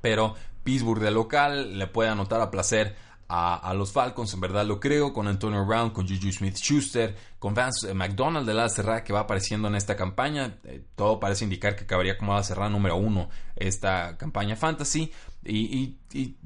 pero 0.00 0.34
Pittsburgh 0.64 1.00
de 1.00 1.12
local 1.12 1.78
le 1.78 1.86
puede 1.86 2.10
anotar 2.10 2.40
a 2.40 2.50
placer 2.50 2.96
a, 3.28 3.74
los 3.74 3.92
Falcons, 3.92 4.32
en 4.34 4.40
verdad 4.40 4.64
lo 4.64 4.78
creo, 4.78 5.12
con 5.12 5.26
Antonio 5.26 5.64
Brown, 5.64 5.90
con 5.90 6.06
Juju 6.06 6.30
Smith 6.30 6.56
Schuster, 6.56 7.16
con 7.38 7.54
Vance 7.54 7.92
McDonald 7.92 8.46
de 8.46 8.54
la 8.54 8.68
cerrada 8.68 9.02
que 9.02 9.12
va 9.12 9.20
apareciendo 9.20 9.66
en 9.66 9.74
esta 9.74 9.96
campaña. 9.96 10.58
Eh, 10.64 10.84
todo 10.94 11.18
parece 11.18 11.44
indicar 11.44 11.74
que 11.74 11.84
acabaría 11.84 12.16
como 12.16 12.34
la 12.34 12.42
cerrada 12.44 12.70
número 12.70 12.96
uno 12.96 13.28
esta 13.56 14.16
campaña 14.16 14.54
fantasy. 14.54 15.12
Y, 15.44 15.96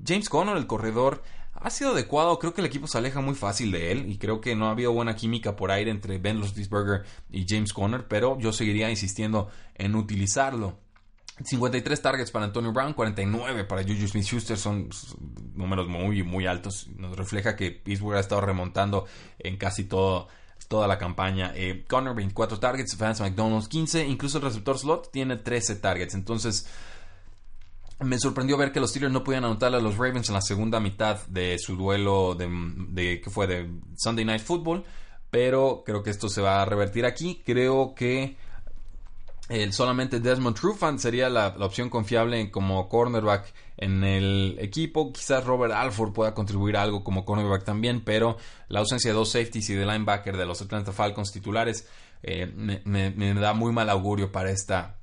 James 0.05 0.29
Conner, 0.29 0.57
el 0.57 0.67
corredor, 0.67 1.23
ha 1.53 1.69
sido 1.69 1.91
adecuado. 1.93 2.39
Creo 2.39 2.55
que 2.55 2.63
el 2.63 2.67
equipo 2.67 2.87
se 2.87 2.97
aleja 2.97 3.21
muy 3.21 3.35
fácil 3.35 3.73
de 3.73 3.93
él 3.93 4.11
y 4.11 4.17
creo 4.17 4.41
que 4.41 4.57
no 4.57 4.69
ha 4.69 4.71
habido 4.71 4.93
buena 4.93 5.17
química 5.17 5.57
por 5.57 5.71
aire 5.71 5.91
entre 5.91 6.19
Ben 6.19 6.41
Roethlisberger 6.41 7.05
y 7.31 7.45
James 7.47 7.75
Conner, 7.75 8.09
pero 8.09 8.39
yo 8.39 8.53
seguiría 8.53 8.89
insistiendo 8.89 9.51
en 9.75 9.95
utilizarlo. 9.97 10.79
53 11.43 12.03
targets 12.03 12.31
para 12.31 12.45
Antonio 12.45 12.73
Brown, 12.73 12.93
49 12.93 13.65
para 13.65 13.83
Juju 13.83 14.09
Smith-Schuster, 14.09 14.59
son 14.59 14.91
números 15.55 15.89
muy, 15.89 16.23
muy 16.23 16.47
altos. 16.47 16.89
Nos 16.97 17.17
refleja 17.17 17.57
que 17.57 17.71
Pittsburgh 17.71 18.17
ha 18.17 18.21
estado 18.21 18.41
remontando 18.41 19.07
en 19.39 19.57
casi 19.57 19.85
toda 19.85 20.29
la 20.87 20.99
campaña. 20.99 21.53
Eh, 21.55 21.85
Connor, 21.89 22.15
24 22.15 22.59
targets, 22.59 22.97
Vance 22.99 23.23
McDonald's, 23.23 23.69
15. 23.69 24.07
Incluso 24.07 24.39
el 24.39 24.45
receptor 24.45 24.79
slot 24.79 25.11
tiene 25.11 25.37
13 25.37 25.77
targets. 25.77 26.15
Entonces, 26.15 26.67
me 28.01 28.19
sorprendió 28.19 28.57
ver 28.57 28.73
que 28.73 28.81
los 28.81 28.91
Steelers 28.91 29.13
no 29.13 29.25
podían 29.25 29.45
anotar 29.45 29.75
a 29.75 29.81
los 29.81 29.97
Ravens 29.97 30.29
en 30.29 30.35
la 30.35 30.43
segunda 30.43 30.81
mitad 30.81 31.27
de 31.27 31.59
su 31.59 31.77
duelo 31.77 32.35
de 32.35 33.21
que 33.21 33.31
fue 33.31 33.47
de 33.47 33.71
Sunday 33.97 34.25
Night 34.25 34.43
Football. 34.43 34.85
Pero 35.31 35.85
creo 35.87 36.03
que 36.03 36.11
esto 36.11 36.29
se 36.29 36.43
va 36.43 36.61
a 36.61 36.65
revertir 36.65 37.07
aquí. 37.07 37.43
Creo 37.47 37.95
que 37.95 38.37
el 39.51 39.73
solamente 39.73 40.21
Desmond 40.21 40.57
Trufant 40.57 41.01
sería 41.01 41.29
la, 41.29 41.49
opción 41.59 41.91
confiable 41.91 42.53
como 42.53 42.89
cornerback 42.89 43.53
en 43.77 44.05
el 44.05 44.57
equipo. 44.61 45.13
Quizás 45.13 45.45
Robert 45.45 45.75
Alford 45.75 46.13
pueda 46.13 46.35
contribuir 46.35 46.77
algo 46.77 47.03
como 47.03 47.25
cornerback 47.25 47.65
también, 47.65 48.03
pero 48.05 48.37
la 48.69 48.79
ausencia 48.79 49.11
de 49.11 49.17
dos 49.17 49.33
safeties 49.33 49.69
y 49.71 49.75
de 49.75 49.85
linebacker 49.85 50.37
de 50.37 50.47
los 50.47 50.63
Atlanta 50.63 50.93
Falcons 50.93 51.33
titulares 51.33 51.89
eh, 52.23 52.47
me, 52.47 53.35
da 53.35 53.53
muy 53.53 53.73
mal 53.73 53.91
augurio 53.91 54.31
para 54.31 54.53
esta 54.53 55.01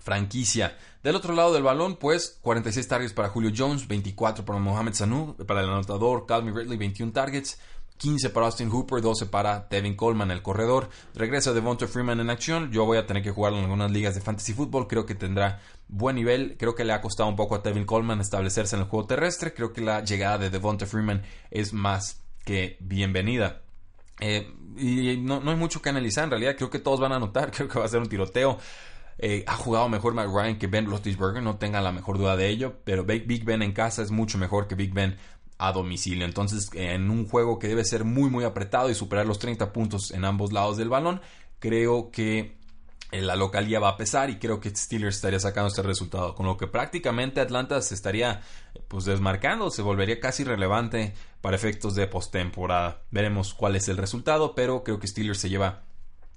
franquicia. 0.00 0.76
Del 1.04 1.14
otro 1.14 1.32
lado 1.32 1.54
del 1.54 1.62
balón, 1.62 1.94
pues 1.94 2.40
46 2.42 2.88
targets 2.88 3.12
para 3.12 3.28
Julio 3.28 3.52
Jones, 3.56 3.86
24 3.86 4.44
para 4.44 4.58
Mohamed 4.58 4.94
Sanu, 4.94 5.36
para 5.46 5.60
el 5.60 5.68
anotador 5.68 6.26
Calvin 6.26 6.56
Ridley, 6.56 6.76
21 6.76 7.12
targets. 7.12 7.60
15 7.98 8.30
para 8.30 8.46
Austin 8.46 8.70
Hooper, 8.70 9.00
12 9.00 9.26
para 9.26 9.66
Devin 9.70 9.96
Coleman, 9.96 10.30
el 10.30 10.42
corredor. 10.42 10.88
Regresa 11.14 11.52
Devonta 11.52 11.86
Freeman 11.86 12.20
en 12.20 12.30
acción. 12.30 12.70
Yo 12.70 12.84
voy 12.84 12.98
a 12.98 13.06
tener 13.06 13.22
que 13.22 13.30
jugarlo 13.30 13.58
en 13.58 13.64
algunas 13.64 13.90
ligas 13.90 14.14
de 14.14 14.20
fantasy 14.20 14.52
football. 14.52 14.86
Creo 14.86 15.06
que 15.06 15.14
tendrá 15.14 15.60
buen 15.88 16.16
nivel. 16.16 16.56
Creo 16.58 16.74
que 16.74 16.84
le 16.84 16.92
ha 16.92 17.00
costado 17.00 17.28
un 17.28 17.36
poco 17.36 17.54
a 17.54 17.58
Devin 17.58 17.84
Coleman 17.84 18.20
establecerse 18.20 18.76
en 18.76 18.82
el 18.82 18.88
juego 18.88 19.06
terrestre. 19.06 19.54
Creo 19.54 19.72
que 19.72 19.80
la 19.80 20.04
llegada 20.04 20.38
de 20.38 20.50
Devonta 20.50 20.86
Freeman 20.86 21.22
es 21.50 21.72
más 21.72 22.22
que 22.44 22.76
bienvenida. 22.80 23.62
Eh, 24.20 24.52
y 24.76 25.16
no, 25.18 25.42
hay 25.44 25.56
mucho 25.56 25.80
que 25.80 25.88
analizar. 25.88 26.24
En 26.24 26.30
realidad, 26.30 26.56
creo 26.56 26.70
que 26.70 26.78
todos 26.78 27.00
van 27.00 27.12
a 27.12 27.18
notar. 27.18 27.50
Creo 27.54 27.68
que 27.68 27.78
va 27.78 27.86
a 27.86 27.88
ser 27.88 28.00
un 28.00 28.08
tiroteo. 28.08 28.58
Eh, 29.18 29.44
ha 29.46 29.56
jugado 29.56 29.88
mejor 29.88 30.12
Matt 30.12 30.28
Ryan 30.28 30.58
que 30.58 30.66
Ben 30.66 30.84
Roethlisberger, 30.84 31.42
no 31.42 31.56
tenga 31.56 31.80
la 31.80 31.90
mejor 31.90 32.18
duda 32.18 32.36
de 32.36 32.48
ello, 32.48 32.74
pero 32.84 33.04
Big 33.04 33.44
Ben 33.44 33.62
en 33.62 33.72
casa 33.72 34.02
es 34.02 34.10
mucho 34.10 34.36
mejor 34.36 34.68
que 34.68 34.74
Big 34.74 34.92
Ben 34.92 35.16
a 35.58 35.72
domicilio. 35.72 36.24
Entonces, 36.24 36.68
en 36.74 37.10
un 37.10 37.28
juego 37.28 37.58
que 37.58 37.68
debe 37.68 37.84
ser 37.84 38.04
muy, 38.04 38.30
muy 38.30 38.44
apretado 38.44 38.90
y 38.90 38.94
superar 38.94 39.26
los 39.26 39.38
30 39.38 39.72
puntos 39.72 40.10
en 40.10 40.24
ambos 40.24 40.52
lados 40.52 40.76
del 40.76 40.88
balón, 40.88 41.20
creo 41.58 42.10
que 42.10 42.56
eh, 43.12 43.22
la 43.22 43.36
localía 43.36 43.78
va 43.78 43.90
a 43.90 43.96
pesar 43.96 44.30
y 44.30 44.38
creo 44.38 44.60
que 44.60 44.74
Steelers 44.74 45.16
estaría 45.16 45.38
sacando 45.38 45.68
este 45.68 45.82
resultado, 45.82 46.34
con 46.34 46.44
lo 46.44 46.56
que 46.56 46.66
prácticamente 46.66 47.40
Atlanta 47.40 47.80
se 47.80 47.94
estaría 47.94 48.42
pues 48.88 49.04
desmarcando, 49.04 49.70
se 49.70 49.82
volvería 49.82 50.18
casi 50.18 50.44
relevante 50.44 51.14
para 51.40 51.56
efectos 51.56 51.94
de 51.94 52.08
postemporada. 52.08 53.02
Veremos 53.10 53.54
cuál 53.54 53.76
es 53.76 53.88
el 53.88 53.96
resultado, 53.96 54.54
pero 54.54 54.82
creo 54.82 54.98
que 54.98 55.06
Steelers 55.06 55.38
se 55.38 55.48
lleva 55.48 55.84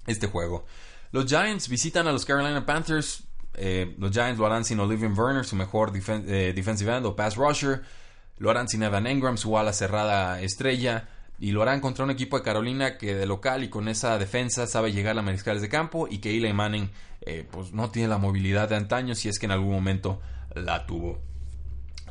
este 0.06 0.28
juego. 0.28 0.64
Los 1.12 1.26
Giants 1.26 1.68
visitan 1.68 2.06
a 2.06 2.12
los 2.12 2.24
Carolina 2.24 2.64
Panthers. 2.64 3.24
Eh, 3.54 3.96
los 3.98 4.12
Giants 4.12 4.38
lo 4.38 4.46
harán 4.46 4.64
sin 4.64 4.78
Olivier 4.78 5.10
Werner, 5.10 5.44
su 5.44 5.56
mejor 5.56 5.92
eh, 5.94 6.52
defensive 6.54 6.96
end 6.96 7.04
o 7.04 7.16
pass 7.16 7.34
rusher. 7.36 7.82
Lo 8.40 8.50
harán 8.50 8.68
sin 8.68 8.82
Evan 8.82 9.06
Engram, 9.06 9.36
su 9.36 9.56
ala 9.58 9.74
cerrada 9.74 10.40
estrella. 10.40 11.08
Y 11.38 11.52
lo 11.52 11.60
harán 11.62 11.80
contra 11.80 12.04
un 12.04 12.10
equipo 12.10 12.38
de 12.38 12.42
Carolina 12.42 12.96
que 12.96 13.14
de 13.14 13.26
local 13.26 13.62
y 13.62 13.68
con 13.68 13.86
esa 13.86 14.18
defensa 14.18 14.66
sabe 14.66 14.92
llegar 14.92 15.16
a 15.18 15.22
mariscales 15.22 15.60
de 15.60 15.68
campo. 15.68 16.08
Y 16.10 16.18
que 16.18 16.34
Eli 16.34 16.52
Manning 16.52 16.90
eh, 17.20 17.46
pues 17.50 17.72
no 17.72 17.90
tiene 17.90 18.08
la 18.08 18.16
movilidad 18.16 18.70
de 18.70 18.76
antaño 18.76 19.14
si 19.14 19.28
es 19.28 19.38
que 19.38 19.44
en 19.44 19.52
algún 19.52 19.72
momento 19.72 20.22
la 20.54 20.86
tuvo. 20.86 21.18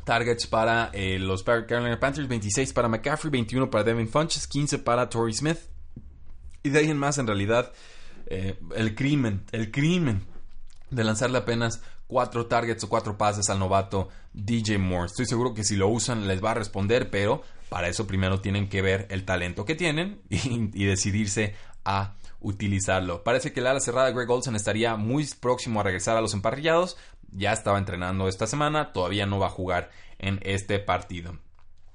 Targets 0.04 0.46
para 0.46 0.90
eh, 0.92 1.18
los 1.18 1.42
Carolina 1.42 1.98
Panthers, 1.98 2.28
26 2.28 2.72
para 2.72 2.88
McCaffrey, 2.88 3.30
21 3.30 3.68
para 3.68 3.82
Devin 3.82 4.08
Funches, 4.08 4.46
15 4.46 4.78
para 4.78 5.08
Torrey 5.08 5.34
Smith. 5.34 5.58
Y 6.62 6.68
de 6.68 6.78
ahí 6.78 6.90
en 6.90 6.98
más, 6.98 7.18
en 7.18 7.26
realidad, 7.26 7.72
eh, 8.26 8.56
el 8.76 8.94
crimen, 8.94 9.42
el 9.50 9.72
crimen 9.72 10.22
de 10.90 11.02
lanzarle 11.02 11.38
apenas 11.38 11.82
cuatro 12.10 12.46
targets 12.46 12.82
o 12.82 12.88
cuatro 12.88 13.16
pases 13.16 13.48
al 13.50 13.60
novato 13.60 14.08
DJ 14.32 14.78
Moore. 14.78 15.06
Estoy 15.06 15.26
seguro 15.26 15.54
que 15.54 15.62
si 15.62 15.76
lo 15.76 15.86
usan 15.86 16.26
les 16.26 16.42
va 16.44 16.50
a 16.50 16.54
responder, 16.54 17.08
pero 17.08 17.42
para 17.68 17.88
eso 17.88 18.06
primero 18.08 18.40
tienen 18.40 18.68
que 18.68 18.82
ver 18.82 19.06
el 19.10 19.24
talento 19.24 19.64
que 19.64 19.76
tienen 19.76 20.20
y, 20.28 20.84
decidirse 20.84 21.54
a 21.84 22.14
utilizarlo. 22.40 23.22
Parece 23.22 23.52
que 23.52 23.60
el 23.60 23.68
ala 23.68 23.78
cerrada 23.78 24.10
Greg 24.10 24.28
Olsen 24.28 24.56
estaría 24.56 24.96
muy 24.96 25.24
próximo 25.40 25.80
a 25.80 25.84
regresar 25.84 26.16
a 26.16 26.20
los 26.20 26.34
emparrillados. 26.34 26.96
Ya 27.30 27.52
estaba 27.52 27.78
entrenando 27.78 28.26
esta 28.26 28.48
semana, 28.48 28.92
todavía 28.92 29.24
no 29.24 29.38
va 29.38 29.46
a 29.46 29.50
jugar 29.50 29.90
en 30.18 30.40
este 30.42 30.80
partido. 30.80 31.38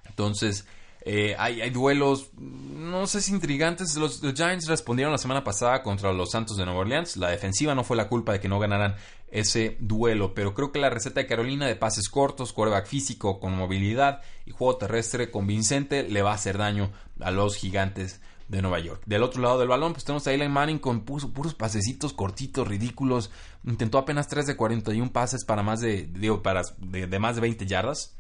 Entonces, 0.05 0.65
eh, 1.07 1.35
hay, 1.37 1.69
duelos, 1.69 2.31
no 2.35 3.05
sé 3.05 3.21
si 3.21 3.31
intrigantes. 3.31 3.95
Los, 3.95 4.21
Giants 4.21 4.67
respondieron 4.67 5.11
la 5.11 5.19
semana 5.19 5.43
pasada 5.43 5.83
contra 5.83 6.11
los 6.11 6.31
Santos 6.31 6.57
de 6.57 6.65
Nueva 6.65 6.79
Orleans. 6.79 7.15
La 7.17 7.29
defensiva 7.29 7.75
no 7.75 7.83
fue 7.83 7.95
la 7.95 8.09
culpa 8.09 8.33
de 8.33 8.39
que 8.39 8.49
no 8.49 8.57
ganaran 8.57 8.95
ese 9.29 9.77
duelo, 9.79 10.33
pero 10.33 10.55
creo 10.55 10.71
que 10.71 10.79
la 10.79 10.89
receta 10.89 11.19
de 11.19 11.27
Carolina 11.27 11.67
de 11.67 11.75
pases 11.75 12.09
cortos, 12.09 12.53
quarterback 12.53 12.87
físico 12.87 13.39
con 13.39 13.55
movilidad 13.55 14.21
y 14.47 14.51
juego 14.51 14.77
terrestre 14.77 15.29
convincente 15.29 16.09
le 16.09 16.23
va 16.23 16.31
a 16.31 16.35
hacer 16.35 16.57
daño 16.57 16.91
a 17.19 17.29
los 17.29 17.55
gigantes 17.55 18.19
de 18.47 18.63
Nueva 18.63 18.79
York. 18.79 19.03
Del 19.05 19.21
otro 19.21 19.43
lado 19.43 19.59
del 19.59 19.67
balón, 19.67 19.93
pues 19.93 20.05
tenemos 20.05 20.25
a 20.25 20.33
Eli 20.33 20.49
Manning 20.49 20.79
con 20.79 21.01
puros 21.01 21.53
pasecitos 21.53 22.13
cortitos, 22.13 22.67
ridículos. 22.67 23.29
Intentó 23.63 23.99
apenas 23.99 24.27
3 24.27 24.47
de 24.47 24.55
41 24.55 25.11
pases 25.11 25.45
para 25.45 25.61
más 25.61 25.81
de, 25.81 26.09
digo, 26.11 26.41
para, 26.41 26.63
de 26.79 27.19
más 27.19 27.35
de 27.35 27.41
20 27.41 27.67
yardas. 27.67 28.15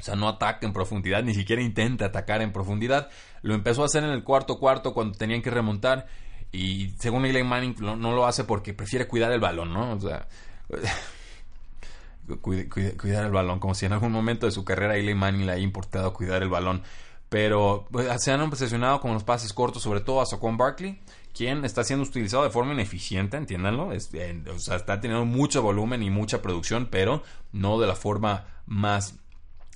O 0.00 0.02
sea, 0.02 0.16
no 0.16 0.28
ataca 0.28 0.66
en 0.66 0.72
profundidad, 0.72 1.22
ni 1.22 1.34
siquiera 1.34 1.62
intenta 1.62 2.06
atacar 2.06 2.42
en 2.42 2.52
profundidad. 2.52 3.08
Lo 3.42 3.54
empezó 3.54 3.82
a 3.82 3.86
hacer 3.86 4.04
en 4.04 4.10
el 4.10 4.22
cuarto 4.22 4.58
cuarto 4.58 4.92
cuando 4.92 5.16
tenían 5.16 5.42
que 5.42 5.50
remontar. 5.50 6.06
Y 6.52 6.90
según 6.98 7.24
Eli 7.24 7.42
Manning 7.42 7.76
no, 7.80 7.96
lo 7.96 8.26
hace 8.26 8.44
porque 8.44 8.74
prefiere 8.74 9.08
cuidar 9.08 9.32
el 9.32 9.40
balón, 9.40 9.72
¿no? 9.72 9.92
O 9.92 10.00
sea, 10.00 10.28
cuidar 12.40 13.24
el 13.24 13.32
balón, 13.32 13.58
como 13.58 13.74
si 13.74 13.86
en 13.86 13.92
algún 13.92 14.12
momento 14.12 14.46
de 14.46 14.52
su 14.52 14.64
carrera 14.64 14.96
Eli 14.96 15.14
Manning 15.14 15.46
le 15.46 15.52
haya 15.52 15.62
importado 15.62 16.12
cuidar 16.12 16.42
el 16.42 16.48
balón. 16.48 16.82
Pero 17.28 17.88
pues, 17.90 18.22
se 18.22 18.30
han 18.30 18.42
obsesionado 18.42 19.00
con 19.00 19.14
los 19.14 19.24
pases 19.24 19.52
cortos, 19.52 19.82
sobre 19.82 20.00
todo 20.00 20.20
a 20.20 20.26
Saquon 20.26 20.56
Barkley, 20.56 21.00
quien 21.32 21.64
está 21.64 21.82
siendo 21.82 22.04
utilizado 22.04 22.44
de 22.44 22.50
forma 22.50 22.72
ineficiente, 22.72 23.36
entiéndanlo. 23.36 23.88
o 23.88 24.58
sea, 24.58 24.76
está 24.76 25.00
teniendo 25.00 25.24
mucho 25.24 25.62
volumen 25.62 26.02
y 26.02 26.10
mucha 26.10 26.40
producción, 26.42 26.88
pero 26.90 27.22
no 27.52 27.80
de 27.80 27.88
la 27.88 27.96
forma 27.96 28.46
más 28.66 29.16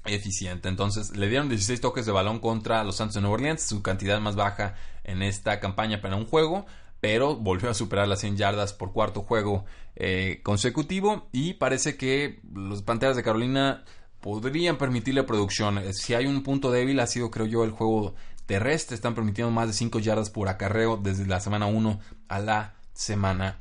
eficiente. 0.05 0.68
Entonces 0.68 1.16
le 1.16 1.28
dieron 1.28 1.49
16 1.49 1.80
toques 1.80 2.07
de 2.07 2.12
balón 2.12 2.38
contra 2.38 2.84
los 2.84 2.96
Santos 2.96 3.14
de 3.14 3.20
Nueva 3.20 3.34
Orleans, 3.34 3.62
su 3.62 3.82
cantidad 3.82 4.20
más 4.20 4.36
baja 4.36 4.74
en 5.05 5.22
esta 5.22 5.61
campaña 5.61 6.01
para 6.01 6.16
un 6.16 6.26
juego, 6.26 6.66
pero 7.01 7.36
volvió 7.36 7.70
a 7.70 7.74
superar 7.74 8.09
las 8.09 8.20
100 8.20 8.36
yardas 8.36 8.72
por 8.72 8.92
cuarto 8.92 9.22
juego 9.22 9.64
eh, 9.96 10.40
consecutivo 10.42 11.28
y 11.32 11.55
parece 11.55 11.96
que 11.96 12.40
los 12.53 12.82
Panteras 12.82 13.16
de 13.16 13.22
Carolina 13.22 13.84
podrían 14.20 14.78
permitirle 14.78 15.22
producción. 15.22 15.78
Eh, 15.78 15.92
si 15.92 16.14
hay 16.14 16.26
un 16.26 16.42
punto 16.42 16.70
débil 16.70 17.01
ha 17.01 17.07
sido 17.07 17.30
creo 17.30 17.46
yo 17.46 17.64
el 17.64 17.70
juego 17.70 18.14
terrestre, 18.46 18.94
están 18.94 19.14
permitiendo 19.14 19.51
más 19.51 19.68
de 19.68 19.74
5 19.74 19.99
yardas 19.99 20.30
por 20.30 20.49
acarreo 20.49 20.96
desde 20.96 21.26
la 21.26 21.40
semana 21.40 21.66
1 21.66 22.01
a 22.28 22.38
la 22.38 22.74
semana 22.94 23.59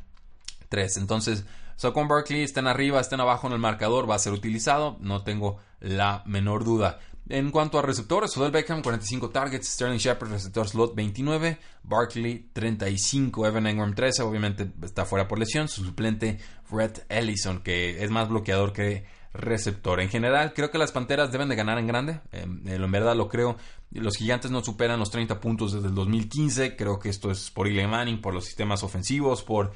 3. 0.69 0.97
Entonces, 0.97 1.45
Saquon 1.77 2.07
Barkley 2.07 2.41
estén 2.41 2.67
arriba, 2.67 2.99
estén 2.99 3.21
abajo 3.21 3.47
en 3.47 3.53
el 3.53 3.59
marcador, 3.59 4.09
va 4.09 4.15
a 4.15 4.19
ser 4.19 4.33
utilizado, 4.33 4.97
no 4.99 5.23
tengo 5.23 5.59
la 5.79 6.23
menor 6.25 6.63
duda. 6.63 6.99
En 7.29 7.51
cuanto 7.51 7.77
a 7.77 7.81
receptores, 7.81 8.35
Odell 8.37 8.51
Beckham 8.51 8.81
45 8.81 9.29
targets, 9.29 9.67
Sterling 9.67 9.99
Shepard 9.99 10.31
receptor 10.31 10.67
slot 10.67 10.95
29, 10.95 11.59
Barkley 11.83 12.49
35, 12.53 13.45
Evan 13.45 13.67
Engram 13.67 13.93
13, 13.93 14.23
obviamente 14.23 14.71
está 14.81 15.05
fuera 15.05 15.27
por 15.27 15.37
lesión, 15.37 15.67
su 15.67 15.83
suplente 15.83 16.39
Brett 16.71 17.05
Ellison 17.09 17.59
que 17.59 18.03
es 18.03 18.09
más 18.09 18.29
bloqueador 18.29 18.73
que 18.73 19.05
receptor. 19.33 19.99
En 19.99 20.09
general, 20.09 20.53
creo 20.53 20.71
que 20.71 20.77
las 20.77 20.91
Panteras 20.91 21.31
deben 21.31 21.49
de 21.49 21.55
ganar 21.55 21.77
en 21.77 21.87
grande, 21.87 22.21
em, 22.31 22.67
en 22.67 22.91
verdad 22.91 23.15
lo 23.15 23.27
creo. 23.27 23.57
Los 23.91 24.17
Gigantes 24.17 24.49
no 24.49 24.63
superan 24.63 24.99
los 24.99 25.11
30 25.11 25.39
puntos 25.39 25.73
desde 25.73 25.87
el 25.87 25.95
2015, 25.95 26.75
creo 26.75 26.97
que 26.97 27.09
esto 27.09 27.29
es 27.29 27.51
por 27.51 27.67
Eli 27.67 27.85
Manning, 27.85 28.21
por 28.21 28.33
los 28.33 28.45
sistemas 28.45 28.83
ofensivos, 28.83 29.43
por 29.43 29.73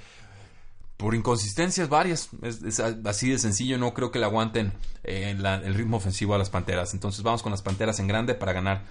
por 1.02 1.16
inconsistencias 1.16 1.90
varias. 1.90 2.30
Es, 2.44 2.80
así 2.80 3.32
de 3.32 3.40
sencillo. 3.40 3.80
No 3.80 3.92
creo 3.96 4.12
que 4.12 4.20
le 4.20 4.26
aguanten 4.26 4.72
eh, 5.04 5.36
el 5.36 5.74
ritmo 5.74 5.98
ofensivo 5.98 6.36
a 6.36 6.38
las 6.38 6.52
Panteras. 6.52 6.94
Entonces 6.94 7.24
vamos 7.24 7.42
con 7.42 7.52
las 7.52 7.64
Panteras 7.64 8.00
en 8.00 8.08
grande 8.08 8.36
para 8.36 8.54
ganar 8.54 8.84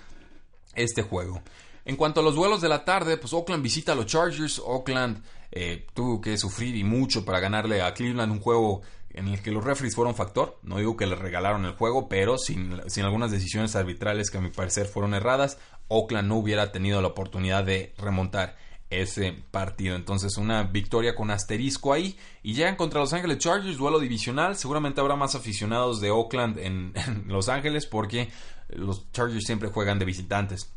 este 0.74 1.02
juego. 1.02 1.40
En 1.84 1.94
cuanto 1.94 2.18
a 2.20 2.24
los 2.24 2.34
duelos 2.34 2.60
de 2.60 2.68
la 2.68 2.84
tarde, 2.84 3.16
pues 3.16 3.32
Oakland 3.32 3.62
visita 3.62 3.92
a 3.92 3.94
los 3.94 4.06
Chargers. 4.06 4.58
Oakland 4.58 5.22
eh, 5.52 5.86
tuvo 5.94 6.20
que 6.20 6.36
sufrir 6.36 6.74
y 6.74 6.82
mucho 6.82 7.24
para 7.24 7.38
ganarle 7.38 7.80
a 7.80 7.94
Cleveland 7.94 8.32
un 8.32 8.40
juego 8.40 8.82
en 9.10 9.28
el 9.28 9.40
que 9.40 9.52
los 9.52 9.62
referees 9.62 9.94
fueron 9.94 10.16
factor. 10.16 10.58
No 10.64 10.78
digo 10.78 10.96
que 10.96 11.06
le 11.06 11.14
regalaron 11.14 11.64
el 11.64 11.76
juego, 11.76 12.08
pero 12.08 12.38
sin, 12.38 12.80
sin 12.88 13.04
algunas 13.04 13.30
decisiones 13.30 13.76
arbitrales 13.76 14.32
que 14.32 14.38
a 14.38 14.40
mi 14.40 14.50
parecer 14.50 14.86
fueron 14.86 15.14
erradas, 15.14 15.58
Oakland 15.86 16.26
no 16.26 16.38
hubiera 16.38 16.72
tenido 16.72 17.00
la 17.00 17.08
oportunidad 17.08 17.62
de 17.62 17.94
remontar 17.98 18.56
ese 18.90 19.32
partido. 19.50 19.94
Entonces, 19.94 20.36
una 20.36 20.64
victoria 20.64 21.14
con 21.14 21.30
asterisco 21.30 21.92
ahí. 21.92 22.18
Y 22.42 22.54
llegan 22.54 22.76
contra 22.76 23.00
Los 23.00 23.12
Ángeles 23.12 23.38
Chargers, 23.38 23.78
duelo 23.78 24.00
divisional. 24.00 24.56
Seguramente 24.56 25.00
habrá 25.00 25.16
más 25.16 25.34
aficionados 25.34 26.00
de 26.00 26.10
Oakland 26.10 26.58
en, 26.58 26.92
Los 27.26 27.48
Ángeles 27.48 27.86
porque 27.86 28.30
los 28.68 29.10
Chargers 29.12 29.44
siempre 29.44 29.70
juegan 29.70 29.98
de 29.98 30.04
visitantes. 30.04 30.72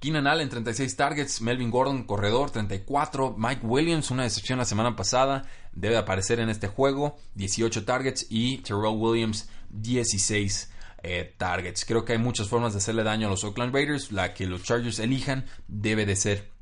Keenan 0.00 0.26
Allen, 0.26 0.48
36 0.48 0.96
targets. 0.96 1.40
Melvin 1.40 1.70
Gordon, 1.70 2.04
corredor, 2.04 2.50
34. 2.50 3.36
Mike 3.38 3.64
Williams, 3.64 4.10
una 4.10 4.24
decepción 4.24 4.58
la 4.58 4.64
semana 4.64 4.96
pasada. 4.96 5.44
Debe 5.72 5.96
aparecer 5.96 6.40
en 6.40 6.50
este 6.50 6.66
juego, 6.66 7.16
18 7.36 7.84
targets. 7.84 8.26
Y 8.28 8.58
Terrell 8.58 8.96
Williams, 8.96 9.48
16 9.70 10.70
eh, 11.04 11.34
targets. 11.38 11.84
Creo 11.84 12.04
que 12.04 12.14
hay 12.14 12.18
muchas 12.18 12.48
formas 12.48 12.72
de 12.72 12.78
hacerle 12.78 13.04
daño 13.04 13.28
a 13.28 13.30
los 13.30 13.44
Oakland 13.44 13.72
Raiders. 13.72 14.10
La 14.10 14.34
que 14.34 14.46
los 14.46 14.64
Chargers 14.64 14.98
elijan 14.98 15.46
debe 15.68 16.06
de 16.06 16.16
ser 16.16 16.53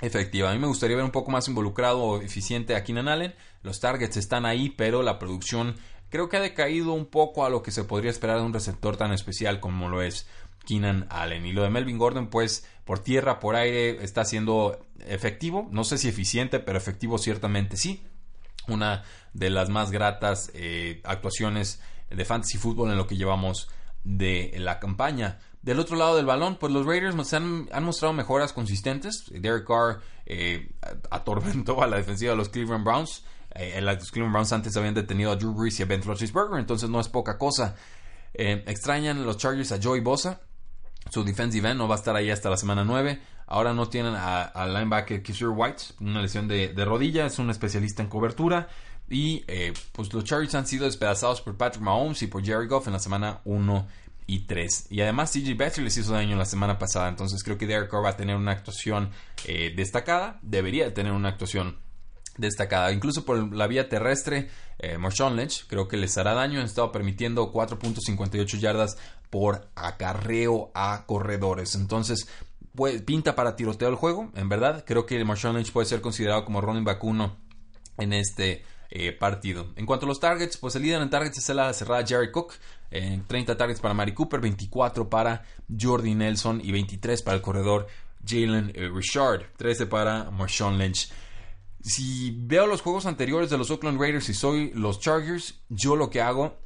efectiva. 0.00 0.50
A 0.50 0.54
mí 0.54 0.58
me 0.58 0.66
gustaría 0.66 0.96
ver 0.96 1.04
un 1.04 1.10
poco 1.10 1.30
más 1.30 1.48
involucrado 1.48 2.02
o 2.02 2.20
eficiente 2.20 2.74
a 2.74 2.84
Keenan 2.84 3.08
Allen. 3.08 3.34
Los 3.62 3.80
targets 3.80 4.16
están 4.16 4.46
ahí, 4.46 4.70
pero 4.70 5.02
la 5.02 5.18
producción 5.18 5.76
creo 6.10 6.28
que 6.28 6.36
ha 6.36 6.40
decaído 6.40 6.92
un 6.92 7.06
poco 7.06 7.44
a 7.44 7.50
lo 7.50 7.62
que 7.62 7.70
se 7.70 7.84
podría 7.84 8.10
esperar 8.10 8.38
de 8.38 8.44
un 8.44 8.52
receptor 8.52 8.96
tan 8.96 9.12
especial 9.12 9.60
como 9.60 9.88
lo 9.88 10.02
es 10.02 10.26
Keenan 10.66 11.06
Allen. 11.10 11.46
Y 11.46 11.52
lo 11.52 11.62
de 11.62 11.70
Melvin 11.70 11.98
Gordon, 11.98 12.28
pues 12.28 12.66
por 12.84 12.98
tierra, 13.00 13.40
por 13.40 13.56
aire, 13.56 14.04
está 14.04 14.24
siendo 14.24 14.86
efectivo. 15.06 15.68
No 15.70 15.84
sé 15.84 15.98
si 15.98 16.08
eficiente, 16.08 16.60
pero 16.60 16.78
efectivo 16.78 17.18
ciertamente 17.18 17.76
sí. 17.76 18.02
Una 18.68 19.04
de 19.32 19.50
las 19.50 19.68
más 19.68 19.90
gratas 19.90 20.50
eh, 20.54 21.00
actuaciones 21.04 21.80
de 22.10 22.24
fantasy 22.24 22.58
fútbol 22.58 22.90
en 22.90 22.96
lo 22.96 23.06
que 23.06 23.16
llevamos 23.16 23.68
de 24.04 24.54
la 24.58 24.78
campaña. 24.78 25.38
Del 25.66 25.80
otro 25.80 25.96
lado 25.96 26.14
del 26.14 26.26
balón, 26.26 26.58
pues 26.60 26.72
los 26.72 26.86
Raiders 26.86 27.32
han, 27.32 27.68
mostrado 27.82 28.12
mejoras 28.14 28.52
consistentes. 28.52 29.24
Derek 29.32 29.66
Carr 29.66 30.00
eh, 30.24 30.70
atormentó 31.10 31.82
a 31.82 31.88
la 31.88 31.96
defensiva 31.96 32.30
de 32.30 32.36
los 32.36 32.50
Cleveland 32.50 32.84
Browns. 32.84 33.24
Eh, 33.52 33.80
los 33.80 34.12
Cleveland 34.12 34.32
Browns 34.32 34.52
antes 34.52 34.76
habían 34.76 34.94
detenido 34.94 35.32
a 35.32 35.34
Drew 35.34 35.52
Brees 35.52 35.80
y 35.80 35.82
a 35.82 35.86
Ben 35.86 36.04
Roethlisberger, 36.04 36.60
entonces 36.60 36.88
no 36.88 37.00
es 37.00 37.08
poca 37.08 37.36
cosa. 37.36 37.74
Eh, 38.32 38.62
extrañan 38.68 39.26
los 39.26 39.38
Chargers 39.38 39.72
a 39.72 39.80
Joey 39.82 40.02
Bosa. 40.02 40.40
Su 41.10 41.24
defensive 41.24 41.68
end 41.68 41.78
no 41.78 41.88
va 41.88 41.96
a 41.96 41.98
estar 41.98 42.14
ahí 42.14 42.30
hasta 42.30 42.48
la 42.48 42.56
semana 42.56 42.84
9. 42.84 43.20
Ahora 43.48 43.74
no 43.74 43.88
tienen 43.88 44.14
al 44.14 44.72
linebacker 44.72 45.20
Kisher 45.20 45.48
White, 45.48 45.82
una 45.98 46.22
lesión 46.22 46.46
de, 46.46 46.68
de, 46.68 46.84
rodilla, 46.84 47.26
es 47.26 47.40
un 47.40 47.50
especialista 47.50 48.04
en 48.04 48.08
cobertura. 48.08 48.68
Y 49.08 49.44
pues 49.92 50.12
los 50.12 50.22
Chargers 50.22 50.54
han 50.54 50.66
sido 50.66 50.84
despedazados 50.84 51.40
por 51.40 51.56
Patrick 51.56 51.82
Mahomes 51.82 52.22
y 52.22 52.28
por 52.28 52.44
Jerry 52.44 52.68
Goff 52.68 52.86
en 52.86 52.92
la 52.92 52.98
semana 53.00 53.40
1 53.44 53.86
y 54.26 54.46
3. 54.46 54.88
Y 54.90 55.00
además 55.00 55.32
CJ 55.32 55.56
Beatriz 55.56 55.84
les 55.84 55.96
hizo 55.96 56.12
daño 56.12 56.36
la 56.36 56.44
semana 56.44 56.78
pasada, 56.78 57.08
entonces 57.08 57.42
creo 57.42 57.58
que 57.58 57.66
Derek 57.66 57.90
Carr 57.90 58.04
va 58.04 58.10
a 58.10 58.16
tener 58.16 58.36
una 58.36 58.52
actuación 58.52 59.10
eh, 59.44 59.72
destacada, 59.76 60.38
debería 60.42 60.92
tener 60.92 61.12
una 61.12 61.28
actuación 61.28 61.78
destacada. 62.36 62.92
Incluso 62.92 63.24
por 63.24 63.54
la 63.54 63.66
vía 63.66 63.88
terrestre, 63.88 64.50
eh, 64.78 64.98
Marshawn 64.98 65.36
Lynch 65.36 65.66
creo 65.66 65.88
que 65.88 65.96
les 65.96 66.16
hará 66.18 66.34
daño. 66.34 66.60
Han 66.60 66.66
estado 66.66 66.92
permitiendo 66.92 67.52
4.58 67.52 68.58
yardas 68.58 68.98
por 69.30 69.68
acarreo 69.74 70.70
a 70.74 71.04
corredores. 71.06 71.74
Entonces, 71.74 72.28
pues, 72.74 73.02
pinta 73.02 73.34
para 73.34 73.56
tiroteo 73.56 73.88
el 73.88 73.94
juego. 73.94 74.30
En 74.34 74.48
verdad, 74.48 74.84
creo 74.86 75.06
que 75.06 75.22
Marshawn 75.24 75.56
Lynch 75.56 75.72
puede 75.72 75.86
ser 75.86 76.00
considerado 76.00 76.44
como 76.44 76.60
running 76.60 76.84
back 76.84 77.02
1 77.02 77.36
en 77.98 78.12
este 78.12 78.64
eh, 78.90 79.12
partido. 79.12 79.72
En 79.76 79.86
cuanto 79.86 80.06
a 80.06 80.08
los 80.08 80.20
targets, 80.20 80.56
pues 80.56 80.76
el 80.76 80.82
líder 80.82 81.02
en 81.02 81.10
targets 81.10 81.38
es 81.38 81.48
la 81.54 81.72
cerrada 81.72 82.06
Jerry 82.06 82.30
Cook. 82.30 82.54
30 83.26 83.56
targets 83.56 83.80
para 83.80 83.94
Mari 83.94 84.14
Cooper, 84.14 84.40
24 84.40 85.10
para 85.10 85.44
Jordi 85.78 86.14
Nelson 86.14 86.60
y 86.62 86.72
23 86.72 87.20
para 87.22 87.36
el 87.36 87.42
corredor 87.42 87.88
Jalen 88.26 88.72
eh, 88.74 88.88
Richard, 88.92 89.52
13 89.56 89.86
para 89.86 90.30
Marshawn 90.30 90.78
Lynch. 90.78 91.10
Si 91.82 92.34
veo 92.36 92.66
los 92.66 92.80
juegos 92.80 93.06
anteriores 93.06 93.48
de 93.50 93.58
los 93.58 93.70
Oakland 93.70 94.00
Raiders 94.00 94.28
y 94.28 94.34
soy 94.34 94.72
los 94.74 94.98
Chargers, 94.98 95.60
yo 95.68 95.94
lo 95.94 96.10
que 96.10 96.20
hago, 96.20 96.56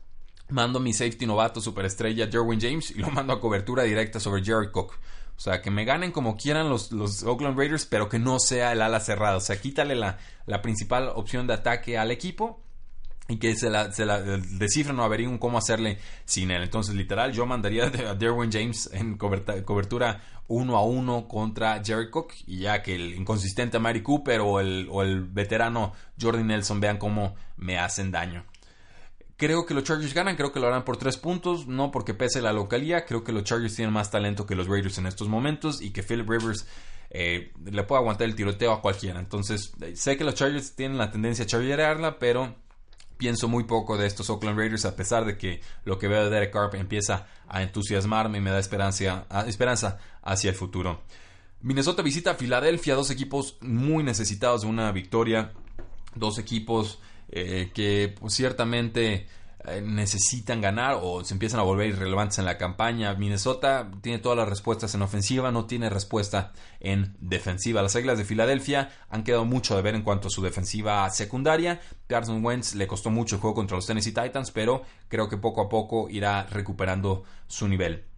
mando 0.49 0.81
mi 0.81 0.93
safety 0.95 1.27
novato 1.27 1.61
superestrella 1.61 2.27
Derwin 2.27 2.61
James 2.61 2.91
y 2.91 3.01
lo 3.01 3.11
mando 3.11 3.35
a 3.35 3.41
cobertura 3.41 3.83
directa 3.83 4.19
sobre 4.19 4.43
Jerry 4.43 4.71
Cook. 4.71 4.95
O 5.41 5.43
sea, 5.43 5.63
que 5.63 5.71
me 5.71 5.87
ganen 5.87 6.13
como 6.13 6.37
quieran 6.37 6.69
los, 6.69 6.93
los 6.93 7.23
Oakland 7.23 7.57
Raiders, 7.57 7.87
pero 7.87 8.11
que 8.11 8.19
no 8.19 8.39
sea 8.39 8.73
el 8.73 8.83
ala 8.83 9.01
cerrada. 9.01 9.39
O 9.39 9.41
sea, 9.41 9.59
quítale 9.59 9.95
la, 9.95 10.19
la 10.45 10.61
principal 10.61 11.11
opción 11.15 11.47
de 11.47 11.55
ataque 11.55 11.97
al 11.97 12.11
equipo 12.11 12.63
y 13.27 13.39
que 13.39 13.57
se 13.57 13.71
la, 13.71 13.91
se 13.91 14.05
la 14.05 14.21
descifren 14.21 15.01
o 15.01 15.03
averigüen 15.03 15.39
cómo 15.39 15.57
hacerle 15.57 15.97
sin 16.27 16.51
él. 16.51 16.63
Entonces, 16.63 16.95
literal, 16.95 17.33
yo 17.33 17.47
mandaría 17.47 17.85
a 17.85 18.15
Derwin 18.15 18.53
James 18.53 18.91
en 18.93 19.17
cobertura 19.17 20.21
uno 20.49 20.77
a 20.77 20.85
uno 20.85 21.27
contra 21.27 21.83
Jerry 21.83 22.11
Cook 22.11 22.35
y 22.47 22.59
ya 22.59 22.83
que 22.83 22.95
el 22.95 23.15
inconsistente 23.15 23.79
Mary 23.79 24.03
Cooper 24.03 24.43
o 24.43 24.61
el, 24.61 24.89
o 24.91 25.01
el 25.01 25.25
veterano 25.25 25.95
Jordan 26.21 26.49
Nelson 26.49 26.81
vean 26.81 26.99
cómo 26.99 27.35
me 27.57 27.79
hacen 27.79 28.11
daño. 28.11 28.45
Creo 29.41 29.65
que 29.65 29.73
los 29.73 29.85
Chargers 29.85 30.13
ganan, 30.13 30.37
creo 30.37 30.53
que 30.53 30.61
lo 30.61 30.67
harán 30.67 30.85
por 30.85 30.99
tres 30.99 31.17
puntos, 31.17 31.67
no 31.67 31.91
porque 31.91 32.13
pese 32.13 32.43
la 32.43 32.53
localía, 32.53 33.07
creo 33.07 33.25
que 33.25 33.33
los 33.33 33.43
Chargers 33.43 33.75
tienen 33.75 33.91
más 33.91 34.11
talento 34.11 34.45
que 34.45 34.55
los 34.55 34.69
Raiders 34.69 34.99
en 34.99 35.07
estos 35.07 35.31
momentos 35.31 35.81
y 35.81 35.93
que 35.93 36.03
Philip 36.03 36.29
Rivers 36.29 36.67
eh, 37.09 37.51
le 37.65 37.83
puede 37.85 38.03
aguantar 38.03 38.29
el 38.29 38.35
tiroteo 38.35 38.71
a 38.71 38.83
cualquiera. 38.83 39.19
Entonces, 39.19 39.73
eh, 39.81 39.97
sé 39.97 40.19
que 40.19 40.25
los 40.25 40.35
Chargers 40.35 40.77
tienen 40.77 40.99
la 40.99 41.11
tendencia 41.11 41.47
a 41.47 41.47
chargearla, 41.47 42.19
pero 42.19 42.55
pienso 43.17 43.49
muy 43.49 43.65
poco 43.65 43.97
de 43.97 44.07
estos 44.07 44.29
Oakland 44.29 44.59
Raiders 44.59 44.85
a 44.85 44.95
pesar 44.95 45.25
de 45.25 45.39
que 45.39 45.63
lo 45.87 45.99
que 45.99 46.07
veo 46.07 46.25
de 46.25 46.29
Derek 46.29 46.53
Carr 46.53 46.77
empieza 46.77 47.27
a 47.49 47.63
entusiasmarme 47.63 48.37
y 48.37 48.41
me 48.43 48.51
da 48.51 48.59
esperanza, 48.59 49.27
esperanza 49.47 50.01
hacia 50.21 50.51
el 50.51 50.55
futuro. 50.55 51.01
Minnesota 51.63 52.03
visita 52.03 52.33
a 52.33 52.35
Filadelfia, 52.35 52.95
dos 52.95 53.11
equipos 53.11 53.57
muy 53.63 54.05
necesitados 54.05 54.61
de 54.61 54.67
una 54.67 54.93
victoria, 54.93 55.55
dos 56.15 56.39
equipos 56.39 56.99
eh, 57.31 57.71
que 57.73 58.15
pues, 58.19 58.35
ciertamente 58.35 59.27
eh, 59.67 59.83
necesitan 59.83 60.63
ganar 60.63 60.99
o 61.03 61.23
se 61.23 61.35
empiezan 61.35 61.61
a 61.61 61.65
volver 61.65 61.89
irrelevantes 61.89 62.39
en 62.39 62.47
la 62.47 62.57
campaña. 62.57 63.15
Minnesota 63.15 63.91
tiene 64.01 64.19
todas 64.19 64.39
las 64.39 64.49
respuestas 64.49 64.95
en 64.95 65.03
ofensiva, 65.03 65.53
no 65.53 65.67
tiene 65.67 65.91
respuesta 65.91 66.53
en 66.81 67.17
defensiva. 67.21 67.83
Las 67.83 67.95
Águilas 67.95 68.17
de 68.17 68.25
Filadelfia 68.25 68.91
han 69.11 69.23
quedado 69.23 69.45
mucho 69.45 69.77
de 69.77 69.83
ver 69.83 69.95
en 69.95 70.03
cuanto 70.03 70.29
a 70.29 70.31
su 70.31 70.43
defensiva 70.43 71.09
secundaria. 71.11 71.81
Carson 72.07 72.45
Wentz 72.45 72.75
le 72.75 72.87
costó 72.87 73.11
mucho 73.11 73.37
el 73.37 73.41
juego 73.43 73.55
contra 73.55 73.77
los 73.77 73.87
Tennessee 73.87 74.15
Titans, 74.15 74.51
pero 74.51 74.83
creo 75.09 75.29
que 75.29 75.37
poco 75.37 75.61
a 75.61 75.69
poco 75.69 76.09
irá 76.09 76.45
recuperando 76.45 77.25
su 77.47 77.69
nivel. 77.69 78.10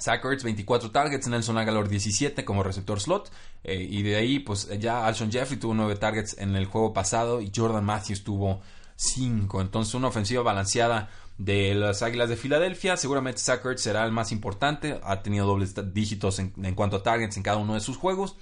Zach 0.00 0.22
24 0.22 0.90
targets, 0.90 1.28
Nelson 1.28 1.58
Aguilar 1.58 1.88
17 1.88 2.44
como 2.44 2.62
receptor 2.62 3.00
slot. 3.00 3.30
Eh, 3.64 3.86
y 3.88 4.02
de 4.02 4.16
ahí, 4.16 4.38
pues 4.38 4.68
ya 4.78 5.06
Alshon 5.06 5.30
Jeffrey 5.30 5.58
tuvo 5.58 5.74
9 5.74 5.96
targets 5.96 6.36
en 6.38 6.56
el 6.56 6.66
juego 6.66 6.92
pasado 6.92 7.40
y 7.40 7.50
Jordan 7.54 7.84
Matthews 7.84 8.24
tuvo 8.24 8.60
5. 8.96 9.60
Entonces, 9.60 9.94
una 9.94 10.08
ofensiva 10.08 10.42
balanceada 10.42 11.08
de 11.38 11.74
las 11.74 12.02
Águilas 12.02 12.28
de 12.28 12.36
Filadelfia. 12.36 12.96
Seguramente 12.96 13.40
Zach 13.40 13.62
será 13.76 14.04
el 14.04 14.12
más 14.12 14.32
importante. 14.32 15.00
Ha 15.02 15.22
tenido 15.22 15.46
dobles 15.46 15.74
dígitos 15.94 16.38
en, 16.38 16.50
cuanto 16.74 16.96
a 16.96 17.02
targets 17.02 17.36
en 17.36 17.42
cada 17.42 17.58
uno 17.58 17.74
de 17.74 17.80
sus 17.80 17.96
juegos. 17.96 18.36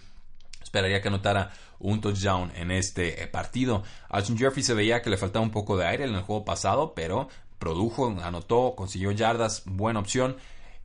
Esperaría 0.63 1.01
que 1.01 1.09
anotara 1.09 1.53
un 1.79 2.01
touchdown 2.01 2.51
en 2.57 2.71
este 2.71 3.23
eh, 3.23 3.27
partido. 3.29 3.85
Alshon 4.09 4.37
Jeffrey 4.37 4.63
se 4.63 4.75
veía 4.75 5.03
que 5.03 5.11
le 5.11 5.17
faltaba 5.17 5.45
un 5.45 5.53
poco 5.53 5.77
de 5.77 5.87
aire 5.87 6.05
en 6.05 6.15
el 6.15 6.23
juego 6.23 6.45
pasado, 6.45 6.95
pero 6.95 7.29
produjo, 7.59 8.17
anotó, 8.23 8.75
consiguió 8.77 9.13
yardas, 9.13 9.63
buena 9.67 10.01
opción. 10.01 10.37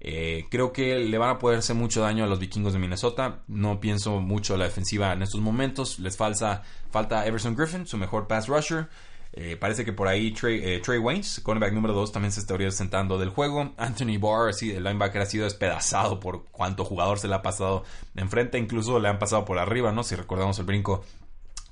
Eh, 0.04 0.48
creo 0.50 0.74
que 0.74 0.98
le 0.98 1.18
van 1.20 1.30
a 1.30 1.38
poder 1.38 1.60
hacer 1.60 1.76
mucho 1.76 2.02
daño 2.02 2.24
a 2.24 2.28
los 2.28 2.40
vikingos 2.40 2.74
de 2.74 2.80
Minnesota. 2.80 3.44
No 3.48 3.80
pienso 3.80 4.20
mucho 4.20 4.58
la 4.58 4.66
defensiva 4.66 5.14
en 5.14 5.22
estos 5.22 5.42
momentos. 5.42 6.00
Les 6.00 6.18
falta, 6.18 6.64
falta 6.90 7.26
Everson 7.28 7.56
Griffin, 7.56 7.86
su 7.86 7.98
mejor 7.98 8.28
pass 8.28 8.48
rusher. 8.48 8.90
Eh, 9.34 9.56
parece 9.58 9.86
que 9.86 9.94
por 9.94 10.08
ahí 10.08 10.32
Trey, 10.32 10.60
eh, 10.62 11.00
Waynes, 11.00 11.40
cornerback 11.42 11.72
número 11.72 11.94
2, 11.94 12.12
también 12.12 12.32
se 12.32 12.40
estaría 12.40 12.72
sentando 12.72 13.20
del 13.20 13.30
juego. 13.30 13.74
Anthony 13.78 14.18
Barr, 14.20 14.50
así, 14.50 14.72
el 14.72 14.84
linebacker 14.84 15.22
ha 15.22 15.26
sido 15.28 15.44
despedazado 15.44 16.20
por 16.20 16.46
cuánto 16.46 16.84
jugador 16.84 17.20
se 17.20 17.28
le 17.28 17.36
ha 17.36 17.44
pasado 17.44 17.84
enfrente. 18.16 18.58
Incluso 18.58 19.00
le 19.00 19.08
han 19.08 19.20
pasado 19.20 19.46
por 19.46 19.60
arriba, 19.60 19.92
¿no? 19.92 20.04
Si 20.04 20.16
recordamos 20.16 20.58
el 20.58 20.66
brinco 20.66 21.06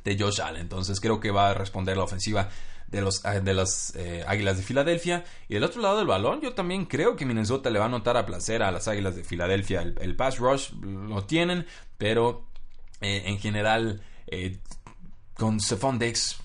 de 0.04 0.18
Josh 0.18 0.40
Allen. 0.40 0.62
Entonces 0.62 1.02
creo 1.02 1.20
que 1.20 1.32
va 1.32 1.50
a 1.50 1.54
responder 1.56 1.98
la 1.98 2.04
ofensiva 2.04 2.48
de 2.92 3.02
los 3.02 3.26
ah, 3.26 3.40
de 3.40 3.54
las 3.54 3.94
eh, 3.96 4.24
Águilas 4.28 4.58
de 4.58 4.64
Filadelfia. 4.64 5.24
Y 5.48 5.56
del 5.56 5.64
otro 5.64 5.82
lado 5.82 5.98
del 5.98 6.08
balón, 6.08 6.42
yo 6.42 6.54
también 6.54 6.86
creo 6.86 7.16
que 7.16 7.26
Minnesota 7.26 7.70
le 7.70 7.80
va 7.80 7.86
a 7.86 7.90
notar 7.90 8.18
a 8.18 8.26
placer 8.26 8.64
a 8.64 8.72
las 8.72 8.88
Águilas 8.88 9.16
de 9.16 9.24
Filadelfia. 9.24 9.82
El, 9.82 10.16
pass 10.16 10.40
rush 10.40 10.72
lo 10.82 11.24
tienen, 11.26 11.66
pero 11.98 12.48
eh, 13.02 13.24
en 13.26 13.40
general 13.40 14.02
eh, 14.28 14.60
con 15.36 15.60
Stephon 15.60 16.00
Dex 16.00 16.38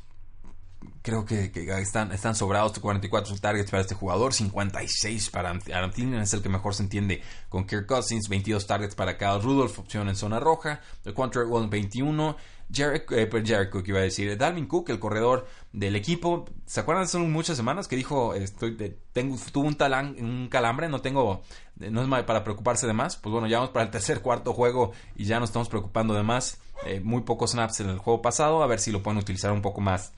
creo 1.05 1.27
que, 1.27 1.53
están, 1.81 2.13
están 2.13 2.35
sobrados 2.35 2.79
44 2.79 3.37
targets 3.39 3.71
para 3.71 3.83
este 3.83 3.95
jugador, 3.95 4.33
56 4.33 5.29
para 5.29 5.51
Aaron 5.51 6.15
es 6.15 6.33
el 6.33 6.41
que 6.41 6.49
mejor 6.49 6.75
se 6.75 6.83
entiende 6.83 7.23
con 7.51 7.67
Kirk 7.67 7.87
Cousins, 7.87 8.29
22 8.31 8.67
targets 8.67 8.95
para 8.95 9.19
Kyle 9.19 9.43
Rudolph, 9.43 9.79
opción 9.79 10.09
en 10.09 10.17
zona 10.17 10.41
roja, 10.41 10.81
el 11.05 11.13
contract 11.13 11.51
21, 11.69 12.37
eh, 12.77 13.27
pues, 13.27 13.49
Jared, 13.49 13.71
Cook 13.71 13.89
iba 13.89 13.99
a 13.99 14.03
decir, 14.03 14.37
Dalvin 14.37 14.67
Cook, 14.67 14.91
el 14.91 14.99
corredor 14.99 15.47
del 15.73 15.97
equipo, 15.97 16.47
¿se 16.67 16.81
acuerdan? 16.81 17.05
Hace 17.05 17.19
muchas 17.19 17.57
semanas 17.57 17.89
que 17.89 17.97
dijo, 17.97 18.35
estoy, 18.35 18.77
tengo, 19.13 19.37
tuvo 19.53 19.67
un, 19.67 19.75
talán, 19.75 20.17
un 20.21 20.49
calambre, 20.49 20.89
no 20.89 21.01
tengo, 21.01 21.43
no 21.77 22.03
es 22.03 22.25
para 22.25 22.45
preocuparse 22.45 22.87
de 22.87 22.93
más, 22.93 23.17
pues 23.17 23.33
bueno, 23.33 23.47
ya 23.47 23.59
vamos 23.59 23.73
para 23.73 23.85
el 23.85 23.91
tercer, 23.91 24.21
cuarto 24.21 24.53
juego 24.53 24.93
y 25.17 25.25
ya 25.25 25.41
nos 25.41 25.51
estamos 25.51 25.69
preocupando 25.69 26.15
de 26.15 26.23
más, 26.23 26.59
eh, 26.87 27.01
muy 27.01 27.23
pocos 27.23 27.53
snaps 27.53 27.81
en 27.81 27.91
el 27.91 27.99
juego 27.99 28.23
pasado, 28.23 28.63
a 28.63 28.67
ver 28.67 28.81
si 28.81 28.93
lo 28.93 29.03
pueden 29.03 29.19
utilizar 29.19 29.53
un 29.53 29.63
poco 29.63 29.81
más 29.81 30.13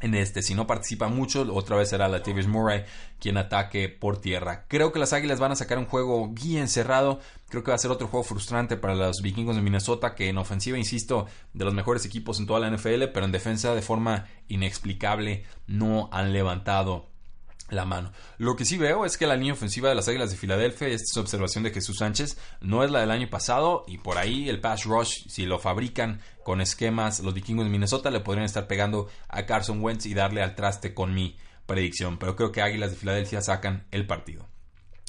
en 0.00 0.14
este. 0.14 0.42
Si 0.42 0.54
no 0.54 0.66
participa 0.66 1.08
mucho, 1.08 1.46
otra 1.54 1.76
vez 1.76 1.90
será 1.90 2.08
Latavius 2.08 2.46
Murray 2.46 2.84
quien 3.18 3.36
ataque 3.36 3.88
por 3.88 4.20
tierra. 4.20 4.66
Creo 4.68 4.92
que 4.92 4.98
las 4.98 5.12
Águilas 5.12 5.40
van 5.40 5.52
a 5.52 5.56
sacar 5.56 5.78
un 5.78 5.86
juego 5.86 6.28
bien 6.28 6.68
cerrado. 6.68 7.20
Creo 7.48 7.64
que 7.64 7.70
va 7.70 7.74
a 7.74 7.78
ser 7.78 7.90
otro 7.90 8.08
juego 8.08 8.24
frustrante 8.24 8.76
para 8.76 8.94
los 8.94 9.22
vikingos 9.22 9.56
de 9.56 9.62
Minnesota, 9.62 10.14
que 10.14 10.28
en 10.28 10.38
ofensiva, 10.38 10.78
insisto, 10.78 11.26
de 11.52 11.64
los 11.64 11.74
mejores 11.74 12.04
equipos 12.04 12.38
en 12.38 12.46
toda 12.46 12.60
la 12.60 12.70
NFL, 12.70 13.04
pero 13.12 13.24
en 13.24 13.32
defensa 13.32 13.74
de 13.74 13.82
forma 13.82 14.26
inexplicable 14.48 15.44
no 15.66 16.08
han 16.12 16.32
levantado 16.32 17.06
la 17.68 17.84
mano. 17.84 18.12
Lo 18.38 18.56
que 18.56 18.64
sí 18.64 18.78
veo 18.78 19.04
es 19.04 19.16
que 19.16 19.26
la 19.26 19.36
línea 19.36 19.52
ofensiva 19.52 19.88
de 19.88 19.94
las 19.94 20.08
Águilas 20.08 20.30
de 20.30 20.36
Filadelfia, 20.36 20.88
esta 20.88 21.04
es 21.10 21.16
observación 21.16 21.64
de 21.64 21.70
Jesús 21.70 21.98
Sánchez, 21.98 22.38
no 22.60 22.84
es 22.84 22.90
la 22.90 23.00
del 23.00 23.10
año 23.10 23.28
pasado 23.28 23.84
y 23.86 23.98
por 23.98 24.18
ahí 24.18 24.48
el 24.48 24.60
pass 24.60 24.84
rush, 24.84 25.26
si 25.28 25.46
lo 25.46 25.58
fabrican 25.58 26.20
con 26.44 26.60
esquemas 26.60 27.20
los 27.20 27.34
vikingos 27.34 27.64
de 27.66 27.70
Minnesota, 27.70 28.10
le 28.10 28.20
podrían 28.20 28.46
estar 28.46 28.66
pegando 28.66 29.08
a 29.28 29.46
Carson 29.46 29.82
Wentz 29.82 30.06
y 30.06 30.14
darle 30.14 30.42
al 30.42 30.54
traste 30.54 30.94
con 30.94 31.14
mi 31.14 31.36
predicción, 31.66 32.18
pero 32.18 32.34
creo 32.34 32.52
que 32.52 32.62
Águilas 32.62 32.90
de 32.90 32.96
Filadelfia 32.96 33.42
sacan 33.42 33.86
el 33.90 34.06
partido. 34.06 34.46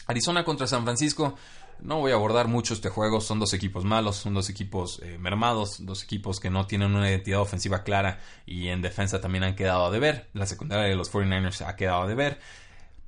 Arizona 0.10 0.44
contra 0.44 0.66
San 0.66 0.84
Francisco, 0.84 1.36
no 1.82 2.00
voy 2.00 2.12
a 2.12 2.16
abordar 2.16 2.48
mucho 2.48 2.74
este 2.74 2.90
juego, 2.90 3.22
son 3.22 3.40
dos 3.40 3.54
equipos 3.54 3.86
malos, 3.86 4.18
son 4.18 4.34
dos 4.34 4.50
equipos 4.50 5.00
eh, 5.04 5.18
mermados, 5.18 5.86
dos 5.86 6.04
equipos 6.04 6.40
que 6.40 6.50
no 6.50 6.68
tienen 6.68 6.96
una 6.96 7.10
identidad 7.10 7.42
ofensiva 7.42 7.84
clara 7.84 8.20
y 8.46 8.68
en 8.68 8.82
defensa 8.82 9.22
también 9.22 9.44
han 9.44 9.56
quedado 9.56 9.86
a 9.86 9.92
deber. 9.92 10.30
La 10.34 10.46
secundaria 10.46 10.86
de 10.86 10.96
los 10.96 11.12
49ers 11.12 11.66
ha 11.66 11.76
quedado 11.76 12.04
a 12.04 12.08
deber. 12.08 12.40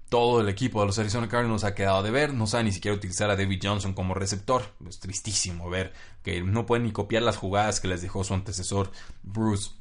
Todo 0.09 0.41
el 0.41 0.49
equipo 0.49 0.81
de 0.81 0.87
los 0.87 0.99
Arizona 0.99 1.29
Cardinals 1.29 1.63
ha 1.63 1.73
quedado 1.73 1.97
a 1.97 2.03
deber. 2.03 2.33
No 2.33 2.47
sabe 2.47 2.65
ni 2.65 2.71
siquiera 2.71 2.95
utilizar 2.95 3.29
a 3.29 3.37
David 3.37 3.61
Johnson 3.63 3.93
como 3.93 4.13
receptor. 4.13 4.63
Es 4.87 4.99
tristísimo 4.99 5.69
ver 5.69 5.93
que 6.21 6.41
no 6.43 6.65
pueden 6.65 6.83
ni 6.83 6.91
copiar 6.91 7.23
las 7.23 7.37
jugadas 7.37 7.79
que 7.79 7.87
les 7.87 8.01
dejó 8.01 8.23
su 8.23 8.33
antecesor 8.33 8.91
Bruce 9.23 9.71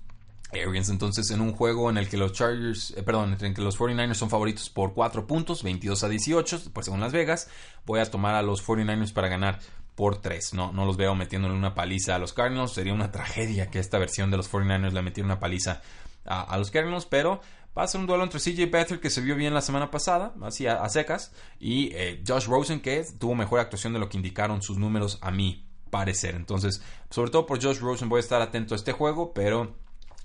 Arians. 0.53 0.89
Entonces, 0.89 1.31
en 1.31 1.41
un 1.41 1.53
juego 1.53 1.91
en 1.91 1.99
el 1.99 2.09
que 2.09 2.17
los 2.17 2.33
Chargers, 2.33 2.93
eh, 2.97 3.03
perdón, 3.03 3.37
en 3.39 3.45
el 3.45 3.55
que 3.55 3.63
los 3.63 3.79
49ers 3.79 4.15
son 4.15 4.31
favoritos 4.31 4.71
por 4.71 4.95
4 4.95 5.27
puntos, 5.27 5.63
22 5.63 6.05
a 6.05 6.09
18, 6.09 6.61
pues 6.73 6.87
según 6.87 7.01
Las 7.01 7.13
Vegas, 7.13 7.49
voy 7.87 8.01
a 8.01 8.11
tomar 8.11 8.35
a 8.35 8.43
los 8.43 8.67
49ers 8.67 9.13
para 9.13 9.29
ganar 9.29 9.61
por 9.95 10.21
3. 10.21 10.55
No, 10.55 10.73
no 10.73 10.85
los 10.87 10.97
veo 10.97 11.15
metiéndole 11.15 11.55
una 11.55 11.75
paliza 11.75 12.15
a 12.15 12.19
los 12.19 12.33
Cardinals. 12.33 12.73
Sería 12.73 12.95
una 12.95 13.13
tragedia 13.13 13.71
que 13.71 13.79
esta 13.79 13.99
versión 13.99 14.31
de 14.31 14.37
los 14.37 14.51
49ers 14.51 14.93
le 14.93 15.03
metiera 15.03 15.27
una 15.27 15.41
paliza 15.41 15.83
a, 16.25 16.57
los 16.59 16.71
Cardinals, 16.71 17.07
pero 17.07 17.41
va 17.77 17.83
a 17.83 17.87
ser 17.87 18.01
un 18.01 18.07
duelo 18.07 18.25
entre 18.25 18.41
CJ 18.41 18.71
Beathard, 18.71 19.01
que 19.01 19.11
se 19.11 19.21
vio 19.21 19.37
bien 19.37 19.55
la 19.55 19.61
semana 19.61 19.91
pasada, 19.91 20.35
así 20.43 20.67
a, 20.67 20.89
secas, 20.89 21.33
y 21.59 21.91
eh, 21.95 22.23
Josh 22.27 22.47
Rosen, 22.47 22.81
que 22.81 23.05
tuvo 23.19 23.35
mejor 23.35 23.61
actuación 23.61 23.93
de 23.93 23.99
lo 23.99 24.09
que 24.09 24.17
indicaron 24.17 24.63
sus 24.63 24.79
números 24.79 25.19
a 25.23 25.31
mi 25.31 25.67
parecer. 25.91 26.35
Entonces, 26.35 26.83
sobre 27.11 27.31
todo 27.31 27.47
por 27.47 27.63
Josh 27.63 27.79
Rosen 27.79 28.09
voy 28.09 28.19
a 28.19 28.21
estar 28.21 28.41
atento 28.41 28.75
a 28.75 28.77
este 28.77 28.93
juego, 28.93 29.35
pero 29.35 29.77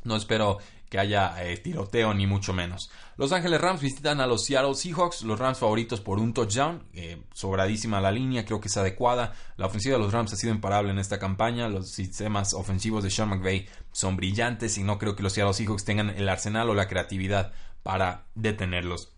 no 0.06 0.16
espero 0.16 0.60
que 0.89 0.99
haya 0.99 1.43
eh, 1.43 1.58
tiroteo 1.58 2.14
ni 2.14 2.28
mucho 2.28 2.53
menos. 2.53 2.91
Los 3.18 3.32
Ángeles 3.32 3.60
Rams 3.60 3.82
visitan 3.82 4.22
a 4.22 4.28
los 4.28 4.45
Seattle 4.45 4.76
Seahawks, 4.76 5.24
los 5.24 5.39
Rams 5.39 5.58
favoritos 5.58 5.99
por 5.99 6.20
un 6.20 6.34
touchdown, 6.34 6.84
eh, 6.93 7.24
sobradísima 7.34 7.99
la 7.99 8.12
línea, 8.12 8.45
creo 8.45 8.62
que 8.62 8.68
es 8.68 8.78
adecuada. 8.78 9.34
La 9.58 9.66
ofensiva 9.66 9.97
de 9.97 10.03
los 10.03 10.14
Rams 10.14 10.34
ha 10.34 10.36
sido 10.36 10.53
imparable 10.53 10.91
en 10.91 10.99
esta 10.99 11.20
campaña, 11.20 11.68
los 11.68 11.89
sistemas 11.89 12.53
ofensivos 12.53 13.03
de 13.03 13.10
Sean 13.10 13.30
McVay 13.30 13.68
son 13.91 14.16
brillantes 14.16 14.78
y 14.78 14.84
no 14.84 14.97
creo 14.97 15.16
que 15.16 15.24
los 15.24 15.34
Seattle 15.34 15.53
Seahawks 15.53 15.86
tengan 15.86 16.12
el 16.12 16.30
arsenal 16.30 16.70
o 16.70 16.76
la 16.76 16.88
creatividad 16.88 17.53
para 17.84 18.26
detenerlos. 18.36 19.12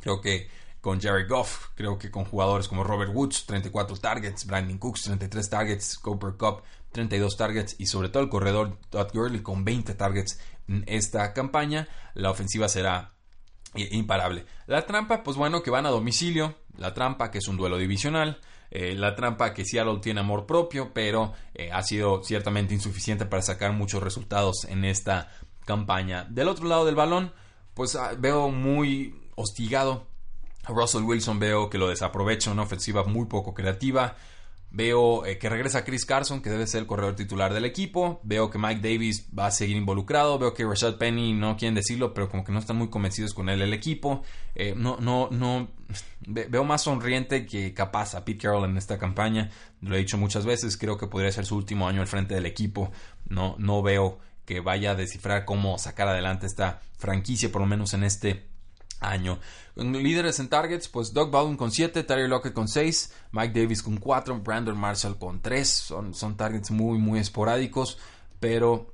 Creo 0.00 0.20
que 0.20 0.48
con 0.80 1.00
Jerry 1.00 1.26
Goff, 1.26 1.68
creo 1.74 1.98
que 1.98 2.10
con 2.10 2.24
jugadores 2.24 2.66
como 2.66 2.84
Robert 2.84 3.12
Woods, 3.14 3.44
34 3.46 3.98
targets, 3.98 4.46
Brandon 4.46 4.78
Cooks, 4.78 5.02
33 5.02 5.50
targets, 5.50 5.98
Cooper 5.98 6.36
Cup, 6.36 6.62
32 6.92 7.36
targets 7.36 7.76
y 7.78 7.86
sobre 7.86 8.08
todo 8.08 8.22
el 8.22 8.28
corredor 8.28 8.78
Todd 8.90 9.08
Gurley 9.12 9.42
con 9.42 9.64
20 9.64 9.94
targets 9.94 10.40
en 10.68 10.84
esta 10.86 11.32
campaña, 11.32 11.88
la 12.14 12.30
ofensiva 12.30 12.68
será 12.68 13.12
imparable. 13.74 14.46
La 14.66 14.86
trampa, 14.86 15.22
pues 15.22 15.36
bueno, 15.36 15.62
que 15.62 15.70
van 15.70 15.86
a 15.86 15.90
domicilio, 15.90 16.56
la 16.76 16.94
trampa 16.94 17.30
que 17.30 17.38
es 17.38 17.48
un 17.48 17.56
duelo 17.56 17.78
divisional, 17.78 18.40
eh, 18.70 18.94
la 18.94 19.14
trampa 19.14 19.52
que 19.52 19.64
Seattle 19.64 19.98
tiene 20.00 20.20
amor 20.20 20.46
propio, 20.46 20.92
pero 20.92 21.32
eh, 21.54 21.70
ha 21.72 21.82
sido 21.82 22.22
ciertamente 22.22 22.74
insuficiente 22.74 23.26
para 23.26 23.42
sacar 23.42 23.72
muchos 23.72 24.02
resultados 24.02 24.64
en 24.68 24.84
esta 24.84 25.30
campaña. 25.64 26.24
Del 26.24 26.48
otro 26.48 26.66
lado 26.66 26.84
del 26.84 26.94
balón, 26.94 27.32
pues 27.74 27.96
ah, 27.96 28.12
veo 28.18 28.50
muy 28.50 29.14
hostigado. 29.36 30.06
Russell 30.68 31.02
Wilson 31.02 31.38
veo 31.38 31.70
que 31.70 31.78
lo 31.78 31.88
desaprovecha, 31.88 32.50
una 32.50 32.62
ofensiva 32.62 33.04
muy 33.04 33.26
poco 33.26 33.54
creativa 33.54 34.16
Veo 34.72 35.26
eh, 35.26 35.36
que 35.38 35.48
regresa 35.48 35.84
Chris 35.84 36.04
Carson, 36.04 36.40
que 36.40 36.48
debe 36.48 36.66
ser 36.66 36.82
el 36.82 36.86
corredor 36.86 37.16
titular 37.16 37.52
del 37.52 37.64
equipo. 37.64 38.20
Veo 38.22 38.50
que 38.50 38.58
Mike 38.58 38.80
Davis 38.80 39.28
va 39.36 39.46
a 39.46 39.50
seguir 39.50 39.76
involucrado. 39.76 40.38
Veo 40.38 40.54
que 40.54 40.64
Rashad 40.64 40.96
Penny, 40.96 41.32
no 41.32 41.56
quieren 41.56 41.74
decirlo, 41.74 42.14
pero 42.14 42.28
como 42.28 42.44
que 42.44 42.52
no 42.52 42.60
están 42.60 42.76
muy 42.76 42.88
convencidos 42.88 43.34
con 43.34 43.48
él 43.48 43.62
el 43.62 43.74
equipo. 43.74 44.22
Eh, 44.54 44.74
no, 44.76 44.98
no, 45.00 45.28
no. 45.32 45.68
Veo 46.26 46.64
más 46.64 46.82
sonriente 46.82 47.46
que 47.46 47.74
capaz 47.74 48.14
a 48.14 48.24
Pete 48.24 48.42
Carroll 48.42 48.70
en 48.70 48.76
esta 48.76 48.96
campaña. 48.96 49.50
Lo 49.80 49.96
he 49.96 49.98
dicho 49.98 50.18
muchas 50.18 50.46
veces. 50.46 50.76
Creo 50.76 50.96
que 50.96 51.08
podría 51.08 51.32
ser 51.32 51.46
su 51.46 51.56
último 51.56 51.88
año 51.88 52.00
al 52.00 52.06
frente 52.06 52.34
del 52.34 52.46
equipo. 52.46 52.92
No, 53.28 53.56
no 53.58 53.82
veo 53.82 54.20
que 54.44 54.60
vaya 54.60 54.92
a 54.92 54.94
descifrar 54.94 55.44
cómo 55.44 55.78
sacar 55.78 56.08
adelante 56.08 56.46
esta 56.46 56.80
franquicia, 56.96 57.50
por 57.50 57.60
lo 57.60 57.66
menos 57.66 57.94
en 57.94 58.04
este 58.04 58.49
año. 59.00 59.38
Líderes 59.76 60.38
en 60.40 60.48
targets, 60.48 60.88
pues 60.88 61.12
Doug 61.12 61.30
Baldwin 61.30 61.56
con 61.56 61.70
7, 61.70 62.02
Tyler 62.04 62.28
Lockett 62.28 62.52
con 62.52 62.68
6, 62.68 63.12
Mike 63.32 63.60
Davis 63.60 63.82
con 63.82 63.96
4, 63.96 64.40
Brandon 64.40 64.78
Marshall 64.78 65.18
con 65.18 65.40
3. 65.40 65.68
Son, 65.68 66.14
son 66.14 66.36
targets 66.36 66.70
muy, 66.70 66.98
muy 66.98 67.18
esporádicos, 67.18 67.98
pero 68.38 68.92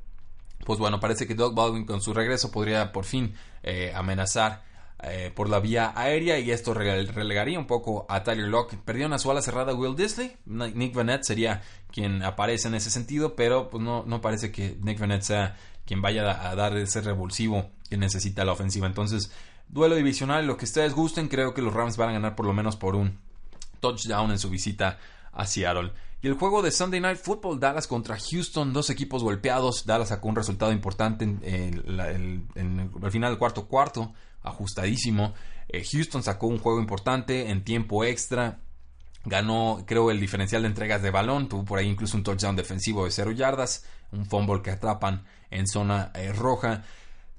pues 0.64 0.78
bueno, 0.78 1.00
parece 1.00 1.26
que 1.26 1.34
Doug 1.34 1.54
Baldwin 1.54 1.84
con 1.84 2.00
su 2.00 2.12
regreso 2.12 2.50
podría 2.50 2.92
por 2.92 3.04
fin 3.04 3.34
eh, 3.62 3.92
amenazar 3.94 4.64
eh, 5.02 5.30
por 5.34 5.50
la 5.50 5.60
vía 5.60 5.92
aérea 5.94 6.38
y 6.38 6.50
esto 6.50 6.72
relegaría 6.72 7.58
un 7.58 7.66
poco 7.66 8.06
a 8.08 8.22
Tyler 8.22 8.48
Lockett. 8.48 8.80
Perdió 8.80 9.06
una 9.06 9.18
su 9.18 9.30
ala 9.30 9.42
cerrada 9.42 9.74
Will 9.74 9.94
Disley. 9.94 10.36
Nick 10.46 10.94
Vanette 10.94 11.24
sería 11.24 11.62
quien 11.92 12.22
aparece 12.22 12.68
en 12.68 12.74
ese 12.74 12.90
sentido, 12.90 13.36
pero 13.36 13.68
pues 13.68 13.82
no, 13.82 14.04
no 14.06 14.20
parece 14.20 14.50
que 14.50 14.76
Nick 14.80 14.98
Vanette 14.98 15.24
sea 15.24 15.56
quien 15.84 16.02
vaya 16.02 16.50
a 16.50 16.54
dar 16.56 16.76
ese 16.76 17.00
revulsivo 17.00 17.70
que 17.88 17.96
necesita 17.96 18.44
la 18.44 18.52
ofensiva. 18.52 18.86
Entonces, 18.86 19.30
Duelo 19.68 19.96
divisional, 19.96 20.46
lo 20.46 20.56
que 20.56 20.64
ustedes 20.64 20.94
gusten, 20.94 21.28
creo 21.28 21.52
que 21.52 21.62
los 21.62 21.74
Rams 21.74 21.96
van 21.96 22.10
a 22.10 22.12
ganar 22.12 22.36
por 22.36 22.46
lo 22.46 22.52
menos 22.52 22.76
por 22.76 22.94
un 22.94 23.18
touchdown 23.80 24.30
en 24.30 24.38
su 24.38 24.48
visita 24.48 24.98
a 25.32 25.46
Seattle. 25.46 25.92
Y 26.22 26.28
el 26.28 26.34
juego 26.34 26.62
de 26.62 26.70
Sunday 26.70 27.00
Night 27.00 27.18
Football, 27.18 27.60
Dallas 27.60 27.86
contra 27.86 28.16
Houston, 28.18 28.72
dos 28.72 28.88
equipos 28.90 29.22
golpeados. 29.22 29.84
Dallas 29.84 30.08
sacó 30.08 30.28
un 30.28 30.36
resultado 30.36 30.72
importante 30.72 31.24
en, 31.24 32.48
final 33.10 33.30
del 33.32 33.38
cuarto 33.38 33.66
cuarto, 33.66 34.12
ajustadísimo. 34.42 35.34
Eh, 35.68 35.84
Houston 35.84 36.22
sacó 36.22 36.46
un 36.46 36.58
juego 36.58 36.80
importante 36.80 37.50
en 37.50 37.64
tiempo 37.64 38.02
extra. 38.04 38.60
Ganó, 39.24 39.84
creo, 39.86 40.10
el 40.10 40.20
diferencial 40.20 40.62
de 40.62 40.68
entregas 40.68 41.02
de 41.02 41.10
balón. 41.10 41.48
Tuvo 41.48 41.64
por 41.64 41.78
ahí 41.78 41.86
incluso 41.86 42.16
un 42.16 42.22
touchdown 42.22 42.56
defensivo 42.56 43.04
de 43.04 43.10
0 43.10 43.32
yardas. 43.32 43.84
Un 44.10 44.24
fumble 44.24 44.62
que 44.62 44.70
atrapan 44.70 45.24
en 45.50 45.66
zona 45.66 46.12
eh, 46.14 46.32
roja. 46.32 46.84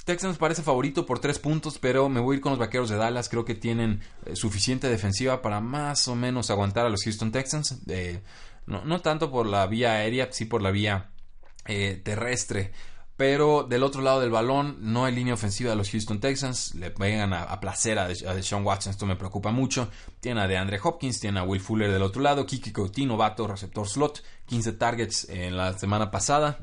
Texans 0.07 0.37
parece 0.37 0.63
favorito 0.63 1.05
por 1.05 1.19
tres 1.19 1.37
puntos, 1.37 1.79
pero 1.79 2.07
me 2.07 2.21
voy 2.21 2.35
a 2.35 2.37
ir 2.37 2.41
con 2.41 2.51
los 2.51 2.59
vaqueros 2.59 2.87
de 2.87 2.95
Dallas. 2.95 3.27
Creo 3.27 3.43
que 3.43 3.55
tienen 3.55 3.99
eh, 4.25 4.37
suficiente 4.37 4.87
defensiva 4.87 5.41
para 5.41 5.59
más 5.59 6.07
o 6.07 6.15
menos 6.15 6.49
aguantar 6.49 6.85
a 6.85 6.89
los 6.89 7.03
Houston 7.03 7.33
Texans. 7.33 7.81
Eh, 7.89 8.21
no, 8.67 9.01
tanto 9.01 9.29
por 9.29 9.47
la 9.47 9.67
vía 9.67 9.91
aérea, 9.91 10.29
sí 10.31 10.45
por 10.45 10.61
la 10.61 10.71
vía 10.71 11.09
eh, 11.65 11.99
terrestre. 12.01 12.71
Pero 13.17 13.63
del 13.63 13.81
otro 13.81 14.03
lado 14.03 14.21
del 14.21 14.29
balón 14.29 14.77
no 14.79 15.03
hay 15.03 15.15
línea 15.15 15.33
ofensiva 15.33 15.71
de 15.71 15.75
los 15.75 15.89
Houston 15.89 16.19
Texans. 16.19 16.75
Le 16.75 16.91
vengan 16.91 17.33
a, 17.33 17.59
placer 17.59 17.97
a, 17.97 18.07
Deshaun 18.07 18.63
Watson. 18.63 18.91
Esto 18.91 19.07
me 19.07 19.15
preocupa 19.15 19.51
mucho. 19.51 19.89
Tiene 20.19 20.41
a 20.41 20.47
DeAndre 20.47 20.79
Hopkins, 20.81 21.19
tiene 21.19 21.39
a 21.39 21.43
Will 21.43 21.59
Fuller 21.59 21.91
del 21.91 22.03
otro 22.03 22.21
lado. 22.21 22.45
Kiki 22.45 22.71
Coutinho, 22.71 23.17
vato, 23.17 23.47
receptor 23.47 23.87
slot. 23.89 24.23
15 24.45 24.73
targets 24.73 25.27
en 25.29 25.57
la 25.57 25.75
semana 25.75 26.11
pasada. 26.11 26.59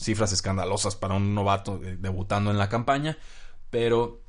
cifras 0.00 0.32
escandalosas 0.32 0.96
para 0.96 1.14
un 1.14 1.32
novato 1.32 1.80
eh, 1.84 1.96
debutando 1.96 2.50
en 2.50 2.58
la 2.58 2.68
campaña. 2.68 3.16
Pero 3.70 4.22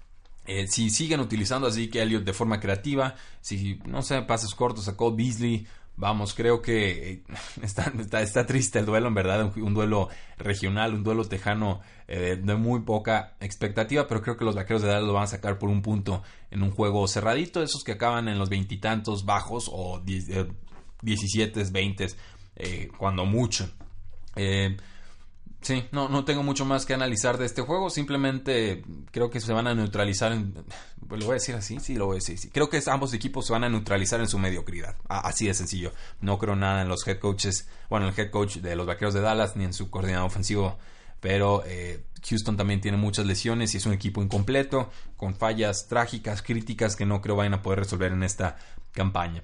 eh, 0.45 0.67
si 0.67 0.91
siguen 0.91 1.19
utilizando 1.19 1.67
así 1.67 1.89
que 1.89 2.03
Elliot 2.03 2.23
de 2.23 2.33
forma 2.33 2.59
creativa, 2.59 3.15
si 3.41 3.79
no 3.85 4.03
sé, 4.03 4.21
pases 4.21 4.53
cortos 4.53 4.87
a 4.87 4.95
Cole 4.95 5.15
Beasley, 5.15 5.67
Vamos, 5.99 6.33
creo 6.33 6.61
que 6.61 7.11
eh, 7.11 7.23
está, 7.61 7.91
está, 8.21 8.45
triste 8.45 8.79
el 8.79 8.85
duelo, 8.85 9.09
en 9.09 9.13
verdad, 9.13 9.51
un, 9.57 9.73
duelo 9.73 10.07
regional, 10.37 10.93
un 10.93 11.03
duelo 11.03 11.25
tejano 11.25 11.81
eh, 12.07 12.39
de 12.41 12.55
muy 12.55 12.79
poca 12.83 13.35
expectativa, 13.41 14.07
pero 14.07 14.21
creo 14.21 14.37
que 14.37 14.45
los 14.45 14.55
vaqueros 14.55 14.81
de 14.81 14.87
Dallas 14.87 15.03
lo 15.03 15.11
van 15.11 15.23
a 15.23 15.27
sacar 15.27 15.59
por 15.59 15.67
un 15.67 15.81
punto 15.81 16.23
en 16.51 16.63
un 16.63 16.71
juego 16.71 17.05
cerradito, 17.09 17.61
esos 17.61 17.83
que 17.83 17.91
acaban 17.91 18.29
en 18.29 18.39
los 18.39 18.47
veintitantos 18.47 19.25
bajos 19.25 19.69
o 19.69 20.01
diecisiete, 21.01 21.65
veinte, 21.69 22.07
eh, 22.55 22.87
cuando 22.97 23.25
mucho. 23.25 23.69
Sí, 25.61 25.85
no, 25.91 26.07
no 26.07 26.23
tengo 26.23 26.41
mucho 26.41 26.63
más 26.63 26.85
que 26.85 26.93
analizar 26.93 27.37
de 27.37 27.45
este 27.45 27.61
juego. 27.61 27.89
Simplemente 27.89 28.83
creo 29.11 29.29
que 29.29 29.41
se 29.41 29.51
van 29.51 29.67
a 29.67 29.75
neutralizar 29.75 30.31
en. 30.31 30.53
Lo 31.09 31.17
voy 31.17 31.31
a 31.31 31.33
decir 31.33 31.55
así, 31.55 31.79
sí, 31.79 31.95
lo 31.95 32.05
voy 32.05 32.15
a 32.15 32.19
decir. 32.19 32.37
Sí. 32.37 32.49
Creo 32.49 32.69
que 32.69 32.81
ambos 32.87 33.13
equipos 33.13 33.45
se 33.45 33.53
van 33.53 33.65
a 33.65 33.69
neutralizar 33.69 34.21
en 34.21 34.27
su 34.27 34.39
mediocridad. 34.39 34.95
Así 35.09 35.47
de 35.47 35.53
sencillo. 35.53 35.91
No 36.21 36.37
creo 36.37 36.55
nada 36.55 36.81
en 36.81 36.87
los 36.87 37.05
head 37.05 37.19
coaches. 37.19 37.67
Bueno, 37.89 38.07
el 38.07 38.17
head 38.17 38.29
coach 38.29 38.57
de 38.57 38.75
los 38.75 38.87
vaqueros 38.87 39.13
de 39.13 39.21
Dallas 39.21 39.55
ni 39.55 39.65
en 39.65 39.73
su 39.73 39.89
coordinador 39.89 40.27
ofensivo. 40.27 40.77
Pero 41.19 41.63
eh, 41.65 42.05
Houston 42.29 42.55
también 42.55 42.79
tiene 42.79 42.97
muchas 42.97 43.25
lesiones 43.25 43.73
y 43.73 43.77
es 43.77 43.85
un 43.85 43.91
equipo 43.93 44.21
incompleto, 44.21 44.89
con 45.17 45.35
fallas 45.35 45.87
trágicas, 45.87 46.41
críticas 46.41 46.95
que 46.95 47.05
no 47.05 47.21
creo 47.21 47.35
vayan 47.35 47.55
a 47.55 47.61
poder 47.61 47.79
resolver 47.79 48.13
en 48.13 48.23
esta 48.23 48.57
campaña. 48.93 49.43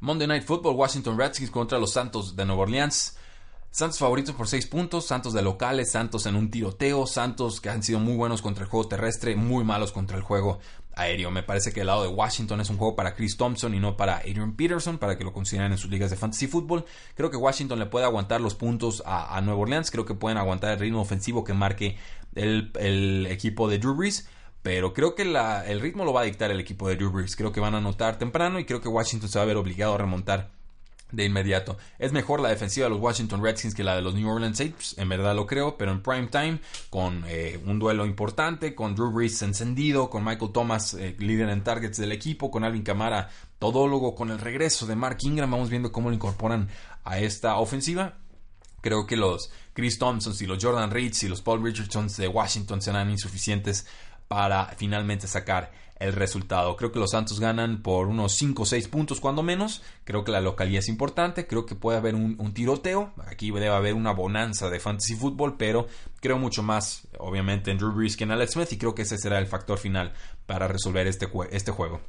Monday 0.00 0.26
Night 0.26 0.44
Football, 0.44 0.76
Washington 0.76 1.18
Redskins 1.18 1.50
contra 1.50 1.78
los 1.78 1.92
Santos 1.92 2.34
de 2.34 2.46
Nueva 2.46 2.62
Orleans. 2.62 3.17
Santos 3.70 3.98
favoritos 3.98 4.34
por 4.34 4.48
6 4.48 4.66
puntos, 4.66 5.06
Santos 5.06 5.34
de 5.34 5.42
locales, 5.42 5.92
Santos 5.92 6.26
en 6.26 6.36
un 6.36 6.50
tiroteo, 6.50 7.06
Santos 7.06 7.60
que 7.60 7.68
han 7.68 7.82
sido 7.82 8.00
muy 8.00 8.16
buenos 8.16 8.42
contra 8.42 8.64
el 8.64 8.70
juego 8.70 8.88
terrestre, 8.88 9.36
muy 9.36 9.62
malos 9.62 9.92
contra 9.92 10.16
el 10.16 10.22
juego 10.22 10.58
aéreo. 10.96 11.30
Me 11.30 11.42
parece 11.42 11.72
que 11.72 11.82
el 11.82 11.86
lado 11.86 12.02
de 12.02 12.08
Washington 12.08 12.60
es 12.60 12.70
un 12.70 12.76
juego 12.76 12.96
para 12.96 13.14
Chris 13.14 13.36
Thompson 13.36 13.74
y 13.74 13.80
no 13.80 13.96
para 13.96 14.16
Adrian 14.16 14.54
Peterson, 14.54 14.98
para 14.98 15.16
que 15.16 15.24
lo 15.24 15.32
consideren 15.32 15.72
en 15.72 15.78
sus 15.78 15.90
ligas 15.90 16.10
de 16.10 16.16
fantasy 16.16 16.46
football. 16.46 16.84
Creo 17.14 17.30
que 17.30 17.36
Washington 17.36 17.78
le 17.78 17.86
puede 17.86 18.06
aguantar 18.06 18.40
los 18.40 18.54
puntos 18.54 19.02
a, 19.06 19.40
Nueva 19.42 19.60
Orleans, 19.60 19.90
creo 19.90 20.04
que 20.04 20.14
pueden 20.14 20.38
aguantar 20.38 20.72
el 20.72 20.78
ritmo 20.78 21.00
ofensivo 21.00 21.44
que 21.44 21.54
marque 21.54 21.96
el, 22.34 23.26
equipo 23.30 23.68
de 23.68 23.78
Drew 23.78 23.94
Brees. 23.94 24.28
Pero 24.62 24.92
creo 24.92 25.14
que 25.14 25.22
el 25.22 25.80
ritmo 25.80 26.04
lo 26.04 26.12
va 26.12 26.22
a 26.22 26.24
dictar 26.24 26.50
el 26.50 26.58
equipo 26.58 26.88
de 26.88 26.96
Drew 26.96 27.12
Brees. 27.12 27.36
Creo 27.36 27.52
que 27.52 27.60
van 27.60 27.74
a 27.74 27.78
anotar 27.78 28.18
temprano 28.18 28.58
y 28.58 28.64
creo 28.64 28.80
que 28.80 28.88
Washington 28.88 29.28
se 29.28 29.38
va 29.38 29.44
a 29.44 29.46
ver 29.46 29.56
obligado 29.56 29.94
a 29.94 29.98
remontar 29.98 30.50
de 31.12 31.24
inmediato. 31.24 31.78
Es 31.98 32.12
mejor 32.12 32.40
la 32.40 32.50
defensiva 32.50 32.84
de 32.84 32.90
los 32.90 33.00
Washington 33.00 33.42
Redskins 33.42 33.74
que 33.74 33.84
la 33.84 33.96
de 33.96 34.02
los 34.02 34.14
New 34.14 34.28
Orleans 34.28 34.58
Saints, 34.58 34.94
en 34.98 35.08
verdad 35.08 35.34
lo 35.34 35.46
creo, 35.46 35.76
pero 35.76 35.92
en 35.92 36.02
prime 36.02 36.26
time, 36.26 36.60
con 36.90 37.24
eh, 37.26 37.60
un 37.64 37.78
duelo 37.78 38.06
importante, 38.06 38.74
con 38.74 38.94
Drew 38.94 39.10
Brees 39.10 39.40
encendido, 39.42 40.10
con 40.10 40.24
Michael 40.24 40.52
Thomas 40.52 40.94
eh, 40.94 41.16
líder 41.18 41.48
en 41.48 41.64
targets 41.64 41.96
del 41.96 42.12
equipo, 42.12 42.50
con 42.50 42.64
Alvin 42.64 42.82
Kamara 42.82 43.30
todólogo, 43.58 44.14
con 44.14 44.30
el 44.30 44.38
regreso 44.38 44.86
de 44.86 44.96
Mark 44.96 45.18
Ingram, 45.22 45.50
vamos 45.50 45.70
viendo 45.70 45.90
cómo 45.90 46.10
lo 46.10 46.14
incorporan 46.14 46.68
a 47.04 47.18
esta 47.18 47.56
ofensiva. 47.56 48.18
Creo 48.80 49.06
que 49.06 49.16
los 49.16 49.50
Chris 49.72 49.98
Thompson 49.98 50.34
y 50.38 50.46
los 50.46 50.62
Jordan 50.62 50.90
Reeds 50.90 51.24
y 51.24 51.28
los 51.28 51.42
Paul 51.42 51.64
Richardsons 51.64 52.16
de 52.16 52.28
Washington 52.28 52.80
serán 52.80 53.10
insuficientes 53.10 53.86
para 54.28 54.66
finalmente 54.76 55.26
sacar 55.26 55.72
el 56.00 56.12
resultado. 56.12 56.76
Creo 56.76 56.92
que 56.92 56.98
los 56.98 57.10
Santos 57.10 57.40
ganan 57.40 57.82
por 57.82 58.06
unos 58.06 58.32
5 58.34 58.62
o 58.62 58.66
6 58.66 58.88
puntos 58.88 59.20
cuando 59.20 59.42
menos. 59.42 59.82
Creo 60.04 60.24
que 60.24 60.32
la 60.32 60.40
localidad 60.40 60.80
es 60.80 60.88
importante. 60.88 61.46
Creo 61.46 61.66
que 61.66 61.74
puede 61.74 61.98
haber 61.98 62.14
un, 62.14 62.36
tiroteo. 62.54 63.12
Aquí 63.26 63.50
debe 63.50 63.68
haber 63.68 63.94
una 63.94 64.12
bonanza 64.12 64.70
de 64.70 64.80
fantasy 64.80 65.14
fútbol, 65.14 65.56
pero 65.56 65.86
creo 66.20 66.38
mucho 66.38 66.62
más, 66.62 67.06
obviamente, 67.18 67.70
en 67.70 67.78
Drew 67.78 67.92
Brees 67.92 68.16
que 68.16 68.24
en 68.24 68.32
Alex 68.32 68.52
Smith 68.52 68.72
y 68.72 68.78
creo 68.78 68.94
que 68.94 69.02
ese 69.02 69.18
será 69.18 69.38
el 69.38 69.46
factor 69.46 69.78
final 69.78 70.12
para 70.46 70.68
resolver 70.68 71.06
este, 71.06 71.28
este 71.50 71.72
juego. 71.72 72.00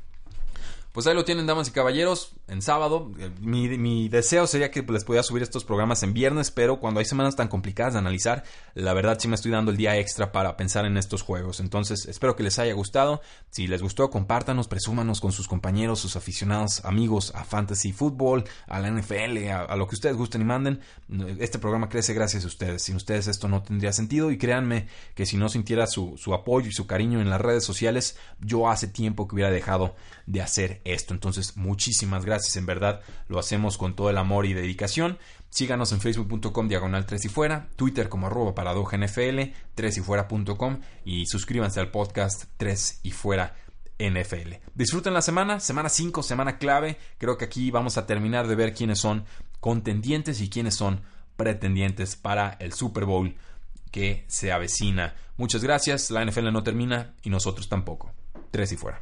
Pues 0.92 1.06
ahí 1.06 1.14
lo 1.14 1.24
tienen, 1.24 1.46
damas 1.46 1.68
y 1.68 1.72
caballeros, 1.72 2.34
en 2.48 2.64
sábado. 2.64 3.12
Mi, 3.42 4.10
deseo 4.10 4.48
sería 4.48 4.72
que 4.72 4.82
les 4.82 5.04
pudiera 5.04 5.22
subir 5.22 5.44
estos 5.44 5.64
programas 5.64 6.02
en 6.02 6.14
viernes, 6.14 6.50
pero 6.50 6.80
cuando 6.80 7.00
hay 7.00 7.06
semanas 7.06 7.36
tan 7.36 7.48
complicadas 7.48 7.94
de 7.94 8.00
analizar, 8.00 8.44
la 8.74 8.94
verdad 8.94 9.18
sí 9.20 9.28
me 9.28 9.36
estoy 9.36 9.52
dando 9.52 9.70
el 9.70 9.78
día 9.78 9.98
extra 9.98 10.32
para 10.32 10.58
pensar 10.58 10.86
en 10.86 10.98
estos 10.98 11.22
juegos. 11.22 11.60
Entonces, 11.60 12.08
espero 12.08 12.36
que 12.36 12.42
les 12.42 12.58
haya 12.58 12.74
gustado. 12.74 13.22
Si 13.52 13.68
les 13.68 13.84
gustó, 13.84 14.10
compártanos, 14.10 14.68
presúmanos 14.68 15.22
con 15.22 15.32
sus 15.32 15.48
compañeros, 15.48 16.00
sus 16.00 16.16
aficionados, 16.16 16.84
amigos 16.84 17.34
a 17.36 17.44
Fantasy 17.44 17.92
Football, 17.92 18.46
a 18.68 18.80
la 18.80 18.90
NFL, 18.90 19.48
a, 19.50 19.76
lo 19.76 19.88
que 19.88 19.94
ustedes 19.96 20.18
gusten 20.18 20.42
y 20.42 20.46
manden. 20.46 20.80
Este 21.38 21.60
programa 21.60 21.88
crece 21.88 22.16
gracias 22.16 22.46
a 22.46 22.48
ustedes. 22.48 22.82
Sin 22.82 22.96
ustedes 22.96 23.28
esto 23.28 23.48
no 23.48 23.62
tendría 23.62 23.94
sentido 23.94 24.32
y 24.32 24.40
créanme 24.40 24.88
que 25.14 25.28
si 25.28 25.38
no 25.38 25.50
sintiera 25.50 25.86
su, 25.86 26.18
su 26.18 26.34
apoyo 26.34 26.68
y 26.68 26.74
su 26.74 26.88
cariño 26.88 27.22
en 27.22 27.30
las 27.30 27.40
redes 27.40 27.64
sociales, 27.64 28.18
yo 28.40 28.70
hace 28.70 28.88
tiempo 28.88 29.28
que 29.28 29.36
hubiera 29.36 29.52
dejado 29.52 29.96
de 30.26 30.42
hacer 30.42 30.79
esto. 30.84 31.14
Entonces, 31.14 31.58
muchísimas 31.58 32.26
gracias, 32.26 32.56
en 32.58 32.66
verdad, 32.66 33.02
lo 33.28 33.40
hacemos 33.40 33.78
con 33.78 33.96
todo 33.96 34.10
el 34.10 34.18
amor 34.18 34.46
y 34.46 34.54
dedicación. 34.54 35.18
Síganos 35.50 35.92
en 35.92 36.02
facebook.com 36.02 36.68
diagonal 36.68 37.06
3 37.06 37.26
y 37.26 37.30
fuera, 37.30 37.70
Twitter 37.76 38.10
como 38.10 38.28
arroba 38.28 38.54
paradoja 38.54 38.98
NFL, 38.98 39.52
3 39.76 39.98
y 39.98 40.02
fuera.com 40.02 40.80
y 41.06 41.26
suscríbanse 41.26 41.80
al 41.80 41.92
podcast 41.92 42.46
3 42.58 43.00
y 43.04 43.12
fuera 43.12 43.56
NFL. 43.98 44.56
Disfruten 44.76 45.14
la 45.14 45.22
semana, 45.22 45.60
semana 45.60 45.90
5, 45.90 46.24
semana 46.24 46.58
clave. 46.58 46.98
Creo 47.18 47.38
que 47.38 47.46
aquí 47.46 47.72
vamos 47.72 47.98
a 47.98 48.06
terminar 48.06 48.48
de 48.48 48.56
ver 48.56 48.74
quiénes 48.74 49.00
son 49.00 49.26
contendientes 49.60 50.40
y 50.42 50.50
quiénes 50.50 50.76
son 50.76 51.02
pretendientes 51.36 52.16
para 52.16 52.52
el 52.60 52.74
Super 52.74 53.06
Bowl 53.06 53.36
que 53.92 54.26
se 54.28 54.52
avecina. 54.52 55.16
Muchas 55.38 55.64
gracias, 55.64 56.12
la 56.12 56.24
NFL 56.24 56.52
no 56.52 56.64
termina 56.64 57.16
y 57.24 57.30
nosotros 57.30 57.70
tampoco. 57.70 58.12
3 58.52 58.72
y 58.72 58.78
fuera. 58.78 59.02